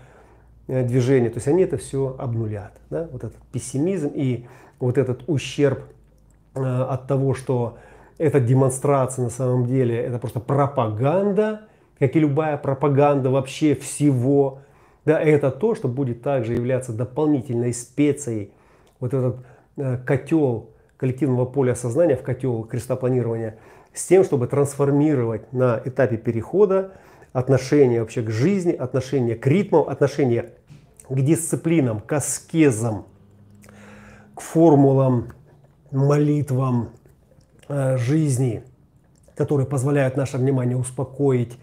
Э, 0.70 0.84
движения, 0.84 1.30
то 1.30 1.38
есть 1.38 1.48
они 1.48 1.64
это 1.64 1.78
все 1.78 2.14
обнулят. 2.16 2.70
Да? 2.90 3.08
Вот 3.10 3.24
этот 3.24 3.38
пессимизм 3.50 4.12
и 4.14 4.46
вот 4.78 4.98
этот 4.98 5.24
ущерб 5.26 5.82
э, 6.54 6.60
от 6.62 7.08
того, 7.08 7.34
что 7.34 7.78
эта 8.18 8.38
демонстрация 8.38 9.24
на 9.24 9.30
самом 9.30 9.66
деле 9.66 9.96
это 9.96 10.20
просто 10.20 10.38
пропаганда, 10.38 11.62
как 11.98 12.14
и 12.14 12.20
любая 12.20 12.56
пропаганда 12.56 13.30
вообще 13.30 13.74
всего. 13.74 14.60
Да, 15.04 15.20
это 15.20 15.50
то, 15.50 15.74
что 15.74 15.88
будет 15.88 16.22
также 16.22 16.52
являться 16.52 16.92
дополнительной 16.92 17.74
специей, 17.74 18.52
вот 19.00 19.12
этот 19.12 19.38
э, 19.76 19.98
котел 20.06 20.70
коллективного 20.98 21.46
поля 21.46 21.74
сознания 21.74 22.14
в 22.14 22.22
котел 22.22 22.62
крестопланирования, 22.62 23.58
с 23.92 24.06
тем, 24.06 24.24
чтобы 24.24 24.46
трансформировать 24.46 25.52
на 25.52 25.80
этапе 25.84 26.16
перехода 26.16 26.92
отношение 27.32 28.00
вообще 28.00 28.22
к 28.22 28.30
жизни, 28.30 28.72
отношение 28.72 29.36
к 29.36 29.46
ритмам, 29.46 29.88
отношение 29.88 30.50
к 31.08 31.20
дисциплинам, 31.20 32.00
к 32.00 32.12
аскезам, 32.12 33.06
к 34.34 34.40
формулам, 34.40 35.32
молитвам 35.90 36.90
э, 37.68 37.96
жизни, 37.96 38.62
которые 39.34 39.66
позволяют 39.66 40.16
наше 40.16 40.38
внимание 40.38 40.76
успокоить 40.76 41.58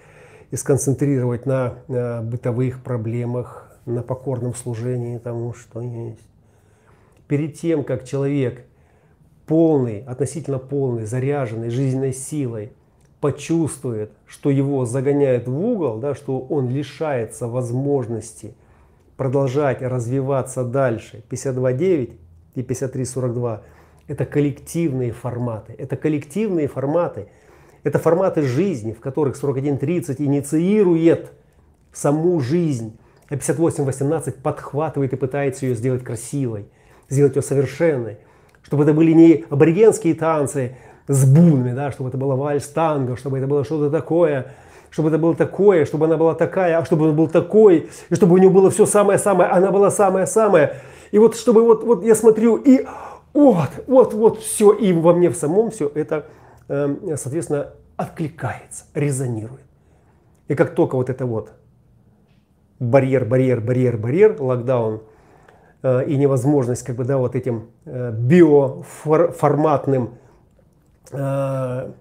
и 0.52 0.56
сконцентрировать 0.56 1.46
на 1.46 1.76
э, 1.88 2.22
бытовых 2.22 2.84
проблемах, 2.84 3.68
на 3.86 4.04
покорном 4.04 4.54
служении 4.54 5.18
тому, 5.18 5.54
что 5.54 5.82
есть. 5.82 6.20
Перед 7.28 7.58
тем, 7.58 7.84
как 7.84 8.06
человек 8.06 8.66
полный, 9.48 10.02
относительно 10.02 10.60
полный, 10.60 11.06
заряженный 11.06 11.70
жизненной 11.70 12.14
силой, 12.14 12.74
почувствует, 13.20 14.12
что 14.28 14.52
его 14.52 14.86
загоняют 14.86 15.48
в 15.48 15.60
угол, 15.60 15.98
да, 15.98 16.14
что 16.14 16.40
он 16.40 16.70
лишается 16.70 17.48
возможности– 17.48 18.54
продолжать 19.18 19.82
развиваться 19.82 20.64
дальше. 20.64 21.24
52.9 21.30 22.18
и 22.56 22.62
53.42– 22.62 23.62
это 24.08 24.26
коллективные 24.26 25.12
форматы. 25.12 25.76
Это 25.78 25.98
коллективные 25.98 26.68
форматы. 26.68 27.28
Это 27.84 28.00
форматы 28.00 28.44
жизни, 28.44 28.94
в 28.94 29.00
которых 29.00 29.42
41.30 29.42 30.16
инициирует 30.20 31.34
саму 31.92 32.40
жизнь. 32.40 32.98
А 33.30 33.36
58.18 33.36 34.42
подхватывает 34.42 35.14
и 35.14 35.18
пытается 35.18 35.66
ее 35.66 35.76
сделать 35.76 36.04
красивой, 36.04 36.70
сделать 37.10 37.36
ее 37.36 37.42
совершенной. 37.42 38.20
Чтобы 38.68 38.84
это 38.84 38.94
были 38.94 39.14
не 39.14 39.46
аборигенские 39.50 40.14
танцы 40.14 40.78
с 41.08 41.26
бунами, 41.26 41.74
да, 41.74 41.92
чтобы 41.92 42.10
это 42.10 42.18
было 42.18 42.36
вальс-танго, 42.36 43.18
чтобы 43.18 43.40
это 43.40 43.48
было 43.48 43.64
что-то 43.64 43.90
такое– 43.90 44.54
чтобы 44.90 45.10
это 45.10 45.18
было 45.18 45.36
такое, 45.36 45.86
чтобы 45.86 46.06
она 46.06 46.18
была 46.18 46.34
такая, 46.34 46.78
а 46.78 46.86
чтобы 46.86 47.10
он 47.10 47.16
был 47.16 47.28
такой, 47.28 47.90
и 48.10 48.16
чтобы 48.16 48.36
у 48.36 48.38
него 48.38 48.52
было 48.52 48.72
все 48.72 48.86
самое-самое, 48.86 49.50
она 49.50 49.72
была 49.72 49.92
самая-самая. 49.92 50.78
И 51.12 51.20
вот 51.20 51.36
чтобы 51.36 51.64
вот, 51.64 51.84
вот 51.84 52.04
я 52.04 52.16
смотрю, 52.16 52.56
и 52.56 52.86
вот, 53.34 53.70
вот, 53.88 54.14
вот 54.14 54.40
все, 54.40 54.72
и 54.72 54.94
во 54.94 55.14
мне 55.14 55.30
в 55.30 55.36
самом 55.36 55.72
все 55.72 55.92
это, 55.94 56.26
эм, 56.68 57.18
соответственно, 57.18 57.74
откликается, 57.96 58.86
резонирует. 58.94 59.66
И 60.48 60.56
как 60.56 60.74
только 60.74 60.96
вот 60.96 61.10
это 61.10 61.26
вот 61.26 61.52
барьер, 62.80 63.26
барьер, 63.26 63.62
барьер, 63.62 63.98
барьер, 63.98 64.42
локдаун 64.42 65.04
и 65.84 66.18
невозможность 66.18 66.84
как 66.84 66.96
бы, 66.96 67.06
да, 67.06 67.18
вот 67.18 67.36
этим 67.36 67.68
э, 67.86 68.12
биоформатным 68.12 70.16
э, 71.12 71.92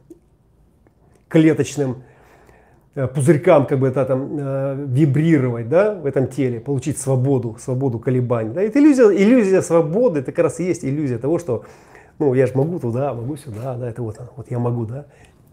клеточным 1.28 2.02
Э, 2.96 3.08
пузырькам 3.08 3.66
как 3.66 3.78
бы 3.78 3.88
это 3.88 4.06
там 4.06 4.38
э, 4.38 4.86
вибрировать 4.88 5.68
да, 5.68 5.94
в 5.94 6.06
этом 6.06 6.28
теле, 6.28 6.60
получить 6.60 6.96
свободу, 6.96 7.54
свободу 7.60 7.98
колебаний. 7.98 8.54
Да. 8.54 8.62
Это 8.62 8.78
иллюзия, 8.78 9.10
иллюзия 9.10 9.60
свободы, 9.60 10.20
это 10.20 10.32
как 10.32 10.44
раз 10.44 10.60
и 10.60 10.64
есть 10.64 10.82
иллюзия 10.82 11.18
того, 11.18 11.38
что 11.38 11.64
Ну, 12.18 12.32
я 12.32 12.46
же 12.46 12.54
могу 12.54 12.78
туда, 12.78 13.12
могу 13.12 13.36
сюда, 13.36 13.74
да, 13.74 13.90
это 13.90 14.02
вот, 14.02 14.18
вот 14.34 14.50
я 14.50 14.58
могу, 14.58 14.86
да. 14.86 15.04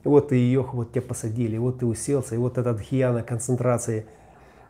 И 0.06 0.08
вот 0.08 0.30
ты 0.30 0.38
ее, 0.38 0.66
вот 0.72 0.92
тебя 0.92 1.02
посадили, 1.02 1.58
вот 1.58 1.80
ты 1.80 1.86
уселся, 1.86 2.36
и 2.36 2.38
вот 2.38 2.58
эта 2.58 2.74
дхьяна 2.74 3.24
концентрации 3.24 4.06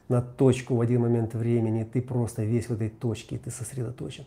на 0.10 0.22
точку 0.22 0.76
в 0.76 0.82
один 0.82 1.02
момент 1.02 1.34
времени, 1.34 1.84
ты 1.84 2.02
просто 2.02 2.44
весь 2.44 2.68
в 2.68 2.74
этой 2.74 2.90
точке, 2.90 3.38
ты 3.38 3.52
сосредоточен. 3.52 4.26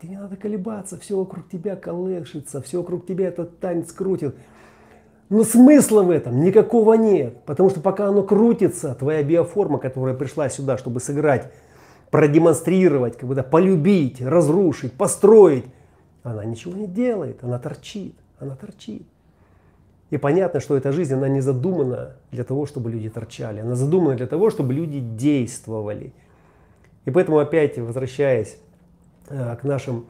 Тебе 0.00 0.10
не 0.10 0.16
надо 0.20 0.36
колебаться, 0.36 0.98
все 0.98 1.16
вокруг 1.16 1.48
тебя 1.48 1.76
колышется, 1.76 2.60
все 2.60 2.78
вокруг 2.78 3.06
тебя 3.06 3.28
этот 3.28 3.58
танец 3.58 3.92
крутит. 3.92 4.34
Но 5.30 5.44
смысла 5.44 6.02
в 6.02 6.10
этом 6.10 6.40
никакого 6.40 6.94
нет, 6.94 7.42
потому 7.44 7.70
что 7.70 7.80
пока 7.80 8.08
оно 8.08 8.22
крутится, 8.22 8.94
твоя 8.94 9.22
биоформа, 9.22 9.78
которая 9.78 10.14
пришла 10.14 10.48
сюда, 10.50 10.76
чтобы 10.76 11.00
сыграть, 11.00 11.50
продемонстрировать, 12.10 13.16
как 13.16 13.28
бы, 13.28 13.34
да, 13.34 13.42
полюбить, 13.42 14.20
разрушить, 14.20 14.92
построить, 14.92 15.64
она 16.22 16.44
ничего 16.44 16.74
не 16.74 16.86
делает, 16.86 17.42
она 17.42 17.58
торчит, 17.58 18.14
она 18.38 18.56
торчит. 18.56 19.06
И 20.14 20.16
понятно, 20.16 20.60
что 20.60 20.76
эта 20.76 20.92
жизнь, 20.92 21.12
она 21.12 21.26
не 21.26 21.40
задумана 21.40 22.12
для 22.30 22.44
того, 22.44 22.66
чтобы 22.66 22.88
люди 22.88 23.10
торчали. 23.10 23.58
Она 23.58 23.74
задумана 23.74 24.14
для 24.14 24.28
того, 24.28 24.48
чтобы 24.48 24.72
люди 24.72 25.00
действовали. 25.00 26.12
И 27.04 27.10
поэтому 27.10 27.40
опять, 27.40 27.76
возвращаясь 27.78 28.56
э, 29.28 29.56
к 29.60 29.64
нашим 29.64 30.06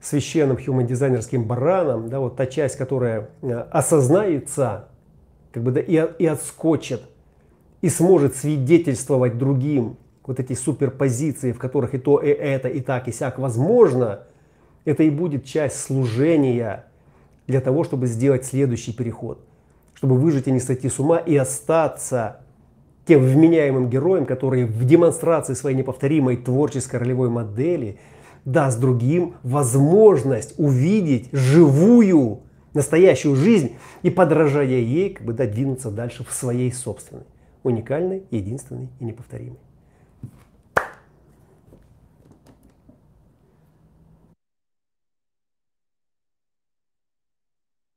священным 0.00 0.58
human-дизайнерским 0.58 1.42
баранам, 1.42 2.08
да, 2.08 2.20
вот 2.20 2.36
та 2.36 2.46
часть, 2.46 2.76
которая 2.76 3.30
э, 3.42 3.52
осознается 3.52 4.90
как 5.50 5.64
бы, 5.64 5.72
да, 5.72 5.80
и, 5.80 6.00
и 6.20 6.26
отскочит, 6.26 7.02
и 7.80 7.88
сможет 7.88 8.36
свидетельствовать 8.36 9.38
другим 9.38 9.96
вот 10.24 10.38
эти 10.38 10.52
суперпозиции, 10.52 11.50
в 11.50 11.58
которых 11.58 11.94
и 11.96 11.98
то, 11.98 12.20
и 12.20 12.28
это, 12.28 12.68
и 12.68 12.80
так, 12.80 13.08
и 13.08 13.12
сяк 13.12 13.40
возможно, 13.40 14.20
это 14.84 15.02
и 15.02 15.10
будет 15.10 15.44
часть 15.46 15.80
служения 15.80 16.84
для 17.46 17.60
того, 17.60 17.84
чтобы 17.84 18.06
сделать 18.06 18.44
следующий 18.44 18.92
переход, 18.92 19.44
чтобы 19.94 20.16
выжить 20.16 20.46
и 20.46 20.52
не 20.52 20.60
сойти 20.60 20.88
с 20.88 20.98
ума 20.98 21.18
и 21.18 21.36
остаться 21.36 22.40
тем 23.06 23.20
вменяемым 23.20 23.90
героем, 23.90 24.26
который 24.26 24.64
в 24.64 24.84
демонстрации 24.84 25.54
своей 25.54 25.76
неповторимой 25.76 26.36
творческой 26.36 26.96
ролевой 26.96 27.30
модели 27.30 27.98
даст 28.44 28.80
другим 28.80 29.34
возможность 29.42 30.54
увидеть 30.58 31.28
живую, 31.32 32.40
настоящую 32.74 33.36
жизнь 33.36 33.72
и, 34.02 34.10
подражая 34.10 34.66
ей, 34.66 35.10
как 35.10 35.26
бы 35.26 35.32
додвинуться 35.32 35.90
дальше 35.90 36.24
в 36.24 36.32
своей 36.32 36.72
собственной, 36.72 37.24
уникальной, 37.62 38.24
единственной 38.30 38.88
и 38.98 39.04
неповторимой. 39.04 39.58